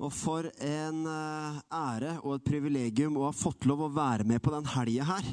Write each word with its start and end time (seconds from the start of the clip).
Og 0.00 0.12
for 0.16 0.46
en 0.64 1.04
eh, 1.04 1.60
ære 1.76 2.14
og 2.22 2.38
et 2.38 2.46
privilegium 2.46 3.18
å 3.20 3.26
ha 3.26 3.34
fått 3.36 3.66
lov 3.68 3.84
å 3.84 3.92
være 3.92 4.24
med 4.24 4.40
på 4.40 4.52
den 4.54 4.68
helga 4.72 5.10
her. 5.12 5.26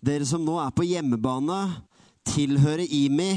Dere 0.00 0.24
som 0.28 0.44
nå 0.44 0.56
er 0.62 0.72
på 0.72 0.86
hjemmebane, 0.88 1.58
tilhører 2.32 2.88
IMI, 2.88 3.34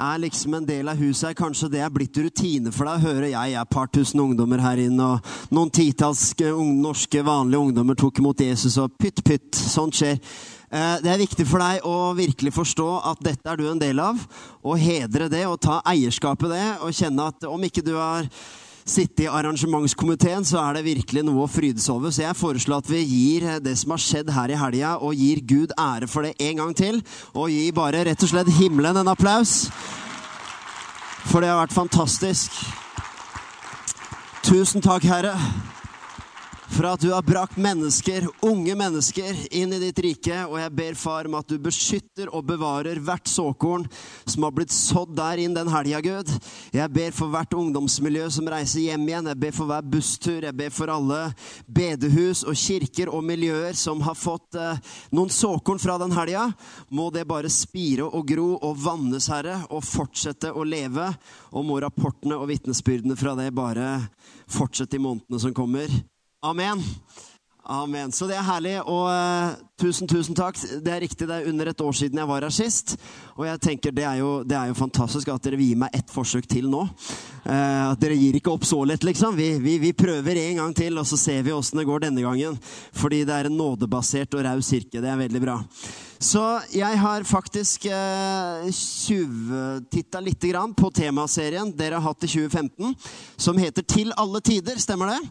er 0.00 0.18
liksom 0.20 0.56
en 0.56 0.66
del 0.68 0.88
av 0.88 0.96
huset 1.00 1.30
her. 1.30 1.36
Kanskje 1.36 1.70
det 1.72 1.84
er 1.84 1.92
blitt 1.92 2.16
rutine 2.16 2.72
for 2.72 2.88
deg 2.88 2.96
å 2.96 3.12
høre 3.12 3.30
jeg 3.32 3.52
er 3.52 3.60
et 3.60 3.72
par 3.72 3.92
tusen 3.92 4.24
ungdommer 4.24 4.60
her 4.64 4.80
inne, 4.86 5.12
og 5.16 5.52
noen 5.52 5.72
titalls 5.72 6.30
norske 6.36 7.24
vanlige 7.24 7.68
ungdommer 7.68 7.96
tok 8.00 8.20
imot 8.20 8.40
Jesus, 8.44 8.80
og 8.80 8.96
pytt, 8.96 9.20
pytt. 9.24 9.52
Sånt 9.56 10.00
skjer. 10.00 10.20
Eh, 10.72 10.98
det 11.04 11.12
er 11.12 11.24
viktig 11.26 11.44
for 11.48 11.60
deg 11.60 11.84
å 11.84 12.12
virkelig 12.16 12.56
forstå 12.56 12.92
at 13.12 13.24
dette 13.24 13.52
er 13.52 13.60
du 13.60 13.68
en 13.68 13.80
del 13.80 14.00
av, 14.00 14.20
og 14.64 14.80
hedre 14.80 15.28
det 15.32 15.44
og 15.48 15.60
ta 15.64 15.82
eierskapet 15.84 16.56
det, 16.56 16.68
og 16.80 16.96
kjenne 16.96 17.32
at 17.32 17.52
om 17.52 17.68
ikke 17.68 17.84
du 17.84 17.98
har 18.00 18.32
sitte 18.86 19.26
i 19.26 19.28
arrangementskomiteen, 19.30 20.46
så 20.46 20.60
er 20.62 20.78
det 20.78 20.86
virkelig 20.86 21.24
noe 21.26 21.44
å 21.44 21.50
frydes 21.50 21.88
over. 21.92 22.14
Så 22.14 22.22
jeg 22.22 22.38
foreslår 22.38 22.84
at 22.84 22.90
vi 22.90 23.02
gir 23.02 23.48
det 23.64 23.74
som 23.80 23.94
har 23.94 24.02
skjedd 24.02 24.32
her 24.36 24.54
i 24.54 24.58
helga, 24.60 24.96
og 25.02 25.18
gir 25.18 25.42
Gud 25.42 25.74
ære 25.74 26.08
for 26.10 26.26
det 26.26 26.36
en 26.38 26.62
gang 26.62 26.74
til. 26.78 27.02
Og 27.34 27.50
gi 27.50 27.70
bare 27.74 28.04
rett 28.06 28.22
og 28.22 28.32
slett 28.32 28.52
himmelen 28.60 29.02
en 29.02 29.12
applaus. 29.12 29.66
For 31.26 31.42
det 31.42 31.50
har 31.50 31.64
vært 31.64 31.74
fantastisk. 31.74 32.54
Tusen 34.46 34.84
takk, 34.84 35.02
Herre 35.10 35.34
for 36.70 36.86
at 36.88 37.00
du 37.00 37.10
har 37.12 37.22
brakt 37.22 37.56
mennesker, 37.60 38.26
unge 38.44 38.74
mennesker, 38.76 39.36
inn 39.54 39.72
i 39.72 39.78
ditt 39.80 39.98
rike. 40.02 40.38
Og 40.48 40.58
jeg 40.60 40.72
ber, 40.76 40.96
far, 40.98 41.28
om 41.28 41.36
at 41.38 41.48
du 41.48 41.58
beskytter 41.62 42.30
og 42.34 42.46
bevarer 42.48 42.98
hvert 43.02 43.28
såkorn 43.30 43.86
som 44.24 44.46
har 44.46 44.54
blitt 44.56 44.74
sådd 44.74 45.14
der 45.16 45.42
inn 45.42 45.54
den 45.56 45.70
helga, 45.72 46.00
Gud. 46.04 46.32
Jeg 46.74 46.92
ber 46.92 47.14
for 47.16 47.32
hvert 47.32 47.54
ungdomsmiljø 47.56 48.26
som 48.34 48.50
reiser 48.50 48.82
hjem 48.86 49.06
igjen. 49.08 49.30
Jeg 49.32 49.40
ber 49.44 49.54
for 49.56 49.70
hver 49.70 49.86
busstur. 49.94 50.42
Jeg 50.42 50.56
ber 50.58 50.74
for 50.74 50.92
alle 50.92 51.20
bedehus 51.66 52.42
og 52.46 52.58
kirker 52.58 53.12
og 53.14 53.24
miljøer 53.26 53.78
som 53.78 54.02
har 54.06 54.18
fått 54.18 54.58
eh, 54.58 54.82
noen 55.14 55.32
såkorn 55.32 55.80
fra 55.82 55.98
den 56.02 56.14
helga. 56.16 56.48
Må 56.90 57.08
det 57.14 57.26
bare 57.30 57.52
spire 57.52 58.08
og 58.10 58.26
gro 58.28 58.50
og 58.56 58.76
vannes, 58.82 59.30
Herre, 59.32 59.62
og 59.70 59.86
fortsette 59.86 60.52
å 60.52 60.66
leve. 60.66 61.08
Og 61.54 61.64
må 61.66 61.78
rapportene 61.82 62.36
og 62.40 62.50
vitnesbyrdene 62.50 63.16
fra 63.18 63.36
det 63.38 63.52
bare 63.56 63.96
fortsette 64.50 64.98
i 64.98 65.02
månedene 65.02 65.40
som 65.42 65.54
kommer. 65.56 65.90
Amen. 66.46 66.82
Amen. 67.66 68.12
Så 68.12 68.28
det 68.30 68.36
er 68.38 68.44
herlig. 68.46 68.76
Og 68.86 69.08
uh, 69.10 69.56
tusen, 69.82 70.06
tusen 70.06 70.36
takk. 70.38 70.58
Det 70.62 70.92
er 70.92 71.00
riktig, 71.02 71.26
det 71.26 71.34
er 71.40 71.48
under 71.50 71.72
et 71.72 71.80
år 71.82 71.96
siden 71.98 72.20
jeg 72.20 72.30
var 72.30 72.46
her 72.46 72.54
sist. 72.54 72.94
Og 73.34 73.48
jeg 73.48 73.62
tenker 73.64 73.94
det 73.96 74.04
er 74.06 74.20
jo, 74.20 74.28
det 74.46 74.54
er 74.54 74.70
jo 74.70 74.76
fantastisk 74.78 75.32
at 75.32 75.42
dere 75.42 75.58
vil 75.58 75.72
gi 75.72 75.80
meg 75.80 75.96
ett 75.98 76.12
forsøk 76.14 76.46
til 76.46 76.68
nå. 76.70 76.84
Uh, 77.42 77.90
at 77.90 77.98
dere 77.98 78.14
gir 78.20 78.38
ikke 78.38 78.54
opp 78.54 78.68
så 78.68 78.78
lett, 78.86 79.02
liksom. 79.02 79.34
Vi, 79.34 79.56
vi, 79.64 79.74
vi 79.82 79.90
prøver 79.98 80.38
en 80.44 80.62
gang 80.62 80.78
til, 80.78 81.02
og 81.02 81.10
så 81.10 81.18
ser 81.18 81.42
vi 81.42 81.56
åssen 81.56 81.82
det 81.82 81.88
går 81.90 82.06
denne 82.06 82.22
gangen. 82.22 82.54
Fordi 82.94 83.24
det 83.26 83.34
er 83.34 83.50
en 83.50 83.58
nådebasert 83.58 84.38
og 84.38 84.46
raus 84.46 84.70
kirke. 84.70 85.02
Det 85.02 85.10
er 85.10 85.22
veldig 85.26 85.42
bra. 85.48 85.58
Så 86.22 86.46
jeg 86.70 87.02
har 87.02 87.26
faktisk 87.26 87.90
uh, 87.90 88.70
tjuvtitta 88.70 90.22
litt 90.22 90.50
på 90.78 90.94
temaserien 90.94 91.74
dere 91.74 91.98
har 91.98 92.12
hatt 92.12 92.22
i 92.22 92.34
2015, 92.38 92.94
som 93.34 93.58
heter 93.58 93.82
Til 93.82 94.14
alle 94.14 94.46
tider. 94.54 94.78
Stemmer 94.78 95.16
det? 95.16 95.22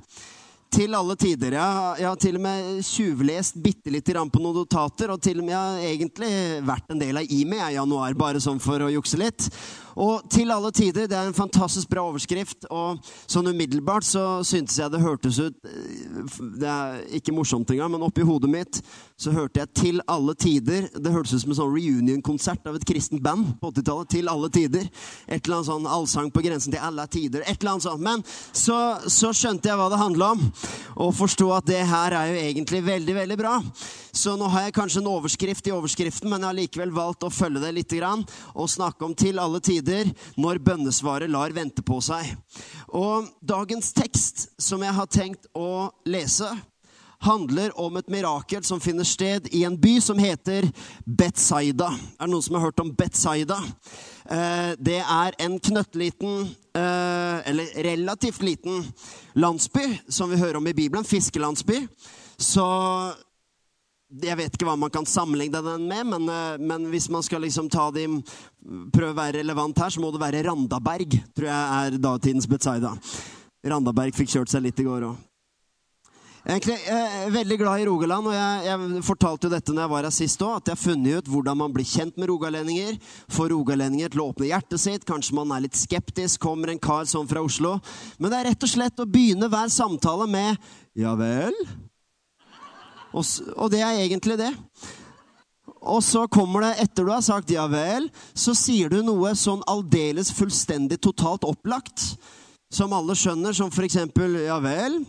Til 0.76 0.96
alle 0.98 1.16
tider. 1.16 1.56
Jeg 1.56 1.76
har, 1.78 2.00
jeg 2.02 2.08
har 2.10 2.20
til 2.20 2.38
og 2.38 2.44
med 2.44 2.84
tjuvlest 2.84 3.58
bitte 3.64 3.92
lite 3.94 4.12
grann 4.12 4.32
på 4.32 4.42
noen 4.44 4.58
notater, 4.60 5.14
og 5.14 5.22
til 5.24 5.40
og 5.40 5.48
med 5.48 5.54
jeg 5.54 5.62
har 5.62 5.86
egentlig 5.92 6.32
vært 6.68 6.92
en 6.92 7.02
del 7.02 7.20
av 7.22 7.32
IMI 7.38 7.62
i 7.62 7.78
januar, 7.78 8.18
bare 8.20 8.42
sånn 8.44 8.60
for 8.64 8.84
å 8.84 8.92
jukse 8.92 9.20
litt. 9.22 9.48
Og 9.96 10.26
til 10.32 10.52
alle 10.52 10.72
tider. 10.76 11.08
Det 11.08 11.16
er 11.16 11.30
en 11.30 11.36
fantastisk 11.36 11.90
bra 11.90 12.04
overskrift. 12.10 12.68
Og 12.68 13.00
sånn 13.32 13.48
umiddelbart 13.48 14.04
så 14.04 14.44
syntes 14.44 14.78
jeg 14.80 14.92
det 14.92 15.04
hørtes 15.04 15.40
ut 15.40 15.56
Det 16.60 16.68
er 16.68 17.04
ikke 17.16 17.34
morsomt 17.36 17.70
engang, 17.72 17.94
men 17.94 18.04
oppi 18.04 18.26
hodet 18.28 18.52
mitt 18.52 18.82
så 19.18 19.32
hørte 19.32 19.62
jeg 19.62 19.68
'Til 19.76 20.02
alle 20.08 20.36
tider'. 20.36 20.90
Det 20.92 21.12
hørtes 21.12 21.34
ut 21.34 21.42
som 21.42 21.52
en 21.52 21.56
sånn 21.56 21.76
reunion-konsert 21.76 22.68
av 22.68 22.76
et 22.76 22.86
kristent 22.86 23.24
band 23.24 23.60
på 23.62 23.72
80-tallet. 23.72 24.10
'Til 24.10 24.28
alle 24.28 24.50
tider'. 24.50 24.90
Et 25.28 25.46
eller 25.46 25.56
annet 25.56 25.72
sånn 25.72 25.88
allsang 25.88 26.32
på 26.32 26.44
grensen 26.44 26.72
til 26.74 26.82
alle 26.82 27.08
tider. 27.08 27.42
Et 27.48 27.62
eller 27.62 27.72
annet 27.72 27.84
sånt. 27.84 28.02
Men 28.02 28.24
så, 28.52 29.00
så 29.08 29.32
skjønte 29.32 29.70
jeg 29.70 29.78
hva 29.78 29.90
det 29.90 30.00
handla 30.00 30.32
om, 30.32 30.52
og 30.98 31.16
forsto 31.16 31.52
at 31.56 31.66
det 31.66 31.86
her 31.88 32.12
er 32.12 32.34
jo 32.34 32.42
egentlig 32.42 32.84
veldig, 32.84 33.16
veldig 33.16 33.38
bra. 33.38 33.62
Så 34.12 34.36
nå 34.36 34.48
har 34.48 34.62
jeg 34.64 34.74
kanskje 34.74 35.00
en 35.00 35.08
overskrift 35.08 35.68
i 35.68 35.72
overskriften, 35.72 36.30
men 36.30 36.42
jeg 36.42 36.48
har 36.48 36.60
likevel 36.60 36.92
valgt 36.92 37.24
å 37.24 37.30
følge 37.30 37.62
det 37.64 37.74
litt 37.74 37.90
grann, 37.90 38.26
og 38.56 38.70
snakke 38.70 39.06
om 39.06 39.16
'Til 39.16 39.40
alle 39.40 39.60
tider' 39.60 39.85
tider 39.86 40.12
når 40.38 40.62
bønnesvaret 40.66 41.32
lar 41.32 41.54
vente 41.54 41.84
på 41.86 42.02
seg. 42.02 42.34
Og 42.90 43.30
dagens 43.42 43.94
tekst 43.94 44.50
som 44.62 44.84
jeg 44.84 44.94
har 44.94 45.12
tenkt 45.12 45.48
å 45.54 45.92
lese, 46.06 46.50
handler 47.26 47.72
om 47.80 47.96
et 47.98 48.10
mirakel 48.12 48.62
som 48.68 48.82
finner 48.84 49.08
sted 49.08 49.48
i 49.56 49.64
en 49.66 49.78
by 49.80 49.96
som 50.04 50.20
heter 50.20 50.68
Betzaida. 51.06 51.88
Er 52.20 52.28
det 52.28 52.34
noen 52.34 52.44
som 52.44 52.58
har 52.58 52.68
hørt 52.68 52.84
om 52.84 52.92
Betzaida? 52.94 53.58
Eh, 54.30 54.74
det 54.78 55.00
er 55.02 55.38
en 55.42 55.58
knøttliten, 55.58 56.52
eh, 56.76 57.38
eller 57.50 57.72
relativt 57.88 58.44
liten, 58.44 58.84
landsby 59.34 60.02
som 60.10 60.30
vi 60.30 60.38
hører 60.38 60.58
om 60.58 60.68
i 60.68 60.74
Bibelen. 60.74 61.08
Fiskelandsby. 61.08 61.88
Så 62.38 62.68
jeg 64.24 64.38
vet 64.40 64.56
ikke 64.56 64.68
hva 64.68 64.78
man 64.80 64.94
kan 64.94 65.08
sammenligne 65.10 65.62
den 65.66 65.88
med, 65.90 66.08
men, 66.14 66.30
eh, 66.32 66.58
men 66.60 66.90
hvis 66.92 67.10
man 67.12 67.24
skal 67.26 67.44
liksom 67.46 67.70
ta 67.72 67.90
de, 67.96 68.08
prøve 68.94 69.14
å 69.14 69.20
være 69.20 69.40
relevant 69.42 69.80
her, 69.84 69.94
så 69.94 70.02
må 70.04 70.12
det 70.14 70.24
være 70.24 70.44
Randaberg, 70.48 71.20
tror 71.36 71.50
jeg 71.52 71.80
er 71.80 72.02
datidens 72.02 72.50
Betzaida. 72.50 72.96
Randaberg 73.66 74.16
fikk 74.16 74.36
kjørt 74.36 74.52
seg 74.54 74.66
litt 74.66 74.80
i 74.80 74.86
går 74.88 75.10
òg. 75.10 75.24
Egentlig 76.46 76.76
jeg 76.78 77.06
er 77.26 77.32
veldig 77.34 77.56
glad 77.58 77.82
i 77.82 77.86
Rogaland, 77.88 78.28
og 78.30 78.36
jeg, 78.36 78.66
jeg 78.68 79.06
fortalte 79.08 79.48
jo 79.48 79.54
dette 79.56 79.74
når 79.74 79.82
jeg 79.82 79.92
var 79.96 80.06
her 80.06 80.14
sist 80.14 80.44
òg, 80.46 80.60
at 80.60 80.70
jeg 80.70 80.78
har 80.78 80.84
funnet 80.84 81.18
ut 81.18 81.32
hvordan 81.34 81.58
man 81.58 81.74
blir 81.74 81.88
kjent 81.90 82.20
med 82.22 82.30
rogalendinger. 82.30 83.00
Får 83.34 83.50
rogalendinger 83.50 84.14
til 84.14 84.22
å 84.22 84.28
åpne 84.30 84.52
hjertet 84.52 84.84
sitt. 84.84 85.08
Kanskje 85.10 85.40
man 85.40 85.56
er 85.56 85.66
litt 85.66 85.80
skeptisk, 85.80 86.38
kommer 86.46 86.70
en 86.70 86.82
kar 86.82 87.10
sånn 87.10 87.26
fra 87.30 87.42
Oslo. 87.42 87.80
Men 88.22 88.30
det 88.30 88.38
er 88.38 88.50
rett 88.52 88.68
og 88.68 88.74
slett 88.76 89.02
å 89.02 89.10
begynne 89.10 89.50
hver 89.50 89.74
samtale 89.74 90.30
med 90.30 90.62
'ja 90.94 91.18
vel'. 91.18 91.66
Og, 93.16 93.26
og 93.56 93.72
det 93.72 93.82
er 93.82 94.04
egentlig 94.04 94.38
det. 94.42 94.52
Og 95.86 96.02
så 96.04 96.26
kommer 96.32 96.66
det, 96.66 96.72
etter 96.84 97.06
du 97.06 97.12
har 97.14 97.22
sagt 97.22 97.52
'ja 97.52 97.68
vel', 97.70 98.10
så 98.34 98.56
sier 98.58 98.90
du 98.90 99.02
noe 99.06 99.36
sånn 99.38 99.62
aldeles 99.70 100.34
fullstendig 100.34 100.98
totalt 101.02 101.46
opplagt. 101.46 102.18
Som 102.74 102.94
alle 102.94 103.16
skjønner, 103.16 103.54
som 103.54 103.72
for 103.72 103.86
eksempel 103.86 104.36
'ja 104.46 104.60
vel'. 104.60 105.06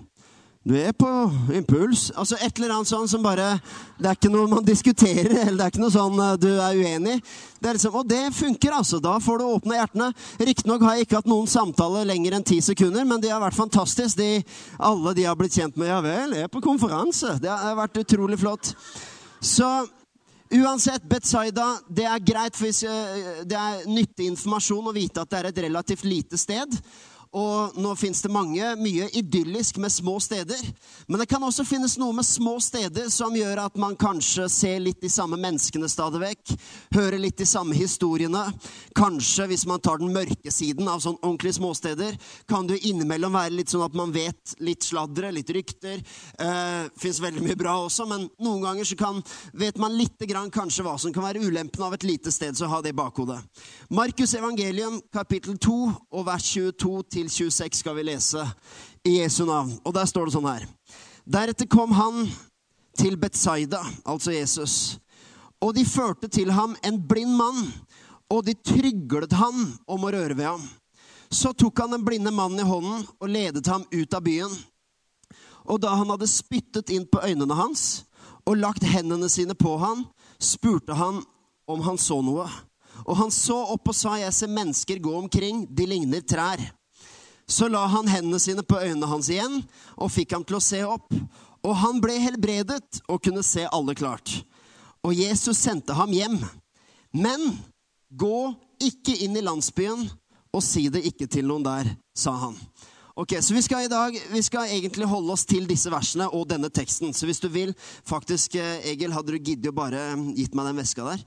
Du 0.66 0.74
er 0.74 0.90
på 0.98 1.08
impuls. 1.54 2.08
Altså 2.18 2.34
Et 2.42 2.58
eller 2.58 2.72
annet 2.74 2.90
sånn 2.90 3.06
som 3.06 3.22
bare 3.22 3.52
Det 4.00 4.08
er 4.10 4.16
ikke 4.16 4.32
noe 4.34 4.48
man 4.50 4.64
diskuterer, 4.66 5.30
eller 5.44 5.60
det 5.60 5.66
er 5.66 5.70
ikke 5.70 5.82
noe 5.84 5.94
sånn 5.94 6.18
uh, 6.18 6.32
du 6.34 6.48
er 6.50 6.80
uenig. 6.80 7.20
Er 7.62 7.76
liksom, 7.76 7.94
og 7.98 8.08
det 8.10 8.34
funker, 8.34 8.74
altså. 8.74 8.98
Da 9.02 9.14
får 9.22 9.38
du 9.38 9.44
åpne 9.46 9.78
hjertene. 9.78 10.08
Riktignok 10.42 10.82
har 10.86 10.96
jeg 10.96 11.06
ikke 11.06 11.20
hatt 11.20 11.30
noen 11.30 11.48
samtale 11.50 12.02
lenger 12.06 12.36
enn 12.36 12.46
ti 12.46 12.58
sekunder, 12.62 13.06
men 13.06 13.22
de 13.22 13.30
har 13.30 13.40
vært 13.42 13.58
fantastisk. 13.58 14.18
De, 14.18 14.42
alle 14.90 15.14
de 15.16 15.26
har 15.26 15.38
blitt 15.38 15.54
kjent 15.54 15.78
med. 15.78 15.88
Ja 15.90 16.02
vel, 16.04 16.34
jeg 16.34 16.48
er 16.48 16.52
på 16.52 16.62
konferanse. 16.66 17.38
Det 17.42 17.50
har 17.50 17.78
vært 17.78 18.02
utrolig 18.02 18.38
flott. 18.42 18.74
Så 19.38 19.70
Uansett, 20.46 21.02
Betzaida, 21.10 21.72
det 21.90 22.04
er 22.06 22.22
greit, 22.22 22.58
for 22.58 22.70
uh, 22.70 23.42
det 23.46 23.58
er 23.62 23.90
nyttig 23.90 24.32
informasjon 24.34 24.90
å 24.90 24.94
vite 24.94 25.22
at 25.22 25.30
det 25.30 25.40
er 25.40 25.50
et 25.54 25.66
relativt 25.70 26.06
lite 26.06 26.38
sted. 26.38 26.74
Og 27.34 27.76
nå 27.80 27.92
fins 27.98 28.22
det 28.22 28.30
mange, 28.32 28.68
mye 28.80 29.08
idyllisk 29.18 29.80
med 29.82 29.92
små 29.92 30.16
steder. 30.22 30.60
Men 31.06 31.20
det 31.20 31.28
kan 31.30 31.42
også 31.42 31.66
finnes 31.66 31.96
noe 32.00 32.14
med 32.16 32.26
små 32.26 32.56
steder 32.62 33.10
som 33.12 33.34
gjør 33.36 33.64
at 33.66 33.78
man 33.80 33.96
kanskje 33.98 34.46
ser 34.52 34.80
litt 34.82 35.00
de 35.02 35.10
samme 35.12 35.38
menneskene 35.40 35.88
stadig 35.90 36.22
vekk. 36.22 36.54
Hører 36.96 37.20
litt 37.20 37.38
de 37.40 37.48
samme 37.48 37.76
historiene. 37.76 38.44
Kanskje, 38.96 39.48
hvis 39.50 39.66
man 39.68 39.82
tar 39.84 40.00
den 40.00 40.14
mørke 40.14 40.52
siden 40.54 40.88
av 40.88 41.02
sånn 41.04 41.18
ordentlige 41.20 41.58
småsteder, 41.58 42.16
kan 42.48 42.68
det 42.68 42.80
innimellom 42.88 43.36
være 43.36 43.56
litt 43.58 43.72
sånn 43.72 43.84
at 43.86 43.96
man 43.98 44.14
vet 44.14 44.56
litt 44.64 44.86
sladre, 44.86 45.32
litt 45.34 45.50
rykter. 45.52 46.00
Eh, 46.38 46.88
fins 47.00 47.20
veldig 47.22 47.44
mye 47.44 47.58
bra 47.58 47.76
også, 47.84 48.06
men 48.08 48.28
noen 48.42 48.64
ganger 48.64 48.88
så 48.88 48.98
kan, 49.00 49.20
vet 49.52 49.80
man 49.82 49.96
lite 49.96 50.28
grann 50.28 50.52
kanskje 50.54 50.86
hva 50.86 50.96
som 51.00 51.14
kan 51.14 51.26
være 51.26 51.42
ulempen 51.44 51.84
av 51.86 51.96
et 51.96 52.06
lite 52.06 52.32
sted, 52.34 52.56
så 52.56 52.70
ha 52.70 52.80
det 52.84 52.94
i 52.94 52.96
bakhodet. 52.96 53.40
Markus 53.90 54.34
evangelium 54.38 55.00
kapittel 55.12 55.58
2 55.58 55.76
og 56.12 56.26
vers 56.26 56.46
22 56.52 56.94
til 57.10 57.15
26 57.24 57.80
skal 57.80 57.96
vi 57.96 58.04
lese 58.10 58.42
i 59.06 59.18
Jesu 59.20 59.44
navn. 59.48 59.72
Og 59.84 59.94
der 59.94 60.08
står 60.08 60.28
det 60.28 60.36
sånn 60.36 60.48
her. 60.50 60.66
Deretter 61.26 61.68
kom 61.70 61.94
han 61.96 62.26
til 62.96 63.16
Betzaida, 63.20 63.82
altså 64.04 64.32
Jesus, 64.32 64.96
og 65.60 65.74
de 65.76 65.84
førte 65.88 66.28
til 66.28 66.52
ham 66.52 66.76
en 66.84 67.00
blind 67.08 67.32
mann, 67.36 67.66
og 68.30 68.44
de 68.46 68.54
tryglet 68.54 69.32
han 69.36 69.72
om 69.88 70.04
å 70.04 70.12
røre 70.12 70.36
ved 70.36 70.48
ham. 70.48 70.64
Så 71.32 71.52
tok 71.56 71.82
han 71.82 71.96
den 71.96 72.04
blinde 72.06 72.32
mannen 72.34 72.62
i 72.62 72.66
hånden 72.66 73.06
og 73.18 73.30
ledet 73.30 73.66
ham 73.66 73.84
ut 73.90 74.14
av 74.14 74.22
byen. 74.22 74.52
Og 75.66 75.80
da 75.82 75.96
han 75.98 76.10
hadde 76.12 76.28
spyttet 76.30 76.92
inn 76.94 77.06
på 77.10 77.22
øynene 77.24 77.56
hans 77.58 78.04
og 78.46 78.60
lagt 78.60 78.86
hendene 78.86 79.28
sine 79.32 79.56
på 79.58 79.74
han, 79.82 80.04
spurte 80.38 80.94
han 80.94 81.24
om 81.66 81.82
han 81.82 81.98
så 81.98 82.20
noe. 82.22 82.46
Og 83.02 83.18
han 83.18 83.32
så 83.34 83.56
opp 83.74 83.90
og 83.90 83.96
sa, 83.96 84.14
jeg 84.20 84.34
ser 84.34 84.52
mennesker 84.52 85.02
gå 85.02 85.12
omkring, 85.18 85.64
de 85.66 85.86
ligner 85.90 86.22
trær. 86.22 86.62
Så 87.46 87.68
la 87.70 87.84
han 87.86 88.08
hendene 88.10 88.40
sine 88.42 88.64
på 88.66 88.78
øynene 88.82 89.06
hans 89.06 89.30
igjen 89.30 89.60
og 89.94 90.10
fikk 90.10 90.34
ham 90.34 90.44
til 90.46 90.58
å 90.58 90.64
se 90.64 90.82
opp. 90.86 91.12
Og 91.66 91.74
han 91.78 92.00
ble 92.02 92.18
helbredet 92.22 93.00
og 93.06 93.22
kunne 93.22 93.44
se 93.46 93.66
alle 93.70 93.94
klart. 93.98 94.32
Og 95.06 95.14
Jesus 95.14 95.58
sendte 95.62 95.94
ham 95.94 96.10
hjem. 96.14 96.40
Men 97.14 97.52
gå 98.10 98.50
ikke 98.82 99.14
inn 99.24 99.38
i 99.38 99.44
landsbyen 99.44 100.08
og 100.56 100.62
si 100.64 100.86
det 100.90 101.04
ikke 101.06 101.28
til 101.30 101.46
noen 101.46 101.64
der, 101.66 101.90
sa 102.16 102.34
han. 102.40 102.56
Ok, 103.16 103.32
Så 103.40 103.54
vi 103.54 103.62
skal 103.64 103.86
i 103.86 103.88
dag 103.88 104.12
vi 104.32 104.42
skal 104.44 104.68
egentlig 104.68 105.06
holde 105.08 105.32
oss 105.32 105.46
til 105.48 105.64
disse 105.68 105.90
versene 105.90 106.28
og 106.28 106.48
denne 106.50 106.68
teksten. 106.68 107.14
Så 107.16 107.24
hvis 107.24 107.40
du 107.40 107.48
vil 107.48 107.72
faktisk, 108.04 108.54
eh, 108.54 108.90
Egil, 108.92 109.12
hadde 109.12 109.32
du 109.32 109.38
giddet 109.38 109.70
å 109.70 109.76
bare 109.76 110.16
gitt 110.36 110.54
meg 110.54 110.66
den 110.66 110.76
veska 110.76 111.04
der, 111.04 111.24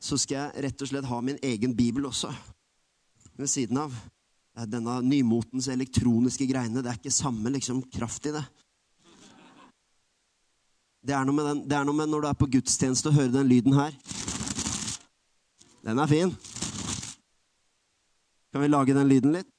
så 0.00 0.16
skal 0.16 0.36
jeg 0.36 0.64
rett 0.64 0.82
og 0.82 0.88
slett 0.88 1.04
ha 1.04 1.20
min 1.20 1.38
egen 1.42 1.76
bibel 1.76 2.06
også 2.06 2.32
ved 3.36 3.48
siden 3.48 3.76
av. 3.76 3.92
Denne 4.64 5.00
nymotens 5.04 5.68
elektroniske 5.68 6.46
greiene. 6.48 6.80
Det 6.80 6.88
er 6.92 7.00
ikke 7.00 7.12
samme 7.12 7.52
liksom, 7.52 7.82
kraft 7.92 8.30
i 8.30 8.32
det. 8.38 8.44
Det 11.06 11.14
er, 11.14 11.24
den, 11.28 11.60
det 11.68 11.76
er, 11.76 11.84
noe 11.86 11.94
med 11.94 12.08
når 12.10 12.24
du 12.24 12.28
er 12.30 12.38
på 12.40 12.48
gudstjeneste 12.50 13.12
og 13.12 13.18
hører 13.18 13.34
den 13.36 13.50
lyden 13.50 13.76
her. 13.76 13.92
Den 15.86 16.00
er 16.02 16.10
fin. 16.10 16.32
Kan 18.50 18.64
vi 18.64 18.72
lage 18.72 18.96
den 18.96 19.06
lyden 19.12 19.36
litt? 19.36 19.50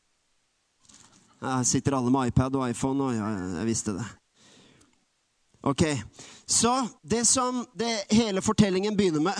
Her 1.40 1.64
sitter 1.64 1.96
alle 1.96 2.12
med 2.12 2.32
iPad 2.32 2.58
og 2.58 2.66
iPhone, 2.70 3.04
og 3.04 3.16
ja, 3.16 3.30
jeg 3.60 3.70
visste 3.70 3.94
det. 3.96 4.08
Ok, 5.68 5.84
Så 6.48 6.88
det 7.04 7.26
som 7.28 7.66
det 7.76 8.04
hele 8.10 8.42
fortellingen 8.42 8.98
begynner 8.98 9.20
med, 9.20 9.36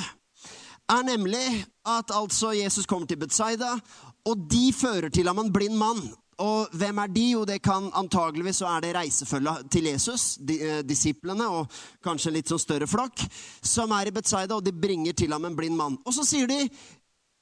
er 0.90 1.04
nemlig 1.04 1.66
at 1.86 2.12
altså 2.14 2.52
Jesus 2.52 2.86
kommer 2.86 3.08
til 3.08 3.20
Betzaida, 3.20 3.80
og 4.28 4.48
de 4.52 4.72
fører 4.76 5.12
til 5.14 5.30
ham 5.30 5.40
en 5.40 5.54
blind 5.54 5.78
mann. 5.80 6.02
Og 6.38 6.74
hvem 6.78 7.00
er 7.02 7.10
de? 7.10 7.24
Jo, 7.32 7.46
det 7.50 7.62
kan 7.66 7.88
antageligvis 7.98 8.60
så 8.62 8.68
er 8.70 8.84
det 8.84 8.92
reisefølget 8.94 9.72
til 9.74 9.88
Jesus, 9.90 10.26
de, 10.38 10.60
eh, 10.62 10.84
disiplene 10.86 11.48
og 11.50 11.72
kanskje 12.06 12.30
en 12.30 12.38
litt 12.38 12.52
sånn 12.52 12.62
større 12.62 12.88
flokk, 12.90 13.24
som 13.66 13.92
er 13.98 14.08
i 14.08 14.14
Betzaida, 14.14 14.60
og 14.60 14.66
de 14.66 14.76
bringer 14.76 15.18
til 15.18 15.34
ham 15.34 15.46
en 15.50 15.58
blind 15.58 15.78
mann. 15.80 15.98
Og 16.06 16.14
så 16.14 16.26
sier 16.28 16.46
de, 16.48 16.60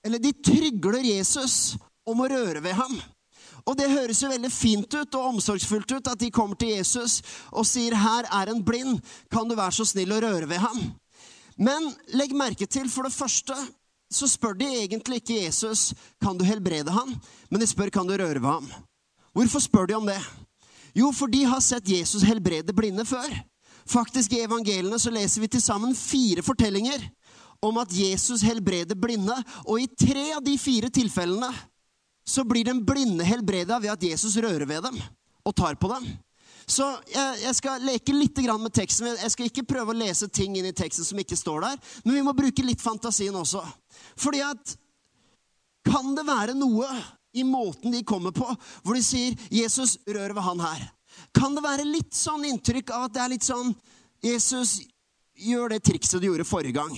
eller 0.05 0.21
de 0.23 0.31
trygler 0.31 1.03
Jesus 1.03 1.75
om 2.07 2.23
å 2.23 2.29
røre 2.31 2.63
ved 2.63 2.77
ham. 2.79 2.95
Og 3.65 3.75
det 3.75 3.89
høres 3.89 4.21
jo 4.21 4.29
veldig 4.29 4.51
fint 4.53 4.93
ut 4.93 5.17
og 5.17 5.31
omsorgsfullt 5.33 5.95
ut 5.97 6.11
at 6.11 6.21
de 6.21 6.31
kommer 6.31 6.55
til 6.55 6.75
Jesus 6.77 7.21
og 7.51 7.65
sier, 7.65 7.95
'Her 7.95 8.29
er 8.31 8.51
en 8.51 8.63
blind. 8.63 9.01
Kan 9.31 9.49
du 9.49 9.55
være 9.55 9.71
så 9.71 9.85
snill 9.85 10.13
å 10.13 10.21
røre 10.21 10.47
ved 10.47 10.59
ham?' 10.59 10.93
Men 11.57 11.95
legg 12.13 12.31
merke 12.31 12.67
til, 12.67 12.89
for 12.89 13.03
det 13.03 13.13
første 13.13 13.55
så 14.11 14.27
spør 14.29 14.53
de 14.59 14.67
egentlig 14.83 15.21
ikke 15.21 15.41
Jesus 15.43 15.93
kan 16.21 16.37
du 16.37 16.45
helbrede 16.45 16.91
ham, 16.91 17.15
men 17.49 17.61
de 17.61 17.67
spør 17.67 17.91
kan 17.93 18.07
du 18.07 18.13
røre 18.13 18.41
ved 18.41 18.49
ham. 18.49 18.69
Hvorfor 19.33 19.59
spør 19.59 19.89
de 19.89 19.97
om 19.97 20.07
det? 20.07 20.19
Jo, 20.95 21.11
for 21.11 21.27
de 21.27 21.43
har 21.43 21.59
sett 21.59 21.89
Jesus 21.89 22.23
helbrede 22.23 22.73
blinde 22.73 23.05
før. 23.05 23.27
Faktisk 23.85 24.33
I 24.33 24.45
evangeliene 24.45 24.97
så 24.99 25.11
leser 25.13 25.43
vi 25.43 25.49
til 25.51 25.61
sammen 25.61 25.95
fire 25.95 26.41
fortellinger 26.45 27.03
om 27.65 27.77
at 27.81 27.93
Jesus 27.93 28.43
helbreder 28.45 28.95
blinde, 28.95 29.35
og 29.65 29.81
i 29.81 29.87
tre 29.87 30.31
av 30.35 30.43
de 30.45 30.55
fire 30.59 30.89
tilfellene 30.93 31.51
så 32.25 32.43
blir 32.47 32.65
den 32.65 32.81
blinde 32.85 33.25
helbreda 33.25 33.77
ved 33.81 33.93
at 33.93 34.03
Jesus 34.03 34.37
rører 34.37 34.65
ved 34.65 34.81
dem 34.87 34.97
og 35.45 35.55
tar 35.55 35.77
på 35.77 35.91
dem. 35.91 36.07
Så 36.65 36.85
jeg, 37.11 37.41
jeg, 37.43 37.55
skal 37.59 37.83
leke 37.85 38.13
litt 38.15 38.39
med 38.59 38.73
teksten. 38.73 39.11
Jeg 39.19 39.31
skal 39.31 39.49
ikke 39.49 39.67
prøve 39.69 39.93
å 39.93 39.97
lese 39.97 40.27
ting 40.27 40.55
inn 40.57 40.65
i 40.65 40.73
teksten 40.73 41.05
som 41.05 41.19
ikke 41.19 41.37
står 41.37 41.61
der, 41.61 41.77
men 42.03 42.15
vi 42.15 42.23
må 42.25 42.33
bruke 42.33 42.65
litt 42.65 42.81
fantasien 42.81 43.35
også. 43.35 43.63
Fordi 44.17 44.41
at 44.41 44.77
Kan 45.85 46.15
det 46.17 46.23
være 46.25 46.55
noe 46.57 46.87
i 47.37 47.43
måten 47.45 47.93
de 47.93 47.99
kommer 48.01 48.31
på, 48.33 48.47
hvor 48.81 48.95
de 48.95 49.03
sier 49.05 49.35
'Jesus, 49.51 49.99
rør 50.07 50.33
ved 50.33 50.41
han 50.41 50.59
her'? 50.59 50.87
Kan 51.31 51.53
det 51.53 51.61
være 51.61 51.85
litt 51.85 52.15
sånn 52.15 52.45
inntrykk 52.45 52.89
av 52.89 53.03
at 53.05 53.13
det 53.13 53.21
er 53.21 53.29
litt 53.29 53.45
sånn 53.45 53.75
'Jesus, 54.23 54.79
gjør 55.37 55.69
det 55.69 55.83
trikset 55.83 56.21
du 56.21 56.27
gjorde 56.27 56.47
forrige 56.47 56.79
gang'? 56.79 56.97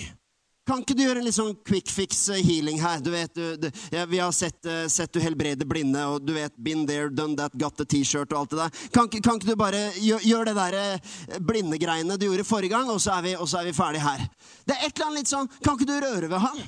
Kan 0.68 0.82
ikke 0.84 0.98
du 0.98 1.04
gjøre 1.06 1.22
en 1.22 1.28
litt 1.28 1.38
sånn 1.38 1.54
quick 1.68 1.88
fix 1.94 2.26
eh, 2.34 2.42
healing 2.44 2.82
her? 2.84 3.00
Du 3.00 3.08
vet, 3.14 3.32
du, 3.38 3.56
du, 3.56 3.68
ja, 3.94 4.04
Vi 4.10 4.20
har 4.20 4.34
sett, 4.36 4.58
uh, 4.68 4.84
sett, 4.92 5.14
du 5.16 5.22
helbrede 5.24 5.64
blinde, 5.68 6.02
og 6.12 6.26
du 6.28 6.34
vet 6.36 6.56
Been 6.60 6.84
there, 6.90 7.08
done 7.08 7.38
that, 7.40 7.56
got 7.56 7.78
the 7.80 7.86
T-shirt 7.88 8.34
og 8.34 8.42
alt 8.42 8.52
det 8.52 8.60
der. 8.66 8.82
Kan, 8.92 9.08
kan 9.16 9.40
ikke 9.40 9.54
du 9.54 9.56
bare 9.60 9.86
gjøre 9.96 10.28
gjør 10.28 10.50
det 10.50 10.56
der 10.58 10.78
uh, 10.82 11.38
blindegreiene 11.40 12.20
du 12.20 12.28
gjorde 12.28 12.48
forrige 12.48 12.76
gang, 12.76 12.92
og 12.92 13.00
så 13.00 13.16
er 13.16 13.30
vi, 13.30 13.38
og 13.40 13.48
så 13.48 13.62
er 13.62 13.70
vi 13.70 13.78
ferdig 13.78 14.04
her? 14.04 14.28
Det 14.68 14.76
er 14.76 14.90
et 14.90 14.92
eller 14.92 15.08
annet 15.08 15.24
litt 15.24 15.32
sånn 15.32 15.48
Kan 15.62 15.78
ikke 15.78 15.88
du 15.88 15.96
røre 16.04 16.32
ved 16.36 16.44
han? 16.44 16.62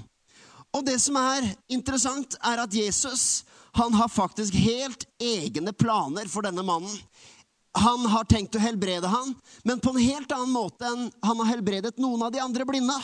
Og 0.77 0.85
det 0.85 0.99
som 1.01 1.17
er 1.19 1.49
interessant, 1.73 2.37
er 2.45 2.63
at 2.63 2.75
Jesus 2.75 3.43
han 3.75 3.93
har 3.93 4.09
faktisk 4.09 4.55
helt 4.55 5.05
egne 5.21 5.73
planer 5.73 6.29
for 6.31 6.45
denne 6.45 6.63
mannen. 6.65 6.93
Han 7.77 8.05
har 8.09 8.25
tenkt 8.29 8.55
å 8.57 8.61
helbrede 8.61 9.09
han, 9.11 9.35
men 9.63 9.81
på 9.81 9.93
en 9.93 10.01
helt 10.01 10.31
annen 10.33 10.53
måte 10.53 10.87
enn 10.87 11.09
han 11.21 11.41
har 11.43 11.51
helbredet 11.51 11.99
noen 12.01 12.25
av 12.25 12.33
de 12.33 12.41
andre 12.41 12.65
blinde. 12.65 12.95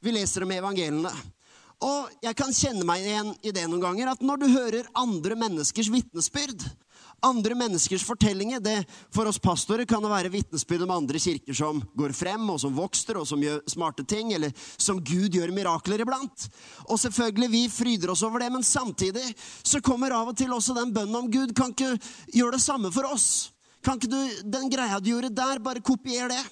Vi 0.00 0.12
leser 0.12 0.44
om 0.44 0.52
evangeliene. 0.52 1.12
Og 1.84 2.08
jeg 2.24 2.36
kan 2.38 2.54
kjenne 2.56 2.86
meg 2.88 3.04
igjen 3.04 3.34
i 3.44 3.52
det 3.52 3.66
noen 3.68 3.82
ganger, 3.82 4.14
at 4.14 4.24
når 4.24 4.40
du 4.40 4.46
hører 4.48 4.88
andre 4.96 5.36
menneskers 5.36 5.90
vitnesbyrd, 5.92 6.64
andre 7.24 7.56
menneskers 7.56 8.04
fortellinger 8.04 8.60
det, 8.60 8.76
For 9.12 9.28
oss 9.28 9.38
pastorer 9.40 9.88
kan 9.88 10.02
det 10.04 10.10
være 10.12 10.32
vitnesbyrd 10.32 10.84
om 10.84 10.92
andre 10.94 11.20
kirker 11.20 11.56
som 11.56 11.80
går 11.96 12.12
frem, 12.16 12.44
og 12.52 12.60
som 12.60 12.76
vokser, 12.76 13.16
og 13.20 13.26
som 13.28 13.40
gjør 13.42 13.62
smarte 13.72 14.04
ting, 14.08 14.32
eller 14.36 14.52
som 14.76 15.00
Gud 15.00 15.36
gjør 15.36 15.52
mirakler 15.56 16.04
iblant. 16.04 16.48
Og 16.86 17.00
selvfølgelig, 17.00 17.50
vi 17.52 17.64
fryder 17.72 18.12
oss 18.12 18.24
over 18.26 18.44
det, 18.44 18.52
men 18.52 18.64
samtidig 18.64 19.24
så 19.62 19.80
kommer 19.84 20.16
av 20.16 20.32
og 20.32 20.36
til 20.36 20.52
også 20.52 20.76
den 20.76 20.92
bønnen 20.96 21.22
om 21.24 21.30
Gud 21.32 21.56
kan 21.56 21.72
ikke 21.72 21.96
gjøre 22.36 22.56
det 22.56 22.64
samme 22.64 22.92
for 22.92 23.08
oss. 23.08 23.50
Kan 23.84 24.00
ikke 24.00 24.12
du, 24.12 24.20
den 24.44 24.70
greia 24.72 25.00
du 25.00 25.12
gjorde 25.12 25.32
der, 25.32 25.60
bare 25.62 25.84
kopier 25.84 26.32
det? 26.32 26.44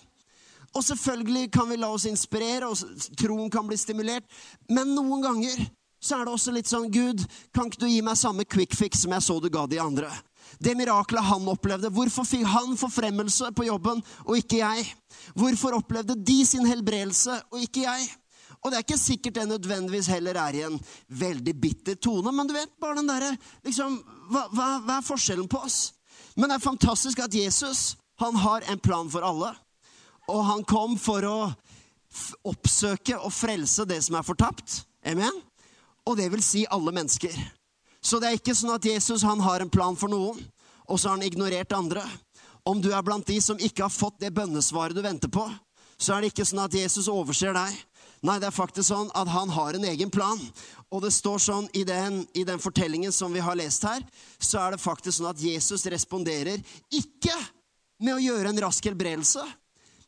Og 0.74 0.82
selvfølgelig 0.84 1.50
kan 1.54 1.68
vi 1.70 1.78
la 1.78 1.88
oss 1.94 2.06
inspirere, 2.10 2.68
og 2.68 3.16
troen 3.18 3.50
kan 3.52 3.66
bli 3.68 3.78
stimulert. 3.78 4.26
Men 4.68 4.94
noen 4.96 5.22
ganger 5.22 5.66
så 6.04 6.18
er 6.18 6.26
det 6.26 6.34
også 6.34 6.52
litt 6.52 6.68
sånn 6.68 6.90
Gud, 6.92 7.22
kan 7.54 7.70
ikke 7.70 7.80
du 7.80 7.88
gi 7.88 8.02
meg 8.04 8.18
samme 8.20 8.44
quick 8.44 8.74
fix 8.76 9.04
som 9.04 9.14
jeg 9.14 9.24
så 9.24 9.38
du 9.40 9.48
ga 9.52 9.64
de 9.70 9.80
andre? 9.80 10.10
Det 10.60 10.74
miraklet 10.76 11.24
han 11.24 11.46
opplevde. 11.48 11.88
Hvorfor 11.94 12.26
fikk 12.28 12.44
han 12.50 12.76
forfremmelse 12.76 13.48
på 13.56 13.64
jobben, 13.70 14.02
og 14.26 14.36
ikke 14.36 14.60
jeg? 14.60 14.84
Hvorfor 15.38 15.78
opplevde 15.78 16.18
de 16.20 16.36
sin 16.46 16.66
helbredelse, 16.68 17.38
og 17.50 17.64
ikke 17.64 17.86
jeg? 17.86 18.10
Og 18.60 18.70
det 18.70 18.78
er 18.78 18.84
ikke 18.84 19.00
sikkert 19.00 19.38
det 19.38 19.48
nødvendigvis 19.48 20.08
heller 20.12 20.38
er 20.40 20.56
i 20.56 20.62
en 20.64 20.78
veldig 21.08 21.54
bitter 21.60 21.98
tone, 22.00 22.32
men 22.32 22.48
du 22.48 22.54
vet, 22.56 22.72
bare 22.80 22.96
den 23.00 23.08
derre 23.08 23.34
liksom, 23.64 23.98
hva, 24.30 24.46
hva, 24.52 24.68
hva 24.84 24.98
er 24.98 25.08
forskjellen 25.08 25.48
på 25.52 25.60
oss? 25.66 25.92
Men 26.34 26.48
det 26.48 26.56
er 26.56 26.64
fantastisk 26.64 27.20
at 27.20 27.36
Jesus, 27.36 27.94
han 28.20 28.36
har 28.40 28.64
en 28.68 28.80
plan 28.80 29.10
for 29.12 29.24
alle. 29.24 29.52
Og 30.30 30.40
han 30.44 30.64
kom 30.64 30.96
for 31.00 31.26
å 31.28 31.38
oppsøke 32.46 33.18
og 33.18 33.32
frelse 33.34 33.84
det 33.88 34.00
som 34.06 34.16
er 34.18 34.26
fortapt. 34.26 34.82
Amen? 35.04 35.34
Og 36.08 36.16
det 36.20 36.30
vil 36.32 36.44
si 36.44 36.64
alle 36.72 36.92
mennesker. 36.94 37.34
Så 38.04 38.20
det 38.20 38.28
er 38.28 38.38
ikke 38.38 38.56
sånn 38.56 38.74
at 38.74 38.84
Jesus 38.84 39.24
han 39.24 39.40
har 39.40 39.64
en 39.64 39.72
plan 39.72 39.96
for 39.96 40.12
noen, 40.12 40.40
og 40.84 41.00
så 41.00 41.08
har 41.08 41.16
han 41.16 41.26
ignorert 41.26 41.72
andre. 41.72 42.04
Om 42.64 42.80
du 42.84 42.90
er 42.92 43.04
blant 43.04 43.26
de 43.28 43.38
som 43.40 43.60
ikke 43.60 43.86
har 43.86 43.92
fått 43.92 44.20
det 44.20 44.32
bønnesvaret 44.36 44.96
du 44.96 45.00
venter 45.04 45.32
på, 45.32 45.44
så 45.96 46.14
er 46.14 46.22
det 46.24 46.32
ikke 46.32 46.46
sånn 46.48 46.64
at 46.64 46.76
Jesus 46.76 47.08
overser 47.08 47.54
deg. 47.56 47.76
Nei, 48.24 48.38
det 48.40 48.48
er 48.48 48.56
faktisk 48.56 48.88
sånn 48.88 49.10
at 49.16 49.28
han 49.28 49.50
har 49.52 49.76
en 49.76 49.84
egen 49.88 50.12
plan. 50.12 50.40
Og 50.92 51.02
det 51.04 51.12
står 51.12 51.42
sånn 51.44 51.68
i 51.76 51.84
den, 51.88 52.22
i 52.32 52.44
den 52.48 52.60
fortellingen 52.60 53.12
som 53.12 53.32
vi 53.32 53.42
har 53.44 53.56
lest 53.58 53.84
her, 53.84 54.04
så 54.38 54.62
er 54.62 54.74
det 54.74 54.84
faktisk 54.84 55.18
sånn 55.18 55.32
at 55.32 55.42
Jesus 55.42 55.84
responderer 55.92 56.60
ikke 56.92 57.36
med 58.04 58.16
å 58.16 58.22
gjøre 58.22 58.52
en 58.52 58.62
rask 58.64 58.84
helbredelse, 58.88 59.44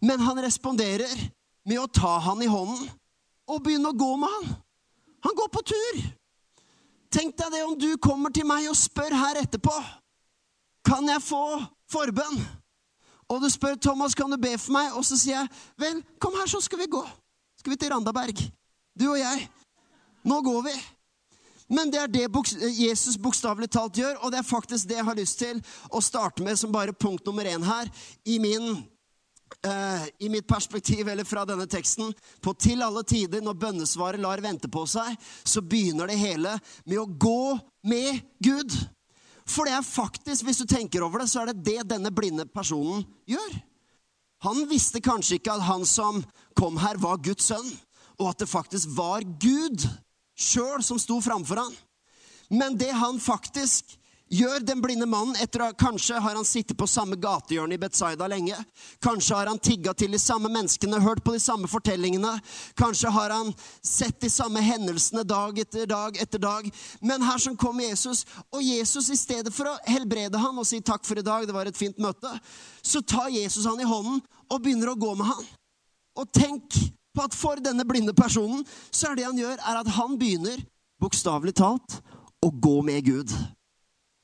men 0.01 0.21
han 0.21 0.43
responderer 0.43 1.13
med 1.67 1.81
å 1.81 1.91
ta 1.91 2.19
han 2.27 2.43
i 2.43 2.51
hånden 2.51 2.89
og 3.47 3.63
begynne 3.63 3.91
å 3.91 3.97
gå 3.97 4.13
med 4.21 4.31
han. 4.31 4.55
Han 5.27 5.37
går 5.39 5.51
på 5.55 5.63
tur. 5.67 6.01
Tenk 7.13 7.37
deg 7.39 7.55
det 7.55 7.63
om 7.65 7.77
du 7.79 7.89
kommer 8.03 8.35
til 8.35 8.47
meg 8.47 8.69
og 8.71 8.79
spør 8.79 9.15
her 9.17 9.41
etterpå. 9.41 9.75
Kan 10.87 11.09
jeg 11.09 11.25
få 11.25 11.43
forbønn? 11.91 12.43
Og 13.27 13.43
du 13.43 13.49
spør 13.51 13.79
Thomas, 13.83 14.15
kan 14.15 14.31
du 14.31 14.39
be 14.39 14.53
for 14.59 14.77
meg? 14.77 14.93
Og 14.95 15.07
så 15.07 15.19
sier 15.19 15.41
jeg, 15.41 15.63
vel, 15.81 16.03
kom 16.23 16.37
her, 16.39 16.47
så 16.51 16.61
skal 16.63 16.83
vi 16.83 16.91
gå. 16.93 17.03
Skal 17.59 17.75
vi 17.75 17.79
til 17.81 17.91
Randaberg? 17.91 18.43
Du 18.95 19.09
og 19.09 19.19
jeg. 19.19 19.49
Nå 20.27 20.39
går 20.47 20.61
vi. 20.69 20.75
Men 21.67 21.91
det 21.91 21.99
er 21.99 22.13
det 22.13 22.29
Jesus 22.79 23.17
bokstavelig 23.19 23.69
talt 23.75 23.99
gjør, 23.99 24.21
og 24.23 24.31
det 24.31 24.39
er 24.39 24.47
faktisk 24.47 24.87
det 24.87 25.01
jeg 25.01 25.07
har 25.09 25.19
lyst 25.19 25.41
til 25.43 25.63
å 25.91 26.03
starte 26.05 26.45
med 26.47 26.59
som 26.59 26.75
bare 26.75 26.95
punkt 26.95 27.27
nummer 27.27 27.43
én 27.43 27.65
her 27.67 27.91
i 28.23 28.39
min 28.39 28.85
Uh, 29.67 30.05
i 30.23 30.29
mitt 30.31 30.47
perspektiv, 30.47 31.09
eller 31.09 31.27
fra 31.27 31.45
denne 31.47 31.65
teksten, 31.71 32.13
på 32.43 32.53
til 32.59 32.83
alle 32.83 33.03
tider, 33.07 33.43
når 33.43 33.57
bønnesvaret 33.59 34.23
lar 34.23 34.43
vente 34.43 34.69
på 34.71 34.85
seg, 34.91 35.15
så 35.47 35.63
begynner 35.63 36.11
det 36.11 36.19
hele 36.21 36.53
med 36.85 36.99
å 37.01 37.07
gå 37.07 37.57
med 37.87 38.21
Gud. 38.43 38.75
For 39.47 39.67
det 39.67 39.77
er 39.77 39.87
faktisk, 39.87 40.47
hvis 40.47 40.61
du 40.63 40.67
tenker 40.71 41.07
over 41.07 41.23
det, 41.23 41.31
så 41.31 41.43
er 41.43 41.51
det 41.51 41.65
det 41.67 41.89
denne 41.95 42.13
blinde 42.15 42.47
personen 42.51 43.05
gjør. 43.31 43.59
Han 44.47 44.67
visste 44.71 45.03
kanskje 45.03 45.39
ikke 45.39 45.55
at 45.57 45.67
han 45.67 45.87
som 45.89 46.21
kom 46.59 46.79
her, 46.83 46.99
var 47.03 47.23
Guds 47.23 47.49
sønn, 47.51 47.71
og 48.21 48.33
at 48.33 48.43
det 48.43 48.51
faktisk 48.51 48.93
var 48.99 49.25
Gud 49.41 49.87
sjøl 50.37 50.83
som 50.85 50.99
sto 51.01 51.19
framfor 51.25 51.63
han. 51.63 51.79
Men 52.53 52.77
det 52.79 52.93
han 52.95 53.19
faktisk 53.23 53.97
gjør 54.33 54.65
den 54.67 54.81
blinde 54.83 55.07
mannen 55.07 55.37
etter 55.43 55.63
at 55.69 55.79
Kanskje 55.79 56.19
har 56.23 56.35
han 56.35 56.47
sittet 56.47 56.77
på 56.79 56.89
samme 56.91 57.17
gatehjørne 57.21 57.77
i 57.77 57.81
Betzaida 57.81 58.27
lenge. 58.31 58.57
Kanskje 59.03 59.37
har 59.39 59.51
han 59.51 59.61
tigga 59.63 59.95
til 59.95 60.13
de 60.15 60.19
samme 60.19 60.51
menneskene, 60.53 61.01
hørt 61.03 61.23
på 61.25 61.37
de 61.37 61.41
samme 61.43 61.69
fortellingene. 61.71 62.33
Kanskje 62.79 63.13
har 63.15 63.35
han 63.35 63.53
sett 63.85 64.19
de 64.21 64.31
samme 64.33 64.63
hendelsene 64.65 65.23
dag 65.27 65.59
etter 65.63 65.87
dag 65.91 66.19
etter 66.23 66.43
dag. 66.43 66.71
Men 67.01 67.23
her 67.23 67.39
som 67.43 67.57
kommer 67.57 67.87
Jesus, 67.87 68.25
og 68.51 68.63
Jesus 68.65 69.11
i 69.15 69.19
stedet 69.21 69.55
for 69.55 69.71
å 69.71 69.79
helbrede 69.87 70.41
han 70.43 70.59
og 70.59 70.67
si 70.67 70.81
takk 70.83 71.07
for 71.07 71.19
i 71.19 71.27
dag, 71.27 71.47
det 71.47 71.55
var 71.55 71.71
et 71.71 71.79
fint 71.79 71.99
møte, 72.03 72.33
så 72.83 73.03
tar 73.03 73.31
Jesus 73.35 73.67
han 73.69 73.81
i 73.81 73.89
hånden 73.89 74.23
og 74.51 74.63
begynner 74.63 74.93
å 74.93 74.99
gå 74.99 75.15
med 75.19 75.31
han. 75.31 75.45
Og 76.17 76.31
tenk 76.35 76.75
på 77.17 77.25
at 77.25 77.35
for 77.37 77.61
denne 77.63 77.85
blinde 77.89 78.15
personen 78.17 78.65
så 78.91 79.11
er 79.11 79.19
det 79.19 79.29
han 79.29 79.39
gjør, 79.39 79.61
er 79.61 79.81
at 79.81 79.93
han 79.97 80.19
begynner, 80.21 80.61
bokstavelig 81.01 81.55
talt, 81.57 82.01
å 82.45 82.51
gå 82.51 82.81
med 82.85 83.05
Gud. 83.07 83.33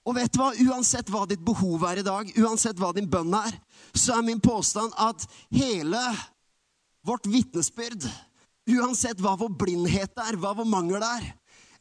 Og 0.02 0.16
vet 0.16 0.32
du 0.34 0.40
hva? 0.40 0.50
Uansett 0.72 1.10
hva 1.12 1.22
ditt 1.30 1.42
behov 1.44 1.84
er 1.86 2.00
i 2.00 2.06
dag, 2.06 2.30
uansett 2.42 2.78
hva 2.80 2.90
din 2.94 3.10
bønn 3.10 3.34
er, 3.38 3.54
så 3.94 4.18
er 4.18 4.26
min 4.26 4.42
påstand 4.42 4.94
at 4.98 5.26
hele 5.54 6.00
vårt 7.06 7.26
vitnesbyrd, 7.30 8.06
uansett 8.72 9.20
hva 9.22 9.36
vår 9.38 9.52
blindhet 9.58 10.18
er, 10.26 10.38
hva 10.38 10.54
vår 10.58 10.66
mangel 10.70 11.02
er, 11.06 11.28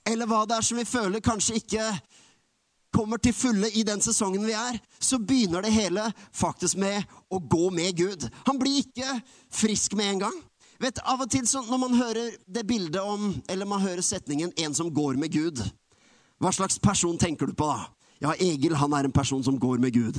eller 0.06 0.30
hva 0.30 0.44
det 0.50 0.58
er 0.58 0.66
som 0.66 0.80
vi 0.82 0.86
føler 0.90 1.22
kanskje 1.24 1.60
ikke 1.62 1.86
kommer 2.92 3.22
til 3.22 3.34
fulle 3.34 3.70
i 3.78 3.84
den 3.88 4.02
sesongen 4.04 4.44
vi 4.46 4.54
er, 4.58 4.78
så 5.00 5.18
begynner 5.18 5.64
det 5.64 5.74
hele 5.74 6.06
faktisk 6.36 6.78
med 6.82 7.06
å 7.32 7.40
gå 7.40 7.70
med 7.74 7.96
Gud. 7.98 8.26
Han 8.46 8.60
blir 8.60 8.82
ikke 8.82 9.16
frisk 9.54 9.96
med 9.98 10.16
en 10.16 10.24
gang. 10.26 10.42
Vet, 10.82 11.00
Av 11.06 11.22
og 11.22 11.30
til 11.32 11.46
så 11.48 11.62
når 11.64 11.80
man 11.80 11.96
hører 11.96 12.36
det 12.50 12.66
bildet 12.68 13.02
om, 13.02 13.36
eller 13.50 13.70
man 13.70 13.82
hører 13.82 14.02
setningen 14.02 14.52
'en 14.58 14.74
som 14.74 14.94
går 14.94 15.14
med 15.14 15.32
Gud', 15.32 15.62
hva 16.42 16.52
slags 16.52 16.80
person 16.80 17.18
tenker 17.18 17.46
du 17.46 17.54
på 17.54 17.68
da? 17.70 17.86
Ja, 18.22 18.36
Egil 18.38 18.76
han 18.78 18.94
er 18.94 19.08
en 19.08 19.16
person 19.16 19.44
som 19.44 19.58
går 19.60 19.82
med 19.82 19.96
Gud. 19.96 20.18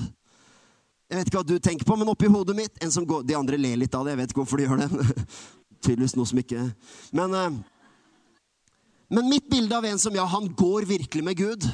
Jeg 1.12 1.18
vet 1.20 1.28
ikke 1.28 1.42
hva 1.42 1.46
du 1.46 1.58
tenker 1.60 1.86
på, 1.86 1.96
men 2.00 2.08
oppi 2.08 2.30
hodet 2.32 2.56
mitt 2.56 2.78
en 2.82 2.90
som 2.90 3.04
går, 3.06 3.26
De 3.28 3.36
andre 3.36 3.58
ler 3.60 3.76
litt 3.78 3.94
av 3.94 4.06
det. 4.06 4.14
Jeg 4.14 4.22
vet 4.22 4.32
ikke 4.32 4.42
hvorfor 4.42 4.58
de 4.60 4.66
gjør 4.66 4.80
det. 4.80 5.26
Tydeligvis 5.84 6.14
noe 6.16 6.30
som 6.30 6.38
ikke 6.40 6.62
Men, 7.12 7.34
eh, 7.36 7.58
men 9.12 9.28
mitt 9.28 9.48
bilde 9.50 9.76
av 9.76 9.84
en 9.84 9.98
som 10.00 10.14
ja, 10.16 10.24
han 10.24 10.46
går 10.56 10.86
virkelig 10.88 11.24
med 11.24 11.36
Gud, 11.36 11.66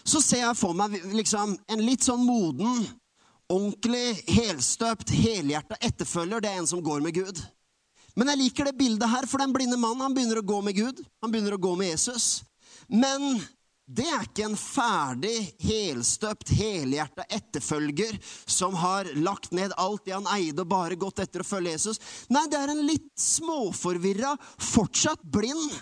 så 0.00 0.22
ser 0.24 0.46
jeg 0.46 0.56
for 0.56 0.72
meg 0.72 0.94
liksom 1.12 1.52
en 1.68 1.82
litt 1.84 2.06
sånn 2.06 2.22
moden, 2.24 2.86
ordentlig, 3.52 4.22
helstøpt, 4.32 5.12
helhjerta 5.12 5.76
etterfølger. 5.84 6.40
Det 6.40 6.54
er 6.54 6.62
en 6.62 6.70
som 6.70 6.80
går 6.80 7.04
med 7.04 7.18
Gud. 7.18 7.42
Men 8.16 8.32
jeg 8.32 8.40
liker 8.40 8.70
det 8.70 8.78
bildet 8.80 9.12
her, 9.12 9.28
for 9.28 9.44
den 9.44 9.52
blinde 9.52 9.76
mannen 9.76 10.06
han 10.06 10.16
begynner 10.16 10.40
å 10.40 10.48
gå 10.48 10.62
med 10.64 10.78
Gud. 10.78 11.04
Han 11.20 11.34
begynner 11.34 11.58
å 11.58 11.60
gå 11.60 11.74
med 11.76 11.92
Jesus. 11.92 12.46
Men 12.88 13.42
det 13.86 14.06
er 14.10 14.24
ikke 14.24 14.48
en 14.48 14.56
ferdig, 14.58 15.34
helstøpt, 15.62 16.50
helhjerta 16.58 17.22
etterfølger 17.30 18.16
som 18.50 18.74
har 18.74 19.06
lagt 19.22 19.52
ned 19.54 19.74
alt 19.78 20.02
det 20.08 20.16
han 20.16 20.26
eide, 20.34 20.64
og 20.64 20.72
bare 20.72 20.98
gått 20.98 21.22
etter 21.22 21.44
å 21.44 21.46
følge 21.46 21.76
Jesus. 21.76 22.00
Nei, 22.34 22.48
det 22.50 22.58
er 22.58 22.72
en 22.72 22.82
litt 22.88 23.12
småforvirra, 23.14 24.32
fortsatt 24.58 25.22
blind. 25.22 25.76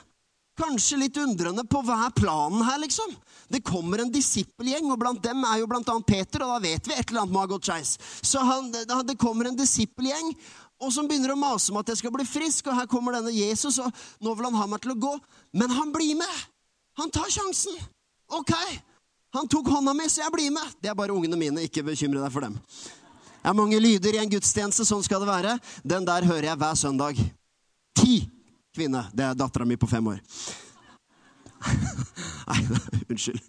Kanskje 0.61 1.01
litt 1.01 1.17
undrende 1.19 1.65
på 1.67 1.81
hva 1.83 1.97
er 2.05 2.13
planen 2.15 2.61
her, 2.69 2.77
liksom. 2.85 3.09
Det 3.49 3.65
kommer 3.65 4.05
en 4.05 4.13
disippelgjeng, 4.13 4.93
og 4.93 5.01
blant 5.01 5.25
dem 5.25 5.41
er 5.49 5.63
jo 5.63 5.71
blant 5.73 5.89
annet 5.89 6.11
Peter, 6.13 6.45
og 6.45 6.53
da 6.53 6.61
vet 6.63 6.85
vi 6.85 6.99
et 6.99 7.09
eller 7.09 7.25
annet 7.25 7.35
må 7.35 7.41
ha 7.41 7.51
gått 7.51 7.73
skeis. 7.73 7.97
Så 8.21 8.45
han, 8.45 8.69
det 8.69 9.17
kommer 9.17 9.49
en 9.49 9.59
disippelgjeng, 9.59 10.35
og 10.85 10.93
som 10.93 11.09
begynner 11.09 11.33
å 11.33 11.41
mase 11.41 11.73
om 11.73 11.81
at 11.81 11.89
jeg 11.89 12.05
skal 12.05 12.13
bli 12.13 12.29
frisk, 12.29 12.69
og 12.69 12.77
her 12.83 12.91
kommer 12.91 13.17
denne 13.17 13.33
Jesus, 13.33 13.81
og 13.81 13.89
nå 14.21 14.37
vil 14.37 14.51
han 14.51 14.61
ha 14.61 14.69
meg 14.69 14.85
til 14.85 14.93
å 14.93 15.01
gå. 15.09 15.15
Men 15.57 15.73
han 15.73 15.95
blir 15.95 16.21
med! 16.21 16.43
Han 17.01 17.11
tar 17.11 17.33
sjansen. 17.33 17.75
Ok, 18.33 18.53
han 19.35 19.49
tok 19.49 19.69
hånda 19.69 19.95
mi, 19.95 20.09
så 20.09 20.23
jeg 20.23 20.33
blir 20.33 20.53
med. 20.55 20.77
Det 20.81 20.91
er 20.91 20.97
bare 20.99 21.13
ungene 21.13 21.37
mine. 21.39 21.65
Ikke 21.67 21.85
bekymre 21.85 22.23
deg 22.23 22.33
for 22.33 22.47
dem. 22.47 22.59
Det 23.45 23.51
er 23.51 23.57
mange 23.57 23.81
lyder 23.83 24.17
i 24.17 24.21
en 24.23 24.31
gudstjeneste. 24.33 24.87
Sånn 24.89 25.05
skal 25.05 25.21
det 25.25 25.29
være. 25.29 25.57
Den 25.85 26.07
der 26.09 26.25
hører 26.25 26.49
jeg 26.53 26.61
hver 26.61 26.79
søndag. 26.81 27.21
Ti 27.99 28.15
kvinne. 28.75 29.05
Det 29.13 29.27
er 29.27 29.37
dattera 29.39 29.67
mi 29.69 29.77
på 29.77 29.91
fem 29.91 30.07
år. 30.15 30.23
Nei, 32.49 32.61
unnskyld. 33.11 33.41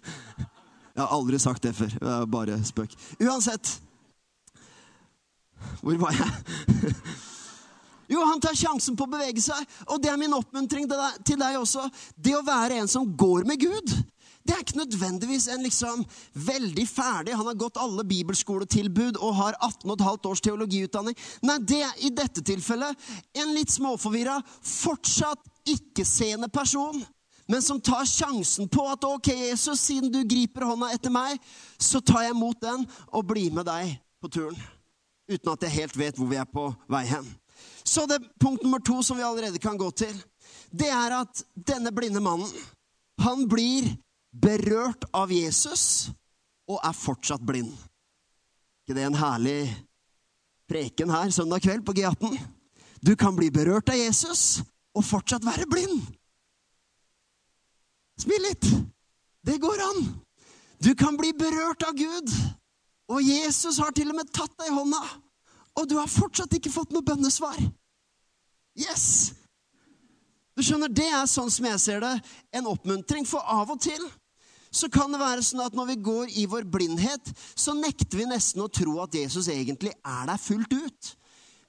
Jeg 0.96 1.04
har 1.04 1.12
aldri 1.12 1.40
sagt 1.40 1.64
det 1.64 1.74
før. 1.76 1.92
Det 1.92 2.12
er 2.12 2.28
bare 2.32 2.58
spøk. 2.64 2.92
Uansett 3.20 3.76
Hvor 5.80 5.96
var 6.00 6.16
jeg? 6.16 6.92
Jo, 8.06 8.20
han 8.22 8.38
tar 8.38 8.54
sjansen 8.54 8.94
på 8.94 9.02
å 9.02 9.10
bevege 9.10 9.42
seg, 9.42 9.64
og 9.90 9.98
det 9.98 10.12
er 10.12 10.18
min 10.20 10.34
oppmuntring 10.36 10.84
til 10.86 11.40
deg 11.40 11.56
også. 11.58 11.88
Det 12.14 12.36
å 12.38 12.44
være 12.46 12.76
en 12.78 12.90
som 12.90 13.02
går 13.18 13.42
med 13.48 13.58
Gud. 13.58 13.94
Det 14.46 14.54
er 14.54 14.62
ikke 14.62 14.78
nødvendigvis 14.78 15.48
en 15.50 15.64
liksom 15.66 16.04
veldig 16.46 16.84
ferdig 16.88 17.34
Han 17.34 17.48
har 17.50 17.58
gått 17.58 17.80
alle 17.82 18.04
bibelskoletilbud 18.06 19.18
og 19.18 19.34
har 19.34 19.58
18,5 19.58 20.28
års 20.30 20.42
teologiutdanning. 20.44 21.16
Nei, 21.42 21.58
det 21.66 21.82
er 21.82 22.04
i 22.06 22.12
dette 22.14 22.44
tilfellet 22.46 23.08
en 23.42 23.54
litt 23.56 23.74
småforvirra, 23.74 24.38
fortsatt 24.62 25.42
ikke-seende 25.66 26.48
person. 26.52 27.02
Men 27.46 27.62
som 27.62 27.80
tar 27.80 28.06
sjansen 28.06 28.68
på 28.68 28.86
at 28.90 29.04
ok, 29.06 29.28
Jesus, 29.28 29.80
siden 29.80 30.10
du 30.12 30.22
griper 30.26 30.66
hånda 30.66 30.90
etter 30.94 31.12
meg, 31.14 31.38
så 31.78 32.00
tar 32.02 32.26
jeg 32.26 32.34
imot 32.34 32.62
den 32.62 32.86
og 33.12 33.26
blir 33.26 33.54
med 33.54 33.68
deg 33.68 33.96
på 34.22 34.30
turen. 34.30 34.58
Uten 35.30 35.52
at 35.52 35.66
jeg 35.66 35.76
helt 35.80 35.98
vet 35.98 36.18
hvor 36.18 36.30
vi 36.30 36.38
er 36.38 36.48
på 36.50 36.68
vei 36.90 37.04
hen. 37.10 37.26
Så 37.86 38.06
det 38.10 38.18
punkt 38.42 38.62
nummer 38.62 38.82
to 38.82 38.98
som 39.02 39.18
vi 39.18 39.26
allerede 39.26 39.62
kan 39.62 39.78
gå 39.78 39.90
til, 39.94 40.14
det 40.74 40.90
er 40.90 41.20
at 41.20 41.42
denne 41.54 41.92
blinde 41.94 42.22
mannen, 42.22 42.50
han 43.22 43.46
blir 43.48 43.94
berørt 44.42 45.06
av 45.16 45.32
Jesus 45.32 46.10
og 46.66 46.80
er 46.84 46.96
fortsatt 46.96 47.44
blind. 47.46 47.72
ikke 48.84 48.96
det 48.98 49.06
en 49.06 49.18
herlig 49.18 49.60
preken 50.70 51.10
her 51.10 51.30
søndag 51.34 51.64
kveld 51.64 51.84
på 51.86 51.94
G18? 51.96 52.36
Du 53.00 53.14
kan 53.16 53.36
bli 53.36 53.50
berørt 53.50 53.88
av 53.92 53.98
Jesus 53.98 54.62
og 54.96 55.04
fortsatt 55.04 55.44
være 55.46 55.68
blind. 55.70 56.00
Smil 58.20 58.46
litt. 58.48 58.68
Det 59.46 59.58
går 59.62 59.82
an. 59.84 60.06
Du 60.82 60.94
kan 60.94 61.16
bli 61.16 61.32
berørt 61.36 61.84
av 61.86 61.94
Gud, 61.96 62.32
og 63.08 63.22
Jesus 63.22 63.78
har 63.80 63.94
til 63.96 64.10
og 64.10 64.18
med 64.18 64.30
tatt 64.34 64.52
deg 64.58 64.70
i 64.70 64.76
hånda, 64.76 65.00
og 65.76 65.88
du 65.88 65.96
har 66.00 66.10
fortsatt 66.10 66.52
ikke 66.56 66.72
fått 66.72 66.92
noe 66.92 67.04
bønnesvar. 67.06 67.56
Yes! 68.76 69.32
Du 70.56 70.64
skjønner, 70.64 70.88
Det 70.88 71.06
er 71.08 71.26
sånn 71.28 71.50
som 71.52 71.68
jeg 71.68 71.80
ser 71.80 72.00
det, 72.00 72.14
en 72.52 72.68
oppmuntring. 72.70 73.26
For 73.28 73.44
av 73.44 73.70
og 73.72 73.80
til 73.84 74.00
så 74.76 74.90
kan 74.92 75.12
det 75.12 75.20
være 75.22 75.44
sånn 75.44 75.64
at 75.64 75.76
når 75.76 75.92
vi 75.94 76.00
går 76.04 76.32
i 76.42 76.46
vår 76.50 76.66
blindhet, 76.68 77.30
så 77.56 77.74
nekter 77.76 78.20
vi 78.20 78.28
nesten 78.28 78.64
å 78.64 78.72
tro 78.72 78.98
at 79.04 79.16
Jesus 79.16 79.48
egentlig 79.52 79.94
er 79.96 80.28
der 80.28 80.42
fullt 80.42 80.76
ut. 80.76 81.14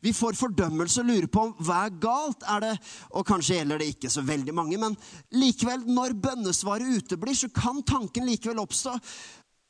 Vi 0.04 0.14
får 0.14 0.38
fordømmelse 0.38 1.02
og 1.02 1.10
lurer 1.10 1.30
på 1.32 1.42
om 1.48 1.54
hva 1.66 1.80
er 1.88 1.96
galt. 2.02 2.44
Er 2.46 2.62
det, 2.64 2.74
og 3.18 3.26
kanskje 3.28 3.58
gjelder 3.58 3.82
det 3.82 3.90
ikke 3.96 4.12
så 4.14 4.22
veldig 4.26 4.54
mange, 4.56 4.78
men 4.82 4.96
likevel, 5.34 5.88
når 5.90 6.16
bønnesvaret 6.22 7.00
uteblir, 7.00 7.38
så 7.38 7.50
kan 7.50 7.82
tanken 7.88 8.28
likevel 8.30 8.62
oppstå 8.62 8.94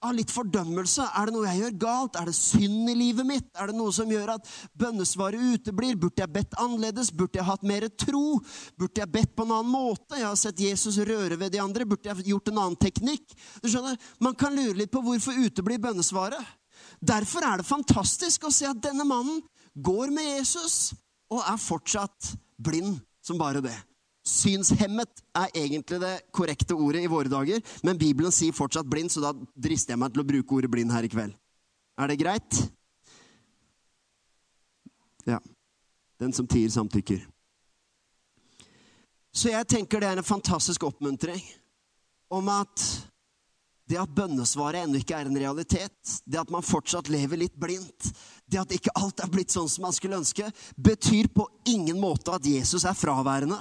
av 0.06 0.14
litt 0.14 0.32
fordømmelse. 0.34 1.06
Er 1.18 1.28
det 1.28 1.34
noe 1.34 1.48
jeg 1.48 1.62
gjør 1.62 1.78
galt? 1.82 2.18
Er 2.20 2.30
det 2.30 2.36
synd 2.38 2.92
i 2.92 2.96
livet 2.98 3.28
mitt? 3.28 3.48
Er 3.58 3.72
det 3.72 3.78
noe 3.78 3.94
som 3.96 4.12
gjør 4.12 4.36
at 4.36 4.52
bønnesvaret 4.78 5.42
uteblir? 5.58 5.98
Burde 6.00 6.24
jeg 6.24 6.34
bedt 6.34 6.58
annerledes? 6.62 7.12
Burde 7.16 7.40
jeg 7.40 7.48
hatt 7.48 7.66
mer 7.68 7.88
tro? 7.98 8.40
Burde 8.78 9.02
jeg 9.02 9.14
bedt 9.14 9.34
på 9.38 9.48
en 9.48 9.56
annen 9.58 9.74
måte? 9.74 10.20
Jeg 10.20 10.28
har 10.28 10.38
sett 10.40 10.62
Jesus 10.62 11.00
røre 11.02 11.40
ved 11.40 11.56
de 11.56 11.64
andre. 11.64 11.88
Burde 11.90 12.12
jeg 12.12 12.30
gjort 12.30 12.52
en 12.52 12.62
annen 12.66 12.80
teknikk? 12.82 13.34
Du 13.64 13.70
skjønner, 13.72 13.98
Man 14.20 14.38
kan 14.38 14.56
lure 14.56 14.78
litt 14.78 14.94
på 14.94 15.02
hvorfor 15.02 15.38
uteblir 15.38 15.82
bønnesvaret. 15.82 16.56
Derfor 17.02 17.46
er 17.46 17.60
det 17.60 17.68
fantastisk 17.70 18.48
å 18.48 18.54
se 18.54 18.70
at 18.70 18.82
denne 18.82 19.06
mannen 19.08 19.42
går 19.74 20.14
med 20.14 20.26
Jesus 20.38 20.94
og 21.34 21.42
er 21.42 21.60
fortsatt 21.62 22.34
blind 22.58 23.00
som 23.22 23.38
bare 23.38 23.62
det. 23.62 23.76
Synshemmet 24.28 25.22
er 25.38 25.54
egentlig 25.56 26.00
det 26.04 26.14
korrekte 26.36 26.76
ordet 26.76 27.06
i 27.06 27.12
våre 27.12 27.32
dager, 27.32 27.62
men 27.88 28.00
Bibelen 28.00 28.34
sier 28.36 28.56
fortsatt 28.56 28.90
blind, 28.90 29.12
så 29.14 29.24
da 29.24 29.32
drister 29.56 29.96
jeg 29.96 30.02
meg 30.02 30.12
til 30.12 30.24
å 30.24 30.28
bruke 30.28 30.58
ordet 30.58 30.72
blind 30.74 30.92
her 30.92 31.08
i 31.08 31.12
kveld. 31.12 31.38
Er 31.98 32.12
det 32.12 32.20
greit? 32.20 32.60
Ja. 35.28 35.40
Den 36.20 36.34
som 36.34 36.48
tier, 36.50 36.70
samtykker. 36.74 37.24
Så 39.38 39.52
jeg 39.54 39.70
tenker 39.70 40.02
det 40.02 40.10
er 40.10 40.20
en 40.20 40.26
fantastisk 40.26 40.88
oppmuntring 40.88 41.44
om 42.34 42.48
at 42.50 42.84
det 43.88 44.00
at 44.02 44.12
bønnesvaret 44.12 44.84
ennå 44.84 45.00
ikke 45.00 45.16
er 45.16 45.30
en 45.30 45.40
realitet, 45.40 46.16
det 46.28 46.40
at 46.42 46.52
man 46.52 46.66
fortsatt 46.66 47.10
lever 47.12 47.40
litt 47.40 47.56
blindt, 47.60 48.10
det 48.48 48.60
at 48.60 48.74
ikke 48.76 48.94
alt 49.00 49.24
er 49.24 49.32
blitt 49.32 49.54
sånn 49.54 49.70
som 49.72 49.88
man 49.88 49.96
skulle 49.96 50.20
ønske, 50.20 50.50
betyr 50.76 51.30
på 51.32 51.48
ingen 51.72 52.00
måte 52.00 52.36
at 52.36 52.48
Jesus 52.48 52.86
er 52.88 52.98
fraværende. 52.98 53.60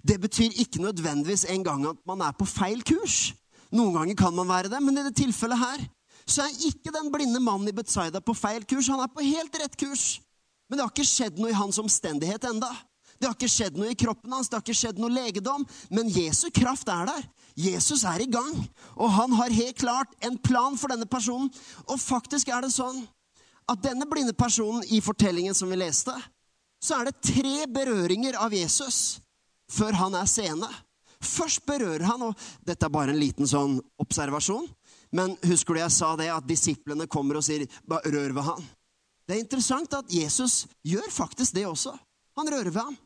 Det 0.00 0.16
betyr 0.20 0.56
ikke 0.64 0.84
nødvendigvis 0.84 1.46
engang 1.52 1.84
at 1.90 2.00
man 2.08 2.24
er 2.24 2.36
på 2.36 2.48
feil 2.48 2.80
kurs. 2.86 3.34
Noen 3.74 3.98
ganger 3.98 4.18
kan 4.18 4.34
man 4.36 4.48
være 4.48 4.72
det, 4.72 4.80
men 4.80 4.96
i 4.96 5.04
det 5.06 5.16
tilfellet 5.18 5.60
her 5.60 5.86
så 6.26 6.42
er 6.42 6.64
ikke 6.66 6.90
den 6.90 7.12
blinde 7.14 7.38
mannen 7.38 7.70
i 7.70 7.74
Betzaida 7.76 8.18
på 8.24 8.34
feil 8.34 8.64
kurs. 8.66 8.88
Han 8.90 9.02
er 9.04 9.12
på 9.12 9.22
helt 9.22 9.60
rett 9.60 9.76
kurs. 9.78 10.16
Men 10.66 10.78
det 10.78 10.82
har 10.82 10.90
ikke 10.90 11.06
skjedd 11.06 11.36
noe 11.38 11.52
i 11.52 11.56
hans 11.56 11.78
omstendighet 11.78 12.48
enda. 12.48 12.72
Det 13.18 13.28
har 13.28 13.34
ikke 13.36 13.50
skjedd 13.50 13.78
noe 13.80 13.92
i 13.92 13.98
kroppen 13.98 14.32
hans, 14.32 14.48
det 14.48 14.58
har 14.58 14.64
ikke 14.64 14.76
skjedd 14.76 15.00
noe 15.00 15.12
legedom, 15.12 15.64
men 15.90 16.12
Jesu 16.12 16.48
kraft 16.54 16.88
er 16.92 17.08
der. 17.08 17.26
Jesus 17.56 18.04
er 18.04 18.20
i 18.20 18.28
gang, 18.28 18.52
og 19.00 19.12
han 19.16 19.32
har 19.38 19.54
helt 19.56 19.78
klart 19.80 20.12
en 20.26 20.36
plan 20.36 20.76
for 20.76 20.92
denne 20.92 21.08
personen. 21.08 21.48
Og 21.88 22.00
faktisk 22.02 22.52
er 22.52 22.66
det 22.66 22.74
sånn 22.74 23.06
at 23.66 23.82
denne 23.82 24.06
blinde 24.08 24.36
personen 24.36 24.84
i 24.92 25.00
fortellingen 25.02 25.56
som 25.56 25.72
vi 25.72 25.78
leste, 25.80 26.14
så 26.82 27.00
er 27.00 27.08
det 27.08 27.22
tre 27.24 27.64
berøringer 27.72 28.36
av 28.38 28.54
Jesus 28.54 29.18
før 29.72 29.96
han 29.98 30.14
er 30.14 30.28
seende. 30.30 30.68
Først 31.24 31.64
berører 31.66 32.04
han, 32.06 32.22
og 32.28 32.36
dette 32.66 32.86
er 32.86 32.92
bare 32.92 33.14
en 33.14 33.20
liten 33.20 33.48
sånn 33.48 33.78
observasjon, 34.02 34.68
men 35.16 35.34
husker 35.48 35.74
du 35.74 35.80
jeg 35.80 35.94
sa 35.94 36.12
det, 36.18 36.28
at 36.30 36.46
disiplene 36.46 37.08
kommer 37.08 37.38
og 37.38 37.46
sier 37.46 37.66
'rør 37.88 38.34
ved 38.36 38.44
han'? 38.44 38.68
Det 39.26 39.34
er 39.34 39.42
interessant 39.42 39.94
at 39.94 40.12
Jesus 40.12 40.66
gjør 40.86 41.08
faktisk 41.10 41.54
det 41.54 41.66
også. 41.66 41.96
Han 42.36 42.48
rører 42.52 42.70
ved 42.70 42.82
ham. 42.82 42.96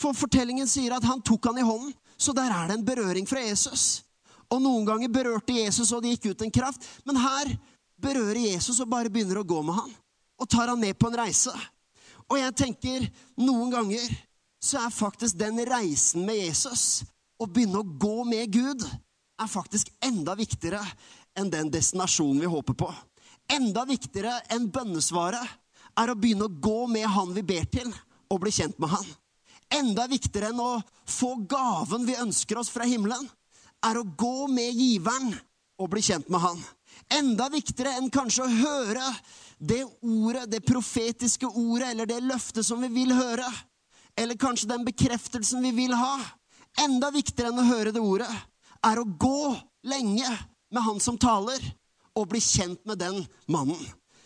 For 0.00 0.16
fortellingen 0.16 0.68
sier 0.70 0.94
at 0.96 1.04
han 1.06 1.22
tok 1.24 1.50
han 1.50 1.60
i 1.60 1.66
hånden, 1.66 1.92
så 2.16 2.34
der 2.36 2.52
er 2.54 2.70
det 2.70 2.78
en 2.78 2.86
berøring 2.86 3.26
fra 3.28 3.42
Jesus. 3.42 4.02
Og 4.52 4.60
noen 4.62 4.84
ganger 4.86 5.12
berørte 5.12 5.54
Jesus, 5.56 5.92
og 5.92 6.02
det 6.04 6.16
gikk 6.16 6.32
ut 6.32 6.44
en 6.44 6.54
kraft. 6.54 6.84
Men 7.08 7.20
her 7.20 7.54
berører 8.02 8.42
Jesus 8.52 8.80
og 8.82 8.90
bare 8.92 9.10
begynner 9.12 9.40
å 9.40 9.46
gå 9.48 9.62
med 9.64 9.78
han. 9.78 9.94
Og 10.40 10.50
tar 10.50 10.70
han 10.72 10.80
med 10.80 10.98
på 10.98 11.08
en 11.08 11.18
reise. 11.22 11.54
Og 12.28 12.38
jeg 12.40 12.54
tenker, 12.58 13.06
noen 13.40 13.72
ganger 13.72 14.04
så 14.62 14.84
er 14.84 14.94
faktisk 14.94 15.38
den 15.40 15.58
reisen 15.66 16.26
med 16.26 16.38
Jesus, 16.38 17.02
å 17.40 17.48
begynne 17.50 17.80
å 17.80 17.86
gå 17.98 18.22
med 18.28 18.52
Gud, 18.54 18.84
er 19.42 19.50
faktisk 19.50 19.90
enda 20.04 20.36
viktigere 20.38 20.82
enn 21.38 21.50
den 21.50 21.70
destinasjonen 21.72 22.42
vi 22.44 22.50
håper 22.52 22.76
på. 22.78 22.90
Enda 23.50 23.82
viktigere 23.88 24.36
enn 24.54 24.68
bønnesvaret 24.70 25.58
er 25.98 26.12
å 26.12 26.18
begynne 26.18 26.46
å 26.46 26.60
gå 26.62 26.86
med 26.92 27.08
han 27.10 27.32
vi 27.34 27.42
ber 27.46 27.66
til, 27.72 27.90
og 28.30 28.40
bli 28.44 28.52
kjent 28.54 28.78
med 28.80 28.92
han. 28.94 29.08
Enda 29.72 30.06
viktigere 30.10 30.50
enn 30.52 30.60
å 30.60 30.82
få 31.08 31.34
gaven 31.48 32.04
vi 32.06 32.18
ønsker 32.20 32.60
oss 32.60 32.70
fra 32.72 32.86
himmelen, 32.88 33.24
er 33.82 33.98
å 33.98 34.04
gå 34.04 34.46
med 34.52 34.76
giveren 34.76 35.32
og 35.80 35.90
bli 35.94 36.02
kjent 36.04 36.28
med 36.30 36.42
han. 36.42 36.60
Enda 37.12 37.48
viktigere 37.52 37.96
enn 37.98 38.10
kanskje 38.12 38.44
å 38.44 38.52
høre 38.60 39.06
det 39.58 39.82
ordet, 40.02 40.46
det 40.52 40.62
profetiske 40.66 41.48
ordet, 41.48 41.90
eller 41.90 42.06
det 42.06 42.20
løftet 42.24 42.66
som 42.66 42.82
vi 42.84 42.90
vil 42.92 43.14
høre. 43.16 43.48
Eller 44.18 44.38
kanskje 44.38 44.70
den 44.70 44.84
bekreftelsen 44.86 45.64
vi 45.64 45.72
vil 45.76 45.96
ha. 45.96 46.18
Enda 46.84 47.10
viktigere 47.14 47.52
enn 47.52 47.62
å 47.62 47.70
høre 47.70 47.94
det 47.94 48.02
ordet, 48.02 48.30
er 48.82 49.00
å 49.00 49.06
gå 49.06 49.54
lenge 49.88 50.28
med 50.72 50.84
han 50.84 51.00
som 51.00 51.18
taler, 51.20 51.60
og 52.12 52.28
bli 52.28 52.42
kjent 52.44 52.82
med 52.84 53.00
den 53.00 53.22
mannen 53.48 53.80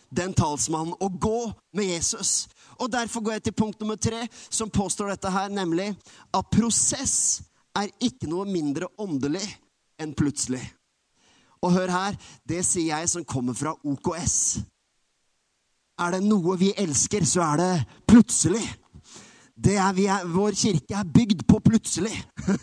den 0.09 0.33
talsmannen, 0.33 0.95
og 0.99 1.19
gå 1.19 1.53
med 1.75 1.85
Jesus. 1.85 2.47
Og 2.79 2.91
Derfor 2.91 3.23
går 3.25 3.37
jeg 3.37 3.47
til 3.47 3.57
punkt 3.57 3.79
nummer 3.81 3.95
tre, 3.95 4.27
som 4.49 4.69
påstår 4.69 5.13
dette 5.13 5.31
her, 5.31 5.49
nemlig 5.49 5.91
at 6.33 6.49
prosess 6.53 7.41
er 7.77 7.93
ikke 8.01 8.29
noe 8.29 8.45
mindre 8.49 8.89
åndelig 9.01 9.45
enn 10.01 10.13
plutselig. 10.17 10.61
Og 11.61 11.73
hør 11.73 11.91
her, 11.91 12.17
det 12.45 12.63
sier 12.65 12.93
jeg 12.93 13.09
som 13.09 13.25
kommer 13.25 13.57
fra 13.57 13.73
OKS. 13.83 14.59
Er 15.97 16.13
det 16.13 16.25
noe 16.25 16.57
vi 16.59 16.73
elsker, 16.77 17.25
så 17.25 17.41
er 17.47 17.61
det 17.61 17.71
plutselig. 18.09 18.61
Det 19.57 19.73
er, 19.81 20.01
er, 20.05 20.27
vår 20.29 20.53
kirke 20.53 20.93
er 20.93 21.13
bygd 21.13 21.47
på 21.49 21.61
plutselig. 21.65 22.13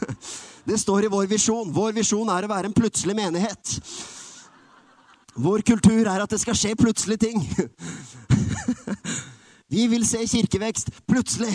Det 0.64 0.78
står 0.80 1.04
i 1.04 1.09
vår 1.12 1.26
visjon. 1.28 1.73
Vår 1.76 1.92
visjon 1.92 2.30
er 2.33 2.47
å 2.47 2.49
være 2.49 2.71
en 2.71 2.76
plutselig 2.76 3.12
menighet. 3.18 3.75
Vår 5.37 5.64
kultur 5.66 6.06
er 6.06 6.23
at 6.23 6.30
det 6.30 6.38
skal 6.40 6.56
skje 6.56 6.73
plutselig 6.78 7.18
ting. 7.21 7.42
Vi 9.75 9.88
vil 9.90 10.04
se 10.07 10.21
kirkevekst 10.31 10.90
plutselig. 11.07 11.50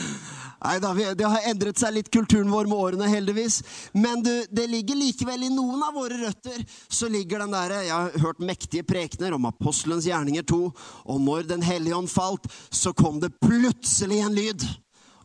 Nei 0.64 0.76
da, 0.80 0.92
det 1.16 1.28
har 1.28 1.48
endret 1.48 1.80
seg 1.80 1.92
litt, 1.92 2.08
kulturen 2.12 2.48
vår 2.52 2.68
med 2.68 2.80
årene, 2.80 3.08
heldigvis. 3.12 3.58
Men 3.92 4.24
du, 4.24 4.32
det 4.48 4.64
ligger 4.68 4.96
likevel 4.96 5.44
i 5.44 5.52
noen 5.52 5.82
av 5.84 5.92
våre 5.96 6.16
røtter 6.22 6.62
så 6.88 7.08
ligger 7.12 7.44
den 7.44 7.52
derre 7.52 7.82
Jeg 7.84 7.94
har 7.94 8.24
hørt 8.24 8.40
mektige 8.44 8.84
prekener 8.88 9.36
om 9.36 9.48
apostelens 9.48 10.08
gjerninger 10.08 10.44
to, 10.48 10.70
og 11.04 11.20
når 11.20 11.48
Den 11.52 11.64
hellige 11.64 11.96
ånd 11.96 12.12
falt, 12.12 12.48
så 12.70 12.94
kom 12.96 13.20
det 13.20 13.34
plutselig 13.44 14.22
en 14.24 14.36
lyd. 14.36 14.64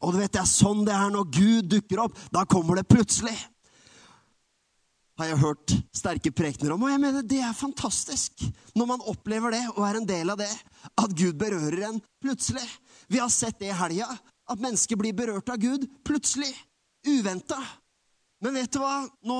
Og 0.04 0.14
du 0.14 0.20
vet, 0.20 0.34
det 0.36 0.44
er 0.44 0.52
sånn 0.52 0.84
det 0.88 0.96
er 0.96 1.12
når 1.16 1.32
Gud 1.32 1.72
dukker 1.72 2.04
opp. 2.04 2.20
Da 2.36 2.44
kommer 2.48 2.80
det 2.80 2.90
plutselig 2.92 3.36
har 5.16 5.30
jeg 5.30 5.40
hørt 5.40 5.74
sterke 5.96 6.32
prekener 6.36 6.74
om. 6.76 6.84
Og 6.84 6.92
jeg 6.92 7.00
mener 7.02 7.24
det 7.24 7.40
er 7.44 7.56
fantastisk 7.56 8.44
når 8.76 8.86
man 8.90 9.06
opplever 9.08 9.52
det 9.56 9.64
og 9.76 9.84
er 9.88 9.96
en 10.00 10.10
del 10.10 10.30
av 10.34 10.38
det. 10.42 10.52
At 11.00 11.16
Gud 11.16 11.36
berører 11.40 11.88
en 11.90 12.02
plutselig. 12.24 12.66
Vi 13.08 13.20
har 13.22 13.32
sett 13.34 13.60
det 13.62 13.70
i 13.72 13.80
helga. 13.80 14.08
At 14.46 14.62
mennesker 14.62 14.96
blir 15.00 15.14
berørt 15.18 15.50
av 15.50 15.58
Gud 15.62 15.88
plutselig. 16.06 16.52
Uventa. 17.08 17.58
Men 18.44 18.54
vet 18.60 18.74
du 18.76 18.80
hva? 18.82 19.08
Nå 19.26 19.38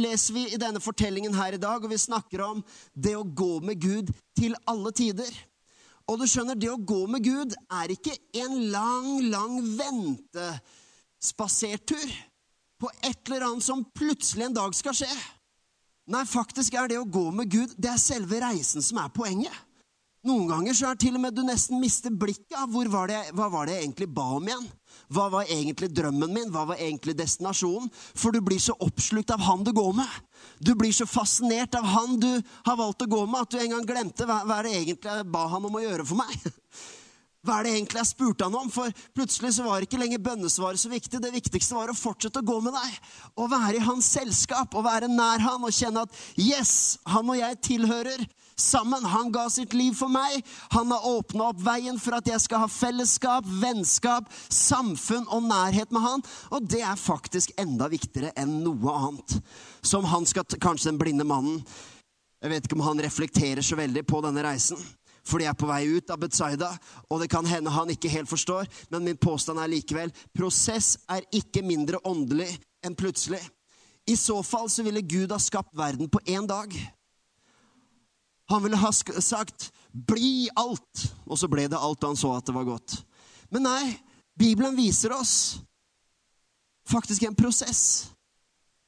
leser 0.00 0.34
vi 0.34 0.42
i 0.54 0.60
denne 0.60 0.80
fortellingen 0.82 1.34
her 1.36 1.52
i 1.54 1.62
dag, 1.62 1.84
og 1.84 1.90
vi 1.92 1.98
snakker 2.00 2.40
om 2.42 2.62
det 2.94 3.16
å 3.18 3.22
gå 3.22 3.60
med 3.62 3.80
Gud 3.82 4.12
til 4.38 4.56
alle 4.70 4.92
tider. 4.96 5.30
Og 6.08 6.18
du 6.18 6.26
skjønner, 6.26 6.54
det 6.56 6.70
å 6.72 6.78
gå 6.80 7.06
med 7.12 7.24
Gud 7.26 7.54
er 7.68 7.90
ikke 7.92 8.16
en 8.40 8.70
lang, 8.72 9.20
lang 9.28 9.60
ventespasertur 9.76 12.08
på 12.80 12.90
et 13.02 13.20
eller 13.28 13.46
annet 13.50 13.66
som 13.66 13.84
plutselig 13.96 14.48
en 14.48 14.56
dag 14.56 14.74
skal 14.76 14.96
skje. 14.96 15.10
Nei, 16.08 16.24
faktisk 16.24 16.76
er 16.78 16.88
det 16.88 17.00
å 17.00 17.08
gå 17.08 17.28
med 17.36 17.50
Gud 17.52 17.74
det 17.76 17.90
er 17.92 18.00
selve 18.00 18.40
reisen 18.40 18.84
som 18.84 19.00
er 19.02 19.12
poenget. 19.12 19.64
Noen 20.26 20.48
ganger 20.50 20.74
så 20.74 20.88
er 20.90 20.98
til 20.98 21.14
og 21.14 21.22
med 21.22 21.36
du 21.36 21.44
nesten 21.46 21.78
mister 21.78 22.10
blikket 22.10 22.56
av 22.58 22.72
hvor 22.72 22.88
var 22.90 23.10
det, 23.10 23.20
hva 23.38 23.46
var 23.52 23.68
det 23.68 23.76
jeg 23.76 23.86
egentlig 23.86 24.08
ba 24.16 24.26
om 24.36 24.48
igjen. 24.48 24.66
Hva 25.14 25.28
var 25.32 25.52
egentlig 25.52 25.88
drømmen 25.94 26.32
min? 26.34 26.50
Hva 26.52 26.64
var 26.72 26.80
egentlig 26.82 27.14
destinasjonen? 27.16 27.86
For 27.92 28.34
du 28.34 28.42
blir 28.44 28.60
så 28.60 28.74
oppslukt 28.84 29.30
av 29.32 29.44
han 29.46 29.62
du 29.64 29.70
går 29.76 29.94
med. 30.00 30.18
Du 30.58 30.74
blir 30.76 30.92
så 30.92 31.06
fascinert 31.08 31.76
av 31.78 31.86
han 31.86 32.18
du 32.20 32.30
har 32.66 32.80
valgt 32.80 33.06
å 33.06 33.10
gå 33.10 33.22
med, 33.28 33.40
at 33.40 33.54
du 33.54 33.60
en 33.62 33.76
gang 33.76 33.86
glemte 33.88 34.26
hva, 34.28 34.42
hva 34.48 34.58
det 34.66 34.74
egentlig 34.80 35.22
ba 35.32 35.46
han 35.54 35.70
om 35.70 35.78
å 35.78 35.84
gjøre 35.84 36.08
for 36.08 36.20
meg. 36.20 36.34
Hva 37.46 37.60
er 37.60 37.68
det 37.68 37.74
egentlig 37.76 38.00
jeg 38.00 38.10
spurte 38.10 38.46
han 38.48 38.56
om? 38.58 38.70
For 38.72 38.90
plutselig 39.14 39.52
så 39.54 39.66
var 39.68 39.84
ikke 39.84 40.00
lenger 40.00 40.22
bønnesvaret 40.22 40.80
så 40.80 40.90
viktig. 40.90 41.20
Det 41.22 41.30
viktigste 41.30 41.76
var 41.76 41.92
å 41.92 41.96
fortsette 41.96 42.42
å 42.42 42.46
gå 42.46 42.58
med 42.64 42.74
deg. 42.74 42.98
å 43.38 43.46
være 43.46 43.78
i 43.78 43.84
hans 43.86 44.08
selskap 44.10 44.74
å 44.74 44.82
være 44.82 45.10
nær 45.12 45.44
han 45.44 45.62
og 45.62 45.74
kjenne 45.74 46.02
at 46.02 46.18
yes, 46.34 46.98
han 47.06 47.30
og 47.30 47.38
jeg 47.38 47.60
tilhører 47.62 48.26
sammen. 48.58 49.06
Han 49.06 49.30
ga 49.32 49.46
sitt 49.54 49.72
liv 49.72 49.94
for 49.94 50.10
meg. 50.10 50.42
Han 50.74 50.90
har 50.90 51.06
åpna 51.06 51.52
opp 51.52 51.62
veien 51.62 52.00
for 52.02 52.18
at 52.18 52.26
jeg 52.26 52.42
skal 52.42 52.64
ha 52.64 52.70
fellesskap, 52.72 53.46
vennskap, 53.62 54.26
samfunn 54.50 55.28
og 55.30 55.46
nærhet 55.46 55.94
med 55.94 56.02
han. 56.02 56.26
Og 56.50 56.66
det 56.66 56.82
er 56.82 56.98
faktisk 56.98 57.54
enda 57.60 57.86
viktigere 57.92 58.34
enn 58.34 58.58
noe 58.66 58.98
annet. 58.98 59.38
Som 59.86 60.10
han 60.10 60.26
skal, 60.26 60.42
kanskje 60.58 60.90
den 60.90 60.98
blinde 60.98 61.24
mannen 61.28 61.62
Jeg 62.42 62.50
vet 62.50 62.66
ikke 62.66 62.76
om 62.78 62.86
han 62.86 63.00
reflekterer 63.02 63.62
så 63.66 63.74
veldig 63.78 64.04
på 64.06 64.20
denne 64.22 64.42
reisen 64.46 64.78
for 65.26 65.40
de 65.40 65.48
er 65.48 65.56
på 65.58 65.68
vei 65.68 65.84
ut 65.90 66.10
av 66.10 66.20
Betzaida, 66.22 66.70
og 67.10 67.22
det 67.22 67.30
kan 67.32 67.46
hende 67.46 67.72
han 67.74 67.90
ikke 67.92 68.10
helt 68.12 68.30
forstår, 68.30 68.68
men 68.90 69.04
min 69.04 69.20
påstand 69.20 69.60
er 69.60 69.70
likevel 69.70 70.12
prosess 70.36 70.96
er 71.10 71.26
ikke 71.34 71.64
mindre 71.66 72.00
åndelig 72.08 72.50
enn 72.84 72.96
plutselig. 72.98 73.40
I 74.08 74.16
så 74.16 74.40
fall 74.42 74.70
så 74.72 74.84
ville 74.86 75.04
Gud 75.04 75.32
ha 75.34 75.40
skapt 75.42 75.74
verden 75.76 76.08
på 76.08 76.20
én 76.24 76.46
dag. 76.48 76.72
Han 78.48 78.62
ville 78.62 78.76
ha 78.80 78.92
sagt 78.92 79.72
'bli 79.92 80.48
alt', 80.56 81.12
og 81.26 81.38
så 81.38 81.48
ble 81.48 81.68
det 81.68 81.76
alt, 81.76 82.04
og 82.04 82.10
han 82.10 82.16
så 82.16 82.36
at 82.36 82.46
det 82.46 82.54
var 82.54 82.64
godt. 82.64 83.04
Men 83.50 83.62
nei, 83.62 83.98
Bibelen 84.38 84.76
viser 84.76 85.12
oss 85.12 85.60
faktisk 86.88 87.22
en 87.22 87.36
prosess. 87.36 88.10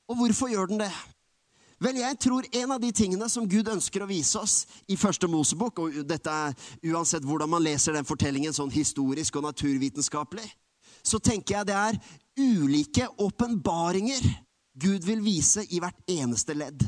Og 0.09 0.17
hvorfor 0.17 0.49
gjør 0.49 0.67
den 0.67 0.81
det? 0.81 0.93
Vel, 1.81 1.97
jeg 1.97 2.19
tror 2.21 2.45
en 2.53 2.73
av 2.75 2.81
de 2.83 2.91
tingene 2.93 3.25
som 3.33 3.47
Gud 3.49 3.69
ønsker 3.73 4.03
å 4.05 4.09
vise 4.11 4.37
oss 4.37 4.67
i 4.85 4.99
første 5.01 5.29
Mosebok, 5.33 5.81
og 5.81 6.03
dette 6.05 6.29
er 6.29 6.57
uansett 6.93 7.25
hvordan 7.25 7.49
man 7.49 7.65
leser 7.65 7.97
den 7.97 8.05
fortellingen 8.05 8.53
sånn 8.53 8.73
historisk 8.75 9.39
og 9.41 9.47
naturvitenskapelig, 9.49 10.45
så 11.01 11.17
tenker 11.25 11.57
jeg 11.57 11.71
det 11.71 11.79
er 11.79 12.01
ulike 12.37 13.09
åpenbaringer 13.25 14.29
Gud 14.81 15.09
vil 15.09 15.25
vise 15.25 15.65
i 15.73 15.81
hvert 15.81 15.97
eneste 16.09 16.53
ledd. 16.57 16.85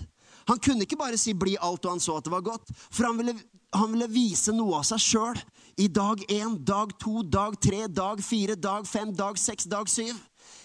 Han 0.51 0.61
kunne 0.61 0.85
ikke 0.85 0.99
bare 1.01 1.17
si 1.17 1.33
'bli 1.33 1.57
alt', 1.57 1.85
og 1.87 1.97
han 1.97 2.01
så 2.01 2.17
at 2.17 2.25
det 2.25 2.33
var 2.33 2.45
godt. 2.45 2.69
For 2.91 3.07
han 3.07 3.17
ville, 3.17 3.35
han 3.73 3.93
ville 3.93 4.09
vise 4.11 4.53
noe 4.53 4.81
av 4.81 4.85
seg 4.85 5.01
sjøl 5.01 5.41
i 5.79 5.89
dag 5.89 6.21
én, 6.29 6.59
dag 6.65 6.93
to, 6.99 7.23
dag 7.23 7.57
tre, 7.61 7.87
dag 7.89 8.21
fire, 8.21 8.55
dag 8.55 8.87
fem, 8.87 9.15
dag 9.15 9.39
seks, 9.39 9.65
dag 9.65 9.89
syv. 9.89 10.19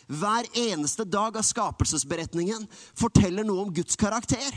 Hver 0.07 0.47
eneste 0.55 1.03
dag 1.03 1.37
av 1.37 1.43
skapelsesberetningen 1.43 2.63
forteller 2.95 3.43
noe 3.47 3.65
om 3.65 3.73
Guds 3.73 3.99
karakter. 3.99 4.55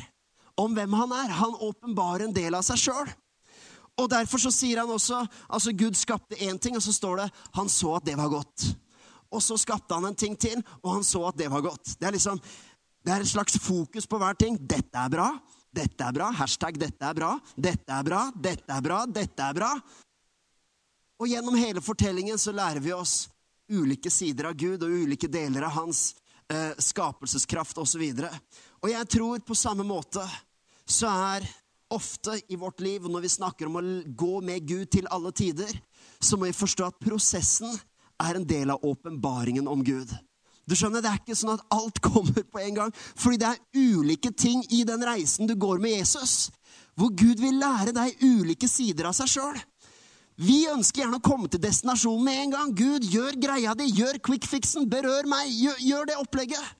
Om 0.58 0.74
hvem 0.76 0.94
han 0.94 1.12
er. 1.16 1.34
Han 1.40 1.56
åpenbarer 1.58 2.28
en 2.28 2.36
del 2.36 2.54
av 2.54 2.62
seg 2.66 2.78
sjøl. 2.84 3.10
Og 4.00 4.08
derfor 4.10 4.40
så 4.40 4.52
sier 4.54 4.80
han 4.80 4.90
også 4.92 5.18
altså 5.48 5.74
Gud 5.76 5.98
skapte 5.98 6.38
én 6.38 6.58
ting, 6.62 6.76
og 6.78 6.84
så 6.84 6.94
står 6.94 7.24
det 7.24 7.28
han 7.56 7.68
så 7.68 7.96
at 7.98 8.06
det 8.06 8.16
var 8.18 8.30
godt. 8.32 8.70
Og 9.30 9.42
så 9.44 9.58
skapte 9.60 9.94
han 9.94 10.08
en 10.08 10.18
ting 10.18 10.36
til, 10.38 10.62
og 10.82 10.98
han 10.98 11.06
så 11.06 11.26
at 11.28 11.38
det 11.38 11.50
var 11.50 11.64
godt. 11.66 11.96
Det 11.98 12.08
er 12.08 12.16
liksom, 12.16 12.40
det 13.04 13.14
er 13.14 13.24
et 13.24 13.30
slags 13.30 13.58
fokus 13.62 14.06
på 14.06 14.18
hver 14.18 14.38
ting. 14.38 14.58
Dette 14.58 14.98
er 14.98 15.12
bra. 15.12 15.30
Dette 15.70 16.02
er 16.02 16.14
bra. 16.14 16.30
Hashtag 16.34 16.78
'dette 16.78 17.06
er 17.06 17.14
bra'. 17.14 17.38
Dette 17.54 17.92
er 17.94 18.02
bra. 18.02 18.30
Dette 18.34 18.72
er 18.74 18.82
bra. 18.82 19.04
Dette 19.06 19.42
er 19.42 19.54
bra. 19.54 19.70
Og 21.20 21.28
gjennom 21.28 21.54
hele 21.54 21.80
fortellingen 21.84 22.38
så 22.38 22.52
lærer 22.52 22.80
vi 22.80 22.92
oss 22.92 23.28
ulike 23.70 24.10
sider 24.10 24.50
av 24.50 24.58
Gud 24.58 24.82
og 24.82 24.92
ulike 25.04 25.30
deler 25.30 25.66
av 25.68 25.76
hans 25.78 26.10
eh, 26.50 26.76
skapelseskraft 26.78 27.78
osv. 27.78 28.04
Og, 28.10 28.22
så 28.22 28.30
og 28.82 28.92
jeg 28.92 29.10
tror 29.16 29.44
på 29.46 29.58
samme 29.58 29.86
måte 29.86 30.24
så 30.90 31.10
er 31.36 31.46
ofte 31.90 32.36
i 32.48 32.56
vårt 32.58 32.80
liv, 32.80 33.06
når 33.10 33.26
vi 33.26 33.32
snakker 33.32 33.66
om 33.66 33.78
å 33.80 33.84
gå 34.06 34.40
med 34.46 34.66
Gud 34.66 34.90
til 34.94 35.08
alle 35.10 35.32
tider, 35.34 35.70
så 36.22 36.38
må 36.38 36.46
vi 36.46 36.56
forstå 36.56 36.86
at 36.86 37.00
prosessen 37.02 37.72
er 38.20 38.38
en 38.38 38.46
del 38.46 38.70
av 38.70 38.84
åpenbaringen 38.86 39.68
om 39.68 39.82
Gud. 39.84 40.12
Du 40.68 40.76
skjønner, 40.78 41.02
Det 41.02 41.10
er 41.10 41.18
ikke 41.18 41.38
sånn 41.38 41.56
at 41.56 41.66
alt 41.74 41.98
kommer 42.06 42.44
på 42.46 42.62
en 42.62 42.76
gang, 42.76 42.94
fordi 42.94 43.40
det 43.42 43.48
er 43.50 43.96
ulike 43.98 44.30
ting 44.30 44.62
i 44.70 44.84
den 44.86 45.02
reisen 45.06 45.50
du 45.50 45.56
går 45.58 45.82
med 45.82 45.98
Jesus, 45.98 46.50
hvor 46.94 47.10
Gud 47.10 47.40
vil 47.42 47.58
lære 47.58 47.94
deg 47.96 48.22
ulike 48.22 48.68
sider 48.68 49.10
av 49.10 49.16
seg 49.16 49.30
sjøl. 49.34 49.58
Vi 50.40 50.62
ønsker 50.72 51.02
gjerne 51.02 51.18
å 51.18 51.24
komme 51.24 51.50
til 51.52 51.60
destinasjonen 51.60 52.24
med 52.24 52.42
en 52.46 52.52
gang. 52.54 52.70
Gud, 52.76 53.04
gjør 53.04 53.36
greia 53.42 53.74
di, 53.76 53.90
gjør 53.92 54.20
quick 54.24 54.46
fixen, 54.48 54.86
berør 54.88 55.28
meg, 55.28 55.50
gjør, 55.52 55.80
gjør, 55.84 56.06
det 56.08 56.20
opplegget. 56.22 56.76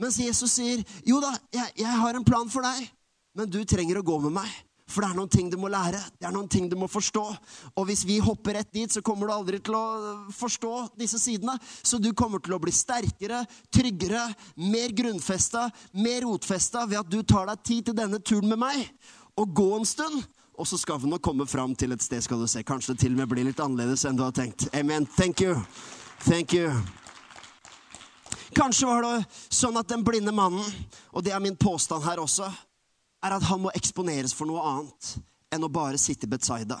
Mens 0.00 0.18
Jesus 0.20 0.52
sier, 0.58 0.82
jo 1.08 1.20
da, 1.22 1.32
jeg, 1.52 1.72
jeg 1.80 2.00
har 2.02 2.16
en 2.16 2.26
plan 2.26 2.48
for 2.52 2.64
deg, 2.64 2.90
men 3.36 3.48
du 3.48 3.62
trenger 3.68 4.00
å 4.00 4.04
gå 4.04 4.18
med 4.26 4.36
meg. 4.40 4.50
For 4.90 5.04
det 5.04 5.12
er 5.12 5.18
noen 5.20 5.30
ting 5.30 5.48
du 5.52 5.56
må 5.60 5.70
lære, 5.70 6.00
det 6.18 6.26
er 6.26 6.34
noen 6.34 6.48
ting 6.50 6.66
du 6.68 6.74
må 6.76 6.88
forstå. 6.90 7.22
Og 7.78 7.86
hvis 7.88 8.02
vi 8.08 8.18
hopper 8.20 8.58
rett 8.58 8.72
dit, 8.74 8.90
så 8.90 9.02
kommer 9.06 9.28
du 9.28 9.34
aldri 9.36 9.60
til 9.62 9.76
å 9.78 9.84
forstå 10.34 10.72
disse 10.98 11.20
sidene. 11.22 11.54
Så 11.62 12.00
du 12.02 12.10
kommer 12.16 12.42
til 12.42 12.56
å 12.56 12.60
bli 12.62 12.74
sterkere, 12.74 13.44
tryggere, 13.72 14.26
mer 14.58 14.92
grunnfesta, 14.98 15.68
mer 15.94 16.26
rotfesta 16.26 16.84
ved 16.90 17.04
at 17.04 17.12
du 17.12 17.22
tar 17.22 17.48
deg 17.52 17.64
tid 17.70 17.88
til 17.88 17.98
denne 18.02 18.18
turen 18.18 18.50
med 18.50 18.60
meg. 18.66 18.82
Og 19.38 19.54
gå 19.56 19.68
en 19.78 19.88
stund, 19.88 20.26
og 20.60 20.66
så 20.68 20.76
skal 20.78 20.98
vi 21.00 21.08
nå 21.08 21.16
komme 21.24 21.46
fram 21.48 21.72
til 21.74 21.94
et 21.94 22.02
sted, 22.04 22.20
skal 22.20 22.42
du 22.42 22.46
se. 22.50 22.60
Kanskje 22.66 22.92
det 22.92 23.00
til 23.00 23.14
og 23.14 23.22
med 23.22 23.30
blir 23.30 23.46
litt 23.48 23.60
annerledes 23.64 24.04
enn 24.04 24.18
du 24.18 24.26
har 24.26 24.34
tenkt. 24.36 24.66
Amen. 24.76 25.06
Thank 25.16 25.40
you. 25.40 25.54
Thank 26.26 26.52
you. 26.52 26.68
Kanskje 28.52 28.90
var 28.90 29.06
det 29.06 29.24
sånn 29.48 29.78
at 29.80 29.88
den 29.88 30.04
blinde 30.04 30.34
mannen, 30.36 30.66
og 31.16 31.24
det 31.24 31.32
er 31.32 31.40
min 31.40 31.56
påstand 31.56 32.04
her 32.04 32.20
også, 32.20 32.50
er 33.24 33.36
at 33.38 33.46
han 33.48 33.62
må 33.62 33.72
eksponeres 33.72 34.34
for 34.36 34.50
noe 34.50 34.60
annet 34.68 35.14
enn 35.54 35.64
å 35.64 35.72
bare 35.72 36.00
sitte 36.00 36.28
i 36.28 36.32
Betzaida. 36.34 36.76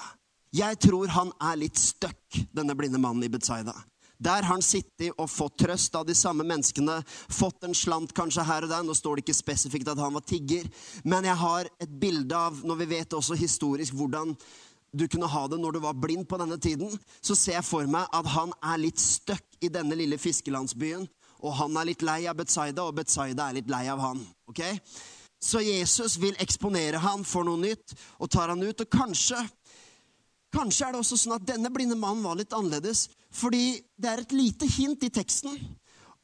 Jeg 0.52 0.76
tror 0.82 1.08
han 1.14 1.32
er 1.40 1.62
litt 1.62 1.80
stuck, 1.80 2.20
denne 2.52 2.76
blinde 2.76 3.00
mannen 3.00 3.24
i 3.24 3.32
Betzaida. 3.32 3.72
Der 4.20 4.42
har 4.44 4.50
han 4.52 4.64
sittet 4.64 5.14
og 5.16 5.30
fått 5.32 5.56
trøst 5.62 5.94
av 5.96 6.04
de 6.06 6.14
samme 6.14 6.44
menneskene, 6.44 6.98
fått 7.32 7.64
en 7.64 7.76
slant 7.76 8.12
kanskje 8.16 8.44
her 8.44 8.66
og 8.66 8.72
der. 8.72 8.82
Nå 8.84 8.96
står 8.96 9.16
det 9.16 9.24
ikke 9.24 9.38
spesifikt 9.38 9.88
at 9.88 10.00
han 10.00 10.16
var 10.16 10.26
tigger, 10.28 10.66
men 11.08 11.24
jeg 11.24 11.40
har 11.40 11.70
et 11.80 11.94
bilde 12.02 12.36
av, 12.36 12.58
når 12.66 12.82
vi 12.82 12.90
vet 12.96 13.16
også 13.16 13.38
historisk 13.40 13.96
hvordan 13.96 14.34
du 14.92 15.06
kunne 15.06 15.28
ha 15.30 15.44
det 15.48 15.60
når 15.62 15.76
du 15.76 15.80
var 15.84 15.94
blind 15.94 16.26
på 16.28 16.38
denne 16.40 16.58
tiden, 16.58 16.90
så 17.22 17.36
ser 17.38 17.60
jeg 17.60 17.66
for 17.68 17.86
meg 17.86 18.10
at 18.12 18.26
han 18.34 18.52
er 18.72 18.82
litt 18.82 19.00
stuck 19.00 19.46
i 19.62 19.70
denne 19.70 19.96
lille 19.96 20.18
fiskelandsbyen. 20.18 21.06
Og 21.40 21.54
han 21.56 21.78
er 21.78 21.88
litt 21.88 22.02
lei 22.04 22.24
av 22.28 22.36
Betzaida, 22.36 22.84
og 22.84 22.98
Betzaida 22.98 23.46
er 23.48 23.60
litt 23.60 23.70
lei 23.70 23.86
av 23.88 24.02
han. 24.02 24.20
ok? 24.50 24.60
Så 25.40 25.62
Jesus 25.64 26.18
vil 26.20 26.36
eksponere 26.42 27.00
han 27.00 27.24
for 27.24 27.46
noe 27.48 27.56
nytt 27.62 27.94
og 28.18 28.28
tar 28.28 28.52
han 28.52 28.60
ut. 28.60 28.82
Og 28.84 28.92
kanskje 28.92 29.40
Kanskje 30.50 30.88
er 30.88 30.94
det 30.94 30.98
også 30.98 31.14
sånn 31.14 31.36
at 31.36 31.44
denne 31.46 31.70
blinde 31.70 31.94
mannen 31.94 32.24
var 32.26 32.34
litt 32.34 32.50
annerledes, 32.50 33.04
fordi 33.30 33.80
det 33.96 34.10
er 34.10 34.22
et 34.22 34.34
lite 34.34 34.68
hint 34.68 35.04
i 35.06 35.10
teksten 35.12 35.54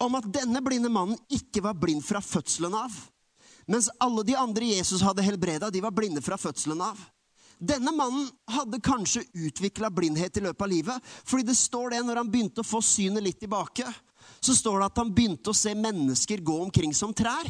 om 0.02 0.16
at 0.18 0.28
denne 0.32 0.60
blinde 0.64 0.90
mannen 0.92 1.18
ikke 1.32 1.62
var 1.64 1.76
blind 1.78 2.04
fra 2.04 2.20
fødselen 2.20 2.74
av. 2.76 2.94
Mens 3.66 3.88
alle 4.02 4.22
de 4.26 4.36
andre 4.38 4.72
Jesus 4.76 5.02
hadde 5.02 5.24
helbreda, 5.26 5.70
de 5.70 5.82
var 5.82 5.94
blinde 5.94 6.22
fra 6.22 6.38
fødselen 6.38 6.82
av. 6.84 6.98
Denne 7.56 7.92
mannen 7.96 8.26
hadde 8.52 8.82
kanskje 8.84 9.24
utvikla 9.32 9.88
blindhet 9.90 10.36
i 10.36 10.42
løpet 10.44 10.62
av 10.62 10.70
livet, 10.70 11.12
fordi 11.24 11.46
det 11.48 11.56
står 11.56 11.94
det 11.94 12.02
når 12.04 12.20
han 12.20 12.30
begynte 12.30 12.62
å 12.62 12.68
få 12.68 12.82
synet 12.84 13.24
litt 13.24 13.40
tilbake, 13.40 13.86
så 14.44 14.54
står 14.54 14.80
det 14.80 14.90
at 14.90 15.00
han 15.00 15.14
begynte 15.14 15.50
å 15.50 15.56
se 15.56 15.72
mennesker 15.74 16.44
gå 16.44 16.58
omkring 16.66 16.92
som 16.94 17.14
trær. 17.16 17.48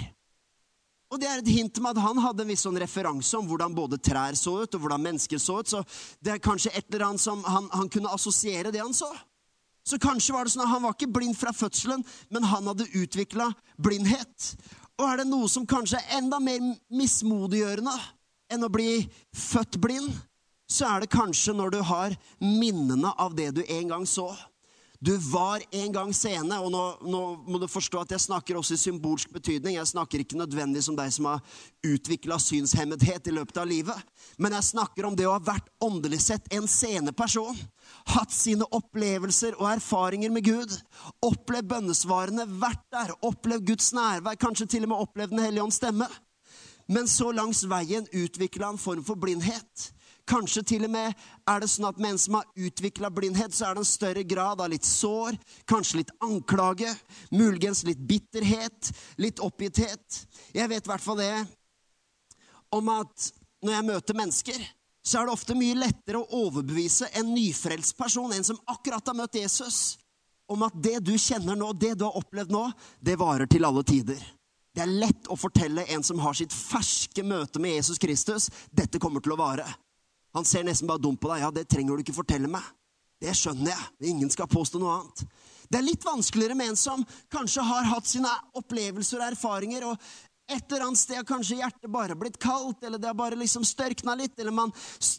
Og 1.11 1.21
det 1.23 1.29
er 1.31 1.40
et 1.40 1.51
hint 1.51 1.79
med 1.83 1.95
at 1.95 2.03
han 2.03 2.19
hadde 2.23 2.42
en 2.42 2.51
viss 2.51 2.64
sånn 2.66 2.79
referanse 2.83 3.38
om 3.38 3.47
hvordan 3.47 3.75
både 3.75 3.99
trær 4.03 4.38
så 4.38 4.57
ut, 4.62 4.75
og 4.75 4.83
hvordan 4.83 5.03
mennesker 5.03 5.42
så 5.42 5.61
ut. 5.61 5.71
Så 5.71 5.83
det 6.23 6.35
er 6.35 6.42
kanskje 6.42 6.73
et 6.75 6.87
eller 6.90 7.09
annet 7.11 7.23
som 7.23 7.42
han, 7.47 7.69
han 7.75 7.90
kunne 7.90 8.11
assosiere 8.14 8.73
det 8.75 8.83
han 8.83 8.95
så. 8.95 9.11
Så 9.87 10.01
kanskje 10.03 10.35
var 10.35 10.46
det 10.46 10.53
sånn 10.55 10.64
at 10.64 10.72
han 10.72 10.83
var 10.83 10.96
ikke 10.96 11.12
blind 11.14 11.37
fra 11.38 11.53
fødselen, 11.55 12.03
men 12.35 12.49
han 12.51 12.66
hadde 12.66 12.88
utvikla 12.99 13.53
blindhet. 13.79 14.55
Og 14.99 15.05
er 15.07 15.20
det 15.20 15.29
noe 15.31 15.49
som 15.53 15.66
kanskje 15.68 16.01
er 16.01 16.18
enda 16.18 16.40
mer 16.42 16.62
mismodiggjørende 16.90 17.94
enn 18.51 18.66
å 18.66 18.72
bli 18.72 19.05
født 19.37 19.79
blind, 19.83 20.11
så 20.66 20.88
er 20.90 21.05
det 21.05 21.14
kanskje 21.14 21.55
når 21.55 21.77
du 21.77 21.81
har 21.87 22.16
minnene 22.42 23.12
av 23.14 23.37
det 23.38 23.53
du 23.55 23.62
en 23.62 23.92
gang 23.92 24.07
så. 24.11 24.33
Du 25.07 25.16
var 25.16 25.62
en 25.71 25.92
gang 25.92 26.09
sene. 26.14 26.57
og 26.59 26.73
nå, 26.75 26.83
nå, 27.07 27.21
må 27.47 27.61
du 27.62 27.69
forstå 27.71 28.01
at 28.01 28.11
jeg 28.16 28.25
snakker 28.25 28.57
også 28.59 28.75
i 28.75 28.81
symbolsk 28.81 29.31
betydning. 29.31 29.77
Jeg 29.77 29.92
snakker 29.92 30.23
ikke 30.25 30.38
nødvendig 30.40 30.83
som 30.83 30.97
deg 30.99 31.12
som 31.14 31.29
har 31.31 31.45
utvikla 31.87 32.40
synshemmethet 32.42 33.31
i 33.31 33.35
løpet 33.37 33.61
av 33.62 33.69
livet. 33.71 34.01
Men 34.42 34.57
jeg 34.59 34.73
snakker 34.73 35.07
om 35.07 35.14
det 35.14 35.29
å 35.29 35.37
ha 35.37 35.45
vært 35.53 35.71
åndelig 35.79 36.25
sett 36.25 36.51
en 36.51 36.66
sene 36.66 37.14
person. 37.14 37.55
Hatt 38.16 38.35
sine 38.35 38.66
opplevelser 38.75 39.55
og 39.61 39.69
erfaringer 39.77 40.35
med 40.35 40.49
Gud. 40.49 40.75
Opplevd 41.23 41.71
bønnesvarene, 41.71 42.49
vært 42.59 42.83
der, 42.90 43.14
opplevd 43.31 43.71
Guds 43.71 43.92
nærvær, 43.95 44.40
kanskje 44.42 44.73
til 44.75 44.88
og 44.88 44.97
med 44.97 45.07
opplevd 45.07 45.37
Den 45.37 45.47
hellige 45.47 45.69
ånds 45.69 45.79
stemme. 45.79 46.11
Men 46.90 47.07
så 47.07 47.31
langs 47.31 47.62
veien 47.71 48.11
utvikla 48.11 48.75
en 48.75 48.83
form 48.83 49.07
for 49.07 49.14
blindhet. 49.23 49.92
Kanskje 50.27 50.62
til 50.67 50.85
og 50.89 50.91
med 50.91 51.12
er 51.47 51.61
det 51.62 51.69
sånn 51.71 51.87
at 51.87 52.01
med 52.03 52.17
en 52.17 52.19
som 52.19 52.39
har 52.41 52.49
utvikla 52.59 53.12
blindhet, 53.15 53.55
så 53.55 53.69
er 53.69 53.77
det 53.77 53.85
en 53.85 53.89
større 53.89 54.25
grad 54.27 54.62
av 54.62 54.73
litt 54.73 54.87
sår, 54.87 55.37
kanskje 55.71 56.01
litt 56.01 56.11
anklage, 56.27 56.91
muligens 57.31 57.85
litt 57.87 58.01
bitterhet, 58.09 58.91
litt 59.23 59.43
oppgitthet. 59.45 60.25
Jeg 60.57 60.73
vet 60.73 60.83
i 60.83 60.91
hvert 60.91 61.05
fall 61.05 61.23
det 61.23 61.35
om 62.75 62.91
at 62.91 63.29
når 63.62 63.77
jeg 63.77 63.89
møter 63.93 64.19
mennesker, 64.19 64.67
så 65.07 65.21
er 65.21 65.29
det 65.29 65.37
ofte 65.37 65.55
mye 65.55 65.79
lettere 65.79 66.19
å 66.19 66.43
overbevise 66.49 67.12
en 67.15 67.31
nyfrelst 67.31 67.95
person, 67.99 68.35
en 68.35 68.45
som 68.45 68.59
akkurat 68.67 69.07
har 69.07 69.15
møtt 69.15 69.39
Jesus, 69.39 70.01
om 70.51 70.67
at 70.67 70.75
det 70.83 70.99
du 71.07 71.15
kjenner 71.19 71.55
nå, 71.59 71.71
det 71.79 71.95
du 71.95 72.03
har 72.09 72.19
opplevd 72.19 72.51
nå, 72.51 72.67
det 72.99 73.15
varer 73.23 73.47
til 73.51 73.67
alle 73.67 73.87
tider. 73.87 74.19
Det 74.75 74.83
er 74.83 74.91
lett 74.91 75.31
å 75.31 75.39
fortelle 75.39 75.87
en 75.95 76.03
som 76.05 76.19
har 76.21 76.35
sitt 76.37 76.53
ferske 76.53 77.23
møte 77.23 77.62
med 77.62 77.79
Jesus 77.79 78.03
Kristus, 78.03 78.51
dette 78.75 78.99
kommer 79.03 79.23
til 79.23 79.39
å 79.39 79.41
vare. 79.41 79.71
Han 80.37 80.44
ser 80.44 80.66
nesten 80.66 80.88
bare 80.88 81.01
dumt 81.03 81.20
på 81.22 81.33
deg. 81.33 81.42
Ja, 81.46 81.51
det 81.55 81.66
trenger 81.72 81.96
du 81.96 82.05
ikke 82.05 82.16
fortelle 82.16 82.51
meg. 82.51 82.64
Det 83.22 83.33
skjønner 83.33 83.72
jeg. 83.72 84.12
Ingen 84.12 84.31
skal 84.33 84.51
påstå 84.53 84.81
noe 84.83 84.99
annet. 84.99 85.25
Det 85.66 85.81
er 85.81 85.87
litt 85.87 86.05
vanskeligere 86.05 86.55
med 86.59 86.75
en 86.75 86.79
som 86.79 87.03
kanskje 87.33 87.64
har 87.64 87.88
hatt 87.88 88.07
sine 88.07 88.31
opplevelser 88.61 89.22
og 89.22 89.31
erfaringer, 89.33 89.87
og 89.88 89.96
et 90.46 90.62
eller 90.70 90.85
annet 90.87 91.01
sted 91.01 91.18
har 91.18 91.27
kanskje 91.27 91.59
hjertet 91.59 91.90
bare 91.90 92.14
blitt 92.18 92.37
kaldt, 92.38 92.85
eller 92.87 93.01
det 93.03 93.09
har 93.11 93.18
bare 93.18 93.38
liksom 93.40 93.64
størkna 93.66 94.14
litt, 94.20 94.37
eller 94.38 94.55
man, 94.55 94.70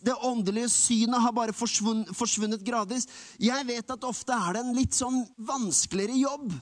det 0.05 0.15
åndelige 0.23 0.69
synet 0.71 1.19
har 1.19 1.35
bare 1.35 1.55
forsvunnet, 1.57 2.13
forsvunnet 2.15 2.63
gradvis. 2.63 3.09
Jeg 3.41 3.67
vet 3.67 3.91
at 3.91 4.07
ofte 4.07 4.37
er 4.37 4.55
det 4.55 4.63
en 4.63 4.77
litt 4.77 4.95
sånn 4.95 5.25
vanskeligere 5.49 6.15
jobb 6.21 6.55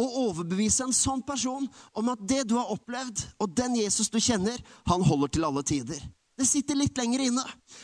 å 0.00 0.06
overbevise 0.26 0.84
en 0.84 0.96
sånn 0.96 1.22
person 1.24 1.64
om 1.96 2.12
at 2.12 2.20
det 2.28 2.42
du 2.50 2.58
har 2.58 2.72
opplevd, 2.74 3.24
og 3.40 3.56
den 3.56 3.78
Jesus 3.80 4.12
du 4.12 4.20
kjenner, 4.20 4.60
han 4.90 5.04
holder 5.06 5.32
til 5.32 5.48
alle 5.48 5.64
tider. 5.64 6.04
Det 6.40 6.48
sitter 6.48 6.78
litt 6.78 6.96
lenger 6.96 7.26
inne. 7.26 7.42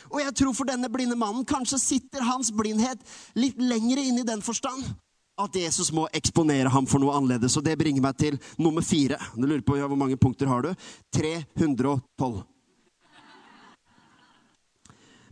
Og 0.09 0.21
jeg 0.23 0.33
tror 0.39 0.55
for 0.57 0.69
denne 0.69 0.89
blinde 0.89 1.17
mannen 1.19 1.45
kanskje 1.45 1.77
sitter 1.81 2.25
hans 2.25 2.49
blindhet 2.49 3.03
litt 3.37 3.59
lenger 3.61 4.01
inne 4.01 4.23
i 4.23 4.27
den 4.27 4.41
forstand 4.45 4.95
at 5.37 5.53
Jesus 5.53 5.91
må 5.93 6.07
eksponere 6.17 6.69
ham 6.73 6.87
for 6.89 7.01
noe 7.01 7.13
annerledes. 7.13 7.53
Og 7.59 7.65
det 7.65 7.77
bringer 7.77 8.01
meg 8.01 8.17
til 8.17 8.39
nummer 8.57 8.81
fire. 8.81 9.19
Du 9.35 9.45
lurer 9.45 9.61
på 9.65 9.77
ja, 9.77 9.85
hvor 9.85 9.99
mange 9.99 10.17
punkter 10.17 10.49
har 10.49 10.65
du? 10.65 10.71
312. 11.13 12.41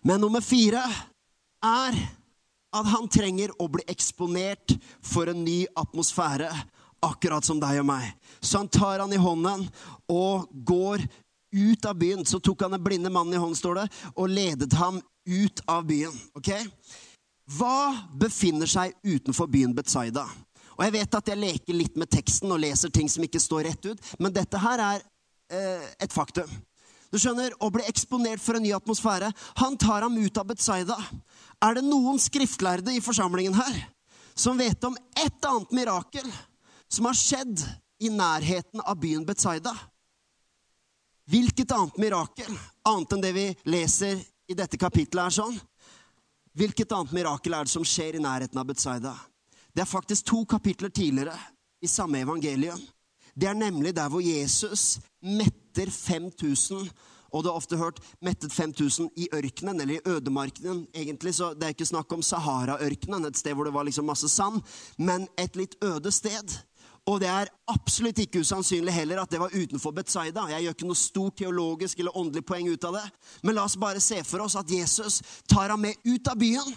Men 0.05 0.21
nummer 0.21 0.45
fire 0.45 0.83
er 1.65 1.97
at 2.75 2.89
han 2.91 3.09
trenger 3.09 3.53
å 3.57 3.65
bli 3.71 3.85
eksponert 3.89 4.75
for 5.01 5.31
en 5.31 5.41
ny 5.47 5.63
atmosfære, 5.79 6.51
akkurat 7.05 7.45
som 7.47 7.57
deg 7.61 7.79
og 7.81 7.87
meg. 7.89 8.11
Så 8.41 8.61
han 8.61 8.69
tar 8.69 9.01
han 9.01 9.13
i 9.13 9.21
hånden 9.21 9.65
og 10.11 10.45
går 10.67 11.07
ut 11.55 11.85
av 11.87 11.97
byen. 11.99 12.25
Så 12.27 12.39
tok 12.43 12.65
han 12.65 12.75
en 12.75 12.83
blinde 12.83 13.09
mann 13.09 13.33
i 13.33 13.39
hånden, 13.39 13.57
står 13.57 13.81
det, 13.81 13.87
og 14.13 14.29
ledet 14.29 14.73
ham 14.79 14.99
ut 15.25 15.63
av 15.71 15.87
byen. 15.87 16.13
Ok? 16.35 16.51
Hva 17.57 18.09
befinner 18.17 18.69
seg 18.69 18.95
utenfor 19.05 19.49
byen 19.51 19.73
Betzaida? 19.77 20.25
Og 20.75 20.83
Jeg 20.83 20.95
vet 20.97 21.17
at 21.17 21.29
jeg 21.31 21.39
leker 21.39 21.77
litt 21.77 21.95
med 21.95 22.11
teksten 22.11 22.51
og 22.51 22.59
leser 22.59 22.91
ting 22.91 23.07
som 23.09 23.23
ikke 23.23 23.39
står 23.39 23.69
rett 23.69 23.85
ut, 23.87 24.07
men 24.19 24.33
dette 24.35 24.59
her 24.59 24.81
er 24.83 25.03
eh, 25.53 25.85
et 26.03 26.13
faktum. 26.13 26.49
Du 27.13 27.19
skjønner, 27.21 27.53
Å 27.63 27.69
bli 27.71 27.85
eksponert 27.87 28.43
for 28.43 28.57
en 28.57 28.65
ny 28.65 28.73
atmosfære. 28.75 29.29
Han 29.61 29.77
tar 29.79 30.03
ham 30.03 30.17
ut 30.17 30.37
av 30.41 30.49
Betzaida. 30.49 30.97
Er 31.63 31.77
det 31.77 31.85
noen 31.85 32.19
skriftlærde 32.19 32.91
i 32.91 33.03
forsamlingen 33.03 33.55
her 33.55 33.77
som 34.35 34.59
vet 34.59 34.83
om 34.83 34.97
et 35.15 35.47
annet 35.47 35.71
mirakel 35.71 36.27
som 36.91 37.07
har 37.07 37.15
skjedd 37.15 37.61
i 38.03 38.11
nærheten 38.11 38.83
av 38.83 38.99
byen 38.99 39.23
Betzaida? 39.23 39.71
Hvilket 41.29 41.71
annet 41.73 41.97
mirakel, 41.97 42.57
annet 42.85 43.15
enn 43.15 43.23
det 43.23 43.31
vi 43.33 43.45
leser 43.71 44.19
i 44.47 44.57
dette 44.57 44.77
kapittelet, 44.77 45.25
er 45.25 45.37
sånn? 45.39 45.55
Hvilket 46.55 46.91
annet 46.95 47.15
mirakel 47.15 47.55
er 47.57 47.65
det 47.65 47.73
som 47.73 47.85
skjer 47.85 48.19
i 48.19 48.21
nærheten 48.23 48.61
av 48.61 48.67
Betzaida? 48.69 49.15
Det 49.73 49.83
er 49.83 49.89
faktisk 49.89 50.29
to 50.29 50.43
kapitler 50.47 50.93
tidligere 50.93 51.35
i 51.83 51.89
samme 51.89 52.21
evangelium. 52.21 52.79
Det 53.35 53.49
er 53.49 53.57
nemlig 53.57 53.91
der 53.97 54.07
hvor 54.11 54.23
Jesus 54.23 54.99
metter 55.19 55.91
5000 55.91 56.87
og 57.35 57.43
du 57.43 57.49
har 57.49 57.57
ofte 57.59 57.75
hørt 57.75 57.99
mettet 58.23 58.53
5000 58.53 59.09
i 59.19 59.27
ørkenen, 59.35 59.81
eller 59.81 59.97
i 59.97 60.03
ødemarkenen. 60.07 60.85
Egentlig 60.95 61.35
så 61.35 61.53
Det 61.53 61.63
er 61.63 61.73
ikke 61.75 61.85
snakk 61.85 62.13
om 62.13 62.21
Sahara-ørkenen, 62.23 63.25
et 63.25 63.37
sted 63.37 63.53
hvor 63.53 63.65
det 63.65 63.73
var 63.73 63.83
liksom 63.83 64.05
masse 64.05 64.29
sand, 64.29 64.61
men 64.97 65.27
et 65.37 65.55
litt 65.55 65.75
øde 65.83 66.11
sted. 66.11 66.55
Og 67.05 67.19
det 67.21 67.29
er 67.29 67.51
absolutt 67.69 68.17
ikke 68.23 68.41
usannsynlig 68.41 68.93
heller 68.95 69.19
at 69.21 69.29
det 69.29 69.37
var 69.41 69.53
utenfor 69.53 69.93
Betzaida. 69.93 70.47
Jeg 70.49 70.65
gjør 70.65 70.75
ikke 70.75 70.87
noe 70.89 70.97
stort 70.97 71.35
teologisk 71.37 71.99
eller 72.01 72.17
åndelig 72.17 72.45
poeng 72.49 72.69
ut 72.71 72.87
av 72.89 72.97
det. 72.97 73.03
Men 73.45 73.57
la 73.57 73.65
oss 73.67 73.77
bare 73.77 74.01
se 74.01 74.23
for 74.25 74.41
oss 74.41 74.57
at 74.57 74.71
Jesus 74.73 75.19
tar 75.49 75.69
ham 75.69 75.85
med 75.85 75.99
ut 76.01 76.31
av 76.31 76.39
byen. 76.41 76.73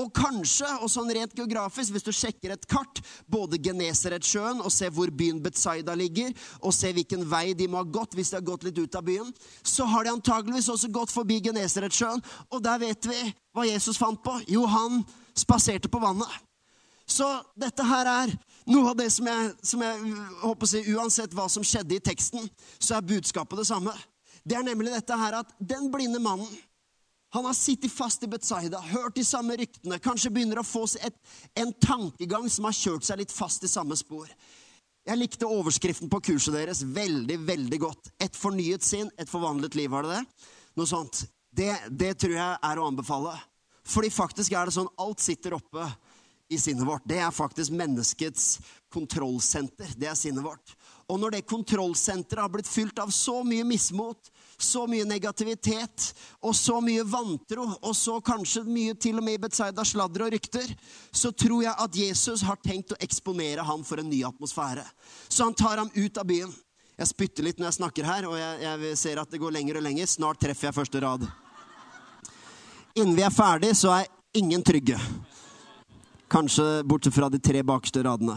Og 0.00 0.10
kanskje, 0.12 0.68
og 0.84 0.90
sånn 0.92 1.08
rent 1.16 1.32
geografisk, 1.36 1.94
hvis 1.94 2.04
du 2.04 2.10
sjekker 2.12 2.52
et 2.52 2.66
kart, 2.68 3.00
både 3.32 3.60
Genesaretsjøen 3.64 4.60
og 4.60 4.72
ser 4.72 4.92
hvor 4.92 5.08
byen 5.08 5.38
Betzaida 5.44 5.94
ligger, 5.96 6.34
og 6.60 6.74
ser 6.76 6.92
hvilken 6.96 7.24
vei 7.28 7.54
de 7.56 7.68
må 7.72 7.80
ha 7.80 7.88
gått 7.88 8.16
hvis 8.16 8.32
de 8.32 8.36
har 8.36 8.44
gått 8.44 8.66
litt 8.68 8.80
ut 8.80 8.98
av 8.98 9.06
byen, 9.08 9.30
så 9.64 9.88
har 9.88 10.04
de 10.04 10.12
antageligvis 10.12 10.68
også 10.72 10.92
gått 10.92 11.12
forbi 11.16 11.40
Genesaretsjøen. 11.48 12.24
Og 12.52 12.64
der 12.64 12.80
vet 12.84 13.08
vi 13.08 13.22
hva 13.56 13.64
Jesus 13.68 14.00
fant 14.00 14.20
på. 14.24 14.36
Jo, 14.52 14.66
han 14.68 15.00
spaserte 15.36 15.88
på 15.92 16.00
vannet. 16.00 16.28
Så 17.08 17.28
dette 17.56 17.84
her 17.86 18.08
er 18.10 18.36
noe 18.66 18.90
av 18.90 18.98
det 18.98 19.08
som 19.14 19.26
jeg, 19.30 19.50
som 19.62 19.82
jeg 19.84 20.14
håper 20.42 20.66
å 20.66 20.70
si, 20.70 20.82
Uansett 20.94 21.34
hva 21.36 21.46
som 21.52 21.64
skjedde 21.66 21.96
i 21.96 22.02
teksten, 22.02 22.48
så 22.78 22.96
er 22.96 23.06
budskapet 23.06 23.60
det 23.62 23.68
samme. 23.68 23.94
Det 24.46 24.58
er 24.58 24.66
nemlig 24.66 24.92
dette 24.94 25.18
her 25.18 25.40
at 25.40 25.52
den 25.58 25.90
blinde 25.92 26.22
mannen 26.22 26.50
han 27.34 27.44
har 27.44 27.56
sittet 27.58 27.92
fast 27.92 28.22
i 28.22 28.28
Betzaida, 28.30 28.78
hørt 28.80 29.16
de 29.18 29.24
samme 29.26 29.56
ryktene, 29.58 29.98
kanskje 30.00 30.30
begynner 30.32 30.62
å 30.62 30.64
få 30.64 30.86
et, 31.04 31.16
en 31.58 31.72
tankegang 31.82 32.46
som 32.48 32.68
har 32.68 32.76
kjørt 32.76 33.04
seg 33.04 33.18
litt 33.20 33.34
fast 33.34 33.66
i 33.66 33.68
samme 33.68 33.98
spor. 33.98 34.30
Jeg 35.06 35.20
likte 35.20 35.48
overskriften 35.50 36.08
på 36.10 36.22
kurset 36.30 36.54
deres 36.56 36.80
veldig, 36.82 37.36
veldig 37.46 37.80
godt. 37.82 38.08
Et 38.22 38.38
fornyet 38.38 38.86
sinn, 38.86 39.10
et 39.18 39.28
forvandlet 39.30 39.76
liv, 39.78 39.90
var 39.92 40.06
det 40.06 40.16
det? 40.16 40.48
Noe 40.80 40.88
sånt. 40.88 41.26
Det, 41.56 41.68
det 41.90 42.14
tror 42.22 42.34
jeg 42.38 42.56
er 42.70 42.80
å 42.80 42.88
anbefale. 42.88 43.34
Fordi 43.86 44.10
faktisk 44.10 44.56
er 44.56 44.66
det 44.66 44.74
sånn 44.74 44.90
alt 45.02 45.22
sitter 45.22 45.58
oppe 45.58 45.84
i 46.48 46.58
sinnet 46.58 46.86
vårt. 46.86 47.02
Det 47.04 47.18
er 47.18 47.30
faktisk 47.30 47.72
menneskets 47.74 48.58
kontrollsenter. 48.92 49.90
Det 49.96 50.08
er 50.10 50.14
sinnet 50.18 50.44
vårt. 50.44 50.76
Og 51.06 51.20
når 51.20 51.36
det 51.36 51.46
kontrollsenteret 51.46 52.42
har 52.42 52.50
blitt 52.50 52.70
fylt 52.70 52.98
av 52.98 53.10
så 53.14 53.40
mye 53.46 53.64
mismot, 53.66 54.30
så 54.58 54.86
mye 54.88 55.04
negativitet 55.04 56.06
og 56.40 56.54
så 56.56 56.80
mye 56.80 57.04
vantro, 57.06 57.66
og 57.82 57.96
så 57.96 58.16
kanskje 58.24 58.64
mye 58.66 58.94
til 58.98 59.20
og 59.20 59.26
med 59.26 59.36
i 59.36 59.42
Betzaida 59.42 59.84
sladder 59.84 60.26
og 60.26 60.32
rykter, 60.34 60.72
så 61.12 61.30
tror 61.30 61.66
jeg 61.66 61.74
at 61.84 61.98
Jesus 62.00 62.44
har 62.46 62.58
tenkt 62.64 62.94
å 62.94 63.00
eksponere 63.04 63.66
ham 63.66 63.84
for 63.84 64.00
en 64.00 64.10
ny 64.10 64.22
atmosfære. 64.26 64.86
Så 65.28 65.44
han 65.44 65.54
tar 65.54 65.82
ham 65.82 65.92
ut 65.94 66.18
av 66.18 66.26
byen. 66.26 66.54
Jeg 66.96 67.12
spytter 67.12 67.44
litt 67.44 67.58
når 67.60 67.68
jeg 67.68 67.78
snakker 67.82 68.08
her, 68.08 68.26
og 68.30 68.38
jeg, 68.40 68.60
jeg 68.64 68.98
ser 68.98 69.20
at 69.20 69.30
det 69.30 69.42
går 69.42 69.52
lenger 69.58 69.78
og 69.78 69.84
lenger. 69.84 70.08
Snart 70.08 70.40
treffer 70.40 70.70
jeg 70.70 70.78
første 70.78 71.02
rad. 71.04 71.26
Innen 72.96 73.16
vi 73.18 73.26
er 73.26 73.34
ferdig, 73.34 73.74
så 73.76 73.92
er 73.98 74.08
ingen 74.36 74.64
trygge. 74.64 74.96
Kanskje 76.28 76.82
bortsett 76.84 77.14
fra 77.14 77.28
de 77.30 77.38
tre 77.38 77.62
bakerste 77.62 78.02
radene. 78.02 78.36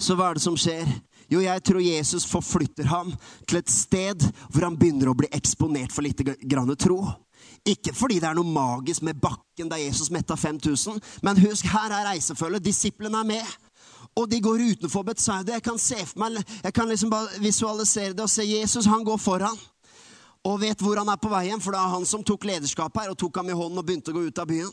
Så 0.00 0.16
hva 0.18 0.30
er 0.30 0.38
det 0.38 0.44
som 0.44 0.56
skjer? 0.58 0.88
Jo, 1.30 1.40
jeg 1.44 1.62
tror 1.64 1.84
Jesus 1.84 2.24
forflytter 2.28 2.88
ham 2.90 3.12
til 3.48 3.60
et 3.60 3.70
sted 3.70 4.24
hvor 4.50 4.66
han 4.66 4.76
begynner 4.76 5.12
å 5.12 5.16
bli 5.16 5.30
eksponert 5.32 5.94
for 5.94 6.04
litt 6.04 6.20
grann 6.20 6.72
tro. 6.76 7.04
Ikke 7.68 7.94
fordi 7.94 8.18
det 8.18 8.28
er 8.28 8.36
noe 8.38 8.48
magisk 8.48 9.04
med 9.06 9.20
bakken 9.22 9.70
der 9.70 9.84
Jesus 9.84 10.10
metta 10.10 10.36
5000, 10.36 10.98
men 11.22 11.40
husk, 11.44 11.68
her 11.70 11.94
er 11.94 12.08
reisefølget. 12.10 12.64
Disiplene 12.64 13.22
er 13.22 13.28
med. 13.28 13.52
Og 14.18 14.26
de 14.28 14.40
går 14.44 14.64
utenfor 14.74 15.06
Betsaida. 15.06 15.54
Jeg 15.54 15.64
kan 15.64 15.78
se 15.80 15.96
for 16.04 16.20
meg, 16.20 16.42
jeg 16.64 16.74
kan 16.74 16.90
liksom 16.90 17.12
bare 17.12 17.40
visualisere 17.40 18.16
det 18.16 18.26
og 18.26 18.32
se 18.32 18.44
Jesus. 18.44 18.90
Han 18.90 19.06
går 19.06 19.20
foran 19.22 19.60
og 20.42 20.58
vet 20.60 20.80
hvor 20.82 20.98
han 20.98 21.10
er 21.12 21.20
på 21.22 21.30
vei 21.30 21.44
hjem, 21.48 21.60
for 21.62 21.74
det 21.74 21.80
er 21.80 21.92
han 21.94 22.06
som 22.08 22.24
tok 22.26 22.46
lederskapet 22.48 23.04
her 23.04 23.12
og 23.12 23.18
tok 23.18 23.36
ham 23.38 23.50
i 23.52 23.56
hånden 23.56 23.78
og 23.78 23.86
begynte 23.86 24.10
å 24.10 24.16
gå 24.16 24.24
ut 24.26 24.42
av 24.42 24.48
byen. 24.50 24.72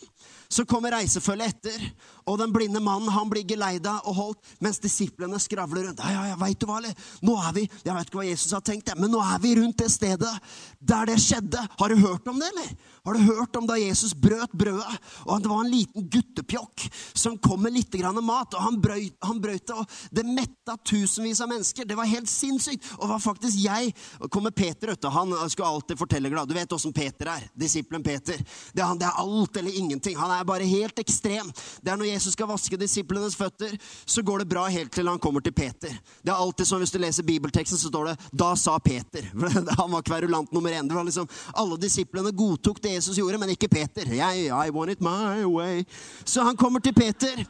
Så 0.50 0.66
kommer 0.66 0.96
reisefølget 0.96 1.54
etter, 1.54 1.84
og 2.26 2.40
den 2.42 2.54
blinde 2.54 2.82
mannen 2.82 3.12
han 3.14 3.30
blir 3.30 3.46
geleida 3.48 4.00
og 4.10 4.16
holdt, 4.18 4.54
mens 4.64 4.82
disiplene 4.82 5.38
skravler 5.42 5.88
rundt. 5.88 6.02
Ja, 6.02 6.24
ja, 6.32 6.38
vet 6.42 6.60
du 6.62 6.66
hva, 6.70 6.80
eller? 6.82 6.96
Nå 7.26 7.36
er 7.38 7.54
vi 7.56 7.66
Jeg 7.70 7.94
vet 7.96 8.10
ikke 8.10 8.22
hva 8.22 8.26
Jesus 8.26 8.56
har 8.58 8.64
tenkt, 8.66 8.90
men 8.98 9.14
nå 9.14 9.22
er 9.22 9.42
vi 9.44 9.56
rundt 9.60 9.78
det 9.82 9.92
stedet 9.94 10.32
der 10.80 11.10
det 11.10 11.20
skjedde. 11.22 11.62
Har 11.80 11.94
du 11.94 12.02
hørt 12.02 12.28
om 12.32 12.40
det, 12.42 12.50
eller? 12.50 12.74
Har 13.06 13.14
du 13.14 13.20
hørt 13.20 13.56
om 13.56 13.68
da 13.68 13.78
Jesus 13.80 14.14
brøt 14.14 14.52
brødet, 14.54 14.98
og 15.26 15.42
det 15.42 15.50
var 15.50 15.64
en 15.64 15.72
liten 15.72 16.10
guttepjokk 16.12 16.86
som 17.18 17.38
kom 17.42 17.64
med 17.64 17.74
litt 17.74 17.96
grann 17.98 18.20
mat, 18.26 18.54
og 18.54 18.66
han 18.66 18.80
brøt, 18.82 19.68
det, 19.70 19.76
og 19.76 19.86
det 20.14 20.26
metta 20.28 20.76
tusenvis 20.86 21.42
av 21.42 21.50
mennesker. 21.52 21.88
Det 21.88 21.98
var 21.98 22.10
helt 22.10 22.30
sinnssykt. 22.30 22.86
Og 22.98 23.06
det 23.06 23.12
var 23.14 23.24
faktisk 23.24 23.62
jeg 23.64 23.94
kommer 24.30 24.52
Peter, 24.52 24.94
du. 24.94 25.10
Han 25.14 25.34
skulle 25.50 25.68
alltid 25.68 26.00
fortelle 26.00 26.30
glad. 26.30 26.50
Du 26.50 26.58
vet 26.58 26.74
åssen 26.76 26.94
Peter 26.94 27.32
er. 27.34 27.48
Disippelen 27.54 28.04
Peter. 28.04 28.38
Det 28.74 28.84
er, 28.84 28.88
han, 28.88 29.00
det 29.00 29.08
er 29.08 29.22
alt 29.24 29.58
eller 29.58 29.80
ingenting. 29.80 30.18
Han 30.20 30.34
er 30.36 30.39
bare 30.48 30.68
helt 30.68 31.00
ekstrem. 31.00 31.52
Det 31.82 31.92
er 31.92 31.98
når 32.00 32.12
Jesus 32.12 32.34
skal 32.34 32.50
vaske 32.50 32.78
disiplenes 32.80 33.36
føtter, 33.36 33.76
så 34.06 34.22
går 34.26 34.44
det 34.44 34.50
bra 34.52 34.66
helt 34.72 34.92
til 34.94 35.08
han 35.08 35.20
kommer 35.20 35.44
til 35.44 35.56
Peter. 35.56 35.96
Det 36.22 36.32
er 36.32 36.38
alltid 36.38 36.70
sånn 36.70 36.84
hvis 36.84 36.94
du 36.94 37.00
leser 37.02 37.28
bibelteksten, 37.28 37.80
så 37.80 37.92
står 37.92 38.12
det 38.12 38.16
'da 38.32 38.56
sa 38.56 38.78
Peter'. 38.80 39.28
Han 39.80 39.92
var 39.92 40.02
kverulant 40.02 40.52
nummer 40.52 40.72
én. 40.72 40.88
Det 40.88 40.96
var 40.96 41.04
liksom, 41.04 41.28
Alle 41.54 41.78
disiplene 41.78 42.32
godtok 42.32 42.82
det 42.82 42.96
Jesus 43.00 43.18
gjorde, 43.18 43.38
men 43.38 43.50
ikke 43.50 43.70
Peter. 43.70 44.06
I, 44.14 44.48
I 44.48 44.70
want 44.72 44.92
it 44.92 45.02
my 45.02 45.44
way. 45.46 45.86
Så 46.26 46.44
han 46.44 46.58
kommer 46.58 46.80
til 46.80 46.94
Peter, 46.94 47.46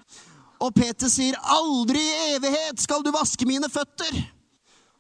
og 0.60 0.74
Peter 0.76 1.08
sier, 1.08 1.36
'Aldri 1.40 2.00
i 2.00 2.36
evighet 2.36 2.82
skal 2.82 3.04
du 3.04 3.12
vaske 3.12 3.46
mine 3.46 3.70
føtter'. 3.70 4.24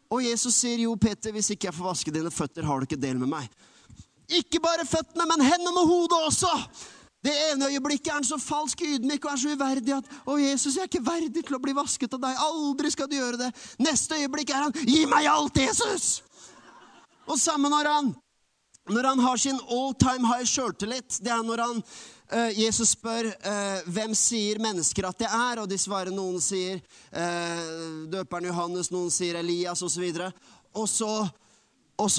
Og 0.10 0.24
Jesus 0.26 0.54
sier, 0.54 0.78
'Jo, 0.78 0.96
Peter, 0.96 1.32
hvis 1.32 1.50
ikke 1.50 1.68
jeg 1.68 1.74
får 1.74 1.86
vaske 1.86 2.12
dine 2.12 2.32
føtter, 2.32 2.66
har 2.66 2.80
du 2.80 2.88
ikke 2.88 3.02
del 3.02 3.20
med 3.20 3.28
meg.' 3.28 3.50
Ikke 4.30 4.60
bare 4.62 4.86
føttene, 4.86 5.26
men 5.26 5.42
hendene 5.42 5.82
og 5.82 5.88
hodet 5.90 6.20
også. 6.28 6.52
Det 7.24 7.34
ene 7.50 7.68
øyeblikket 7.68 8.08
er 8.08 8.20
han 8.20 8.24
så 8.28 8.38
falsk 8.40 8.82
ydmyk 8.86 9.26
og 9.26 9.34
er 9.34 9.42
så 9.42 9.56
uverdig 9.56 9.98
at 9.98 10.06
'Å, 10.26 10.38
Jesus, 10.40 10.76
jeg 10.76 10.82
er 10.82 10.88
ikke 10.88 11.06
verdig 11.06 11.44
til 11.46 11.56
å 11.56 11.60
bli 11.60 11.74
vasket 11.74 12.14
av 12.14 12.22
deg.' 12.22 12.40
Aldri 12.40 12.92
skal 12.92 13.10
du 13.10 13.16
gjøre 13.16 13.38
det. 13.38 13.52
Neste 13.80 14.16
øyeblikk 14.16 14.50
er 14.50 14.64
han 14.64 14.72
'Gi 14.72 15.06
meg 15.06 15.28
alt, 15.28 15.58
Jesus!' 15.58 16.22
Og 17.28 17.38
samme 17.40 17.70
når 17.70 17.92
han 17.94 18.16
når 18.90 19.04
han 19.04 19.20
har 19.20 19.38
sin 19.38 19.60
all 19.70 19.94
time 19.94 20.26
high 20.26 20.46
sjøltillit, 20.46 21.20
det 21.22 21.30
er 21.30 21.44
når 21.46 21.62
han, 21.62 21.84
uh, 22.34 22.50
Jesus 22.58 22.96
spør 22.96 23.28
uh, 23.30 23.82
hvem 23.86 24.16
sier 24.18 24.58
mennesker 24.58 25.06
at 25.06 25.20
det 25.20 25.28
er, 25.30 25.62
og 25.62 25.70
de 25.70 25.78
svarer 25.78 26.10
noen 26.10 26.42
sier 26.42 26.82
uh, 27.14 28.08
døperen 28.10 28.50
Johannes, 28.50 28.90
noen 28.90 29.12
sier 29.14 29.36
Elias 29.36 29.84
osv. 29.86 30.10
Og 30.10 30.18
så 30.18 30.32
og 30.74 30.90
så 30.90 31.12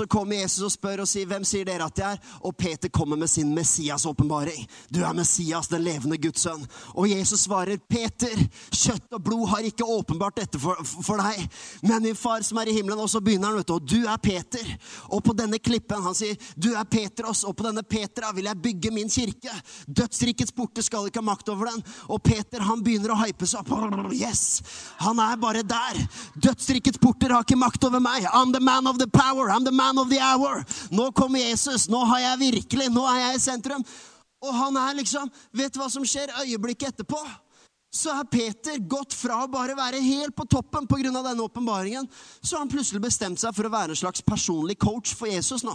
kommer 0.09 0.37
Jesus 0.37 0.65
og 0.65 0.73
spør 0.73 1.01
og 1.03 1.09
sier, 1.09 1.27
'Hvem 1.27 1.45
sier 1.45 1.65
dere 1.65 1.85
at 1.85 1.99
jeg 1.99 2.13
er?' 2.13 2.19
Og 2.45 2.57
Peter 2.57 2.89
kommer 2.89 3.17
med 3.17 3.29
sin 3.29 3.55
Messias-åpenbaring. 3.55 4.67
'Du 4.93 5.03
er 5.03 5.13
Messias, 5.13 5.69
den 5.69 5.83
levende 5.85 6.19
Guds 6.19 6.41
sønn.' 6.41 6.67
Og 6.95 7.11
Jesus 7.11 7.41
svarer, 7.41 7.77
'Peter, 7.77 8.49
kjøtt 8.71 9.13
og 9.13 9.25
blod 9.25 9.49
har 9.49 9.59
ikke 9.59 9.85
åpenbart 9.85 10.37
dette 10.37 10.59
for, 10.59 10.77
for 10.85 11.17
deg, 11.17 11.49
men 11.83 12.03
min 12.03 12.17
far 12.17 12.43
som 12.43 12.59
er 12.59 12.69
i 12.69 12.73
himmelen.' 12.73 13.01
Og 13.01 13.11
så 13.11 13.21
begynner 13.21 13.49
han, 13.49 13.57
vet 13.57 13.69
du, 13.69 13.75
'Og 13.75 13.87
du 13.87 14.07
er 14.07 14.17
Peter.' 14.17 14.79
Og 15.11 15.25
på 15.25 15.33
denne 15.33 15.59
klippen, 15.59 16.03
han 16.03 16.15
sier, 16.15 16.37
'Du 16.57 16.75
er 16.75 16.85
Petros, 16.85 17.45
og 17.45 17.57
på 17.57 17.65
denne 17.65 17.83
Petra 17.83 18.33
vil 18.33 18.45
jeg 18.45 18.63
bygge 18.63 18.91
min 18.91 19.09
kirke.' 19.09 19.63
'Dødsrikets 19.89 20.53
porter 20.53 20.83
skal 20.83 21.07
ikke 21.07 21.21
ha 21.21 21.25
makt 21.25 21.49
over 21.49 21.65
den.' 21.65 21.85
Og 22.09 22.23
Peter, 22.23 22.61
han 22.61 22.83
begynner 22.83 23.11
å 23.15 23.25
hype 23.25 23.47
seg 23.47 23.61
opp. 23.61 24.13
Yes! 24.13 24.63
Han 24.99 25.19
er 25.19 25.37
bare 25.37 25.63
der. 25.63 26.07
'Dødsrikets 26.37 26.99
porter 26.99 27.33
har 27.33 27.43
ikke 27.43 27.57
makt 27.57 27.85
over 27.85 27.99
meg.' 27.99 28.27
I'm 28.33 28.53
the 28.53 28.61
man 28.61 28.87
of 28.87 28.99
the 28.99 29.07
power. 29.07 29.51
I'm 29.51 29.65
the 29.65 29.70
the 29.71 29.77
man 29.77 29.99
of 29.99 30.11
the 30.11 30.19
hour. 30.21 30.65
Nå 30.91 31.13
kommer 31.13 31.39
Jesus. 31.39 31.89
Nå 31.89 32.03
har 32.05 32.21
jeg 32.21 32.39
virkelig 32.39 32.91
Nå 32.91 33.07
er 33.07 33.21
jeg 33.25 33.37
i 33.37 33.45
sentrum. 33.45 33.85
Og 34.41 34.57
han 34.57 34.77
er 34.77 34.99
liksom 34.99 35.31
Vet 35.53 35.75
du 35.75 35.81
hva 35.81 35.89
som 35.93 36.07
skjer 36.07 36.35
øyeblikket 36.43 36.95
etterpå? 36.95 37.21
Så 37.91 38.13
har 38.15 38.29
Peter 38.31 38.79
gått 38.79 39.15
fra 39.19 39.41
å 39.43 39.51
bare 39.51 39.75
være 39.75 39.99
helt 40.05 40.35
på 40.37 40.47
toppen 40.47 40.87
pga. 40.87 41.11
denne 41.11 41.43
åpenbaringen, 41.43 42.07
så 42.41 42.55
har 42.55 42.61
han 42.63 42.71
plutselig 42.71 43.01
bestemt 43.03 43.41
seg 43.41 43.55
for 43.55 43.67
å 43.67 43.73
være 43.73 43.97
en 43.97 43.99
slags 43.99 44.23
personlig 44.23 44.79
coach 44.79 45.15
for 45.15 45.27
Jesus 45.27 45.65
nå. 45.67 45.75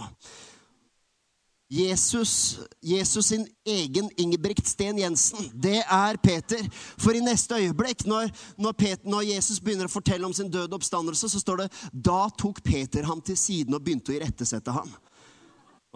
Jesus, 1.68 2.58
Jesus 2.80 3.26
sin 3.26 3.46
egen 3.66 4.10
Ingebrigt 4.16 4.66
Sten 4.66 4.98
Jensen, 4.98 5.50
det 5.54 5.80
er 5.82 6.16
Peter. 6.22 6.62
For 6.98 7.10
i 7.10 7.22
neste 7.24 7.58
øyeblikk, 7.58 8.04
når, 8.06 8.30
når, 8.54 8.72
Peter, 8.72 9.02
når, 9.02 9.26
Jesus 9.32 9.58
begynner 9.58 9.90
å 9.90 9.94
fortelle 9.96 10.28
om 10.28 10.34
sin 10.36 10.50
døde 10.50 10.78
oppstandelse, 10.78 11.28
så 11.32 11.42
står 11.42 11.64
det 11.64 11.68
da 11.90 12.28
tok 12.38 12.62
Peter 12.62 13.08
ham 13.10 13.18
til 13.20 13.38
siden 13.40 13.74
og 13.74 13.82
begynte 13.82 14.14
å 14.14 14.18
irettesette 14.18 14.74
ham. 14.78 14.94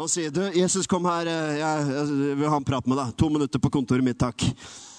Han 0.00 0.08
sier, 0.08 0.32
du, 0.32 0.42
'Jesus, 0.56 0.88
kom 0.88 1.04
her. 1.04 1.28
Jeg, 1.28 1.88
jeg 1.92 2.36
vil 2.40 2.48
ha 2.48 2.56
en 2.56 2.64
prat 2.64 2.86
med 2.88 2.96
deg. 2.98 3.12
To 3.20 3.28
minutter 3.28 3.62
på 3.62 3.70
kontoret 3.70 4.04
mitt, 4.04 4.18
takk.' 4.18 4.89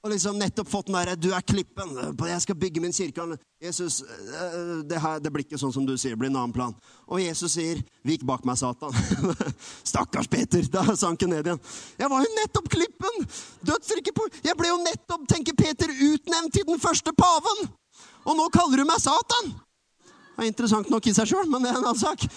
Og 0.00 0.14
liksom 0.14 0.38
nettopp 0.40 0.68
fått 0.68 0.86
den 0.88 0.96
derre 0.96 1.16
'du 1.16 1.28
er 1.36 1.42
klippen', 1.44 2.16
jeg 2.28 2.40
skal 2.40 2.56
bygge 2.56 2.80
min 2.80 2.92
kirke. 2.92 3.36
Jesus, 3.60 4.00
eh, 4.00 4.80
det, 4.88 5.00
her, 5.00 5.20
det 5.20 5.32
blir 5.32 5.44
ikke 5.44 5.60
sånn 5.60 5.72
som 5.72 5.84
du 5.84 5.92
sier, 5.98 6.16
det 6.16 6.18
blir 6.18 6.30
en 6.30 6.40
annen 6.40 6.52
plan. 6.52 6.74
Og 7.06 7.20
Jesus 7.20 7.52
sier 7.52 7.82
'vik 8.02 8.24
bak 8.24 8.44
meg, 8.44 8.56
Satan'. 8.56 8.96
Stakkars 9.92 10.26
Peter, 10.26 10.62
da 10.62 10.96
sank 10.96 11.20
han 11.20 11.30
ned 11.30 11.46
igjen. 11.46 11.60
Jeg 11.98 12.10
var 12.10 12.24
jo 12.24 12.30
nettopp 12.38 12.68
klippen! 12.68 13.28
Dødsriket 13.60 14.14
på 14.14 14.28
Jeg 14.42 14.56
ble 14.56 14.68
jo 14.68 14.80
nettopp, 14.80 15.28
tenker 15.28 15.52
Peter, 15.52 15.88
utnevnt 15.88 16.52
til 16.52 16.64
den 16.64 16.80
første 16.80 17.12
paven! 17.12 17.68
Og 18.24 18.36
nå 18.36 18.48
kaller 18.48 18.80
du 18.80 18.84
meg 18.88 19.00
Satan! 19.00 19.52
Det 20.36 20.46
er 20.46 20.48
interessant 20.48 20.88
nok 20.88 21.06
i 21.06 21.12
seg 21.12 21.28
sjøl, 21.28 21.44
men 21.44 21.60
det 21.60 21.68
er 21.68 21.76
en 21.76 21.84
annen 21.84 22.00
sak. 22.00 22.24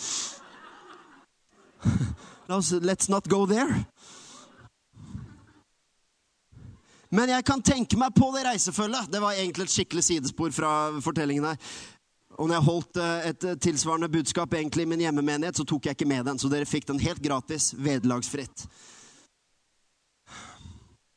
Let's 2.83 3.07
not 3.07 3.29
go 3.29 3.45
there. 3.45 3.87
Men 7.13 7.29
jeg 7.29 7.45
kan 7.45 7.61
tenke 7.61 7.97
meg 7.99 8.15
på 8.17 8.31
det 8.33 8.41
reisefølget. 8.47 9.11
Det 9.13 9.21
var 9.21 9.37
egentlig 9.37 9.67
et 9.67 9.73
skikkelig 9.75 10.03
sidespor 10.07 10.53
fra 10.55 10.71
fortellingen 11.03 11.45
her. 11.45 11.73
Og 12.41 12.47
når 12.49 12.55
jeg 12.55 12.65
holdt 12.65 12.97
eh, 12.97 13.27
et 13.29 13.45
eh, 13.45 13.59
tilsvarende 13.61 14.09
budskap 14.09 14.55
egentlig 14.57 14.87
i 14.87 14.89
min 14.89 15.03
hjemmemenighet, 15.05 15.59
så 15.59 15.65
tok 15.69 15.85
jeg 15.85 15.97
ikke 15.97 16.09
med 16.09 16.25
den. 16.25 16.41
Så 16.41 16.49
dere 16.49 16.65
fikk 16.65 16.87
den 16.89 17.01
helt 17.03 17.21
gratis, 17.21 17.69
vederlagsfritt. 17.77 18.65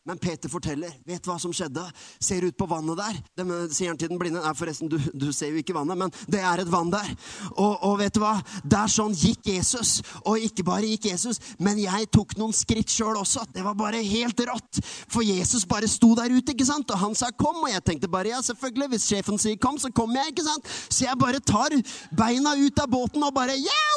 Men 0.07 0.21
Peter 0.23 0.51
forteller. 0.51 0.93
Vet 1.07 1.27
hva 1.27 1.35
som 1.43 1.53
skjedde? 1.55 1.83
Ser 2.23 2.45
ut 2.47 2.57
på 2.57 2.69
vannet 2.71 2.99
der. 3.01 3.17
Det 3.35 3.47
sier 3.75 3.91
han 3.91 3.99
til 3.99 4.13
den 4.13 4.21
blinde. 4.21 4.43
Nei, 4.43 4.53
forresten, 4.55 4.91
du, 4.91 5.01
du, 5.13 5.33
ser 5.35 5.51
jo 5.51 5.59
ikke 5.59 5.75
vannet, 5.75 5.99
men 5.99 6.13
det 6.31 6.43
er 6.47 6.63
et 6.63 6.71
vann 6.71 6.93
der. 6.95 7.09
Og, 7.57 7.73
og, 7.75 7.97
vet 7.99 8.15
du 8.15 8.21
hva? 8.23 8.37
Der 8.63 8.91
sånn 8.93 9.17
gikk 9.19 9.51
Jesus. 9.51 9.99
Og 10.23 10.47
ikke 10.47 10.67
bare 10.67 10.87
gikk 10.93 11.09
Jesus, 11.11 11.41
men 11.59 11.81
jeg 11.83 12.07
tok 12.15 12.37
noen 12.39 12.55
skritt 12.55 12.93
sjøl 12.95 13.19
også. 13.19 13.49
Det 13.51 13.67
var 13.67 13.75
bare 13.79 14.05
helt 14.07 14.45
rått. 14.47 14.81
For 15.11 15.27
Jesus 15.27 15.67
bare 15.67 15.91
sto 15.91 16.13
der 16.19 16.31
ute, 16.31 16.55
ikke 16.55 16.69
sant? 16.69 16.91
Og 16.95 17.03
han 17.03 17.19
sa 17.19 17.33
'kom', 17.35 17.65
og 17.65 17.71
jeg 17.73 17.85
tenkte 17.85 18.09
bare 18.09 18.31
ja, 18.31 18.41
selvfølgelig. 18.43 18.89
Hvis 18.95 19.09
sjefen 19.11 19.39
sier 19.39 19.59
'kom', 19.59 19.79
så 19.83 19.91
kommer 19.91 20.23
jeg, 20.23 20.37
ikke 20.37 20.47
sant? 20.47 20.65
Så 20.89 21.05
jeg 21.05 21.19
bare 21.19 21.41
tar 21.41 21.75
beina 22.15 22.55
ut 22.55 22.79
av 22.79 22.89
båten 22.89 23.23
og 23.27 23.35
bare 23.35 23.59
yeah, 23.59 23.97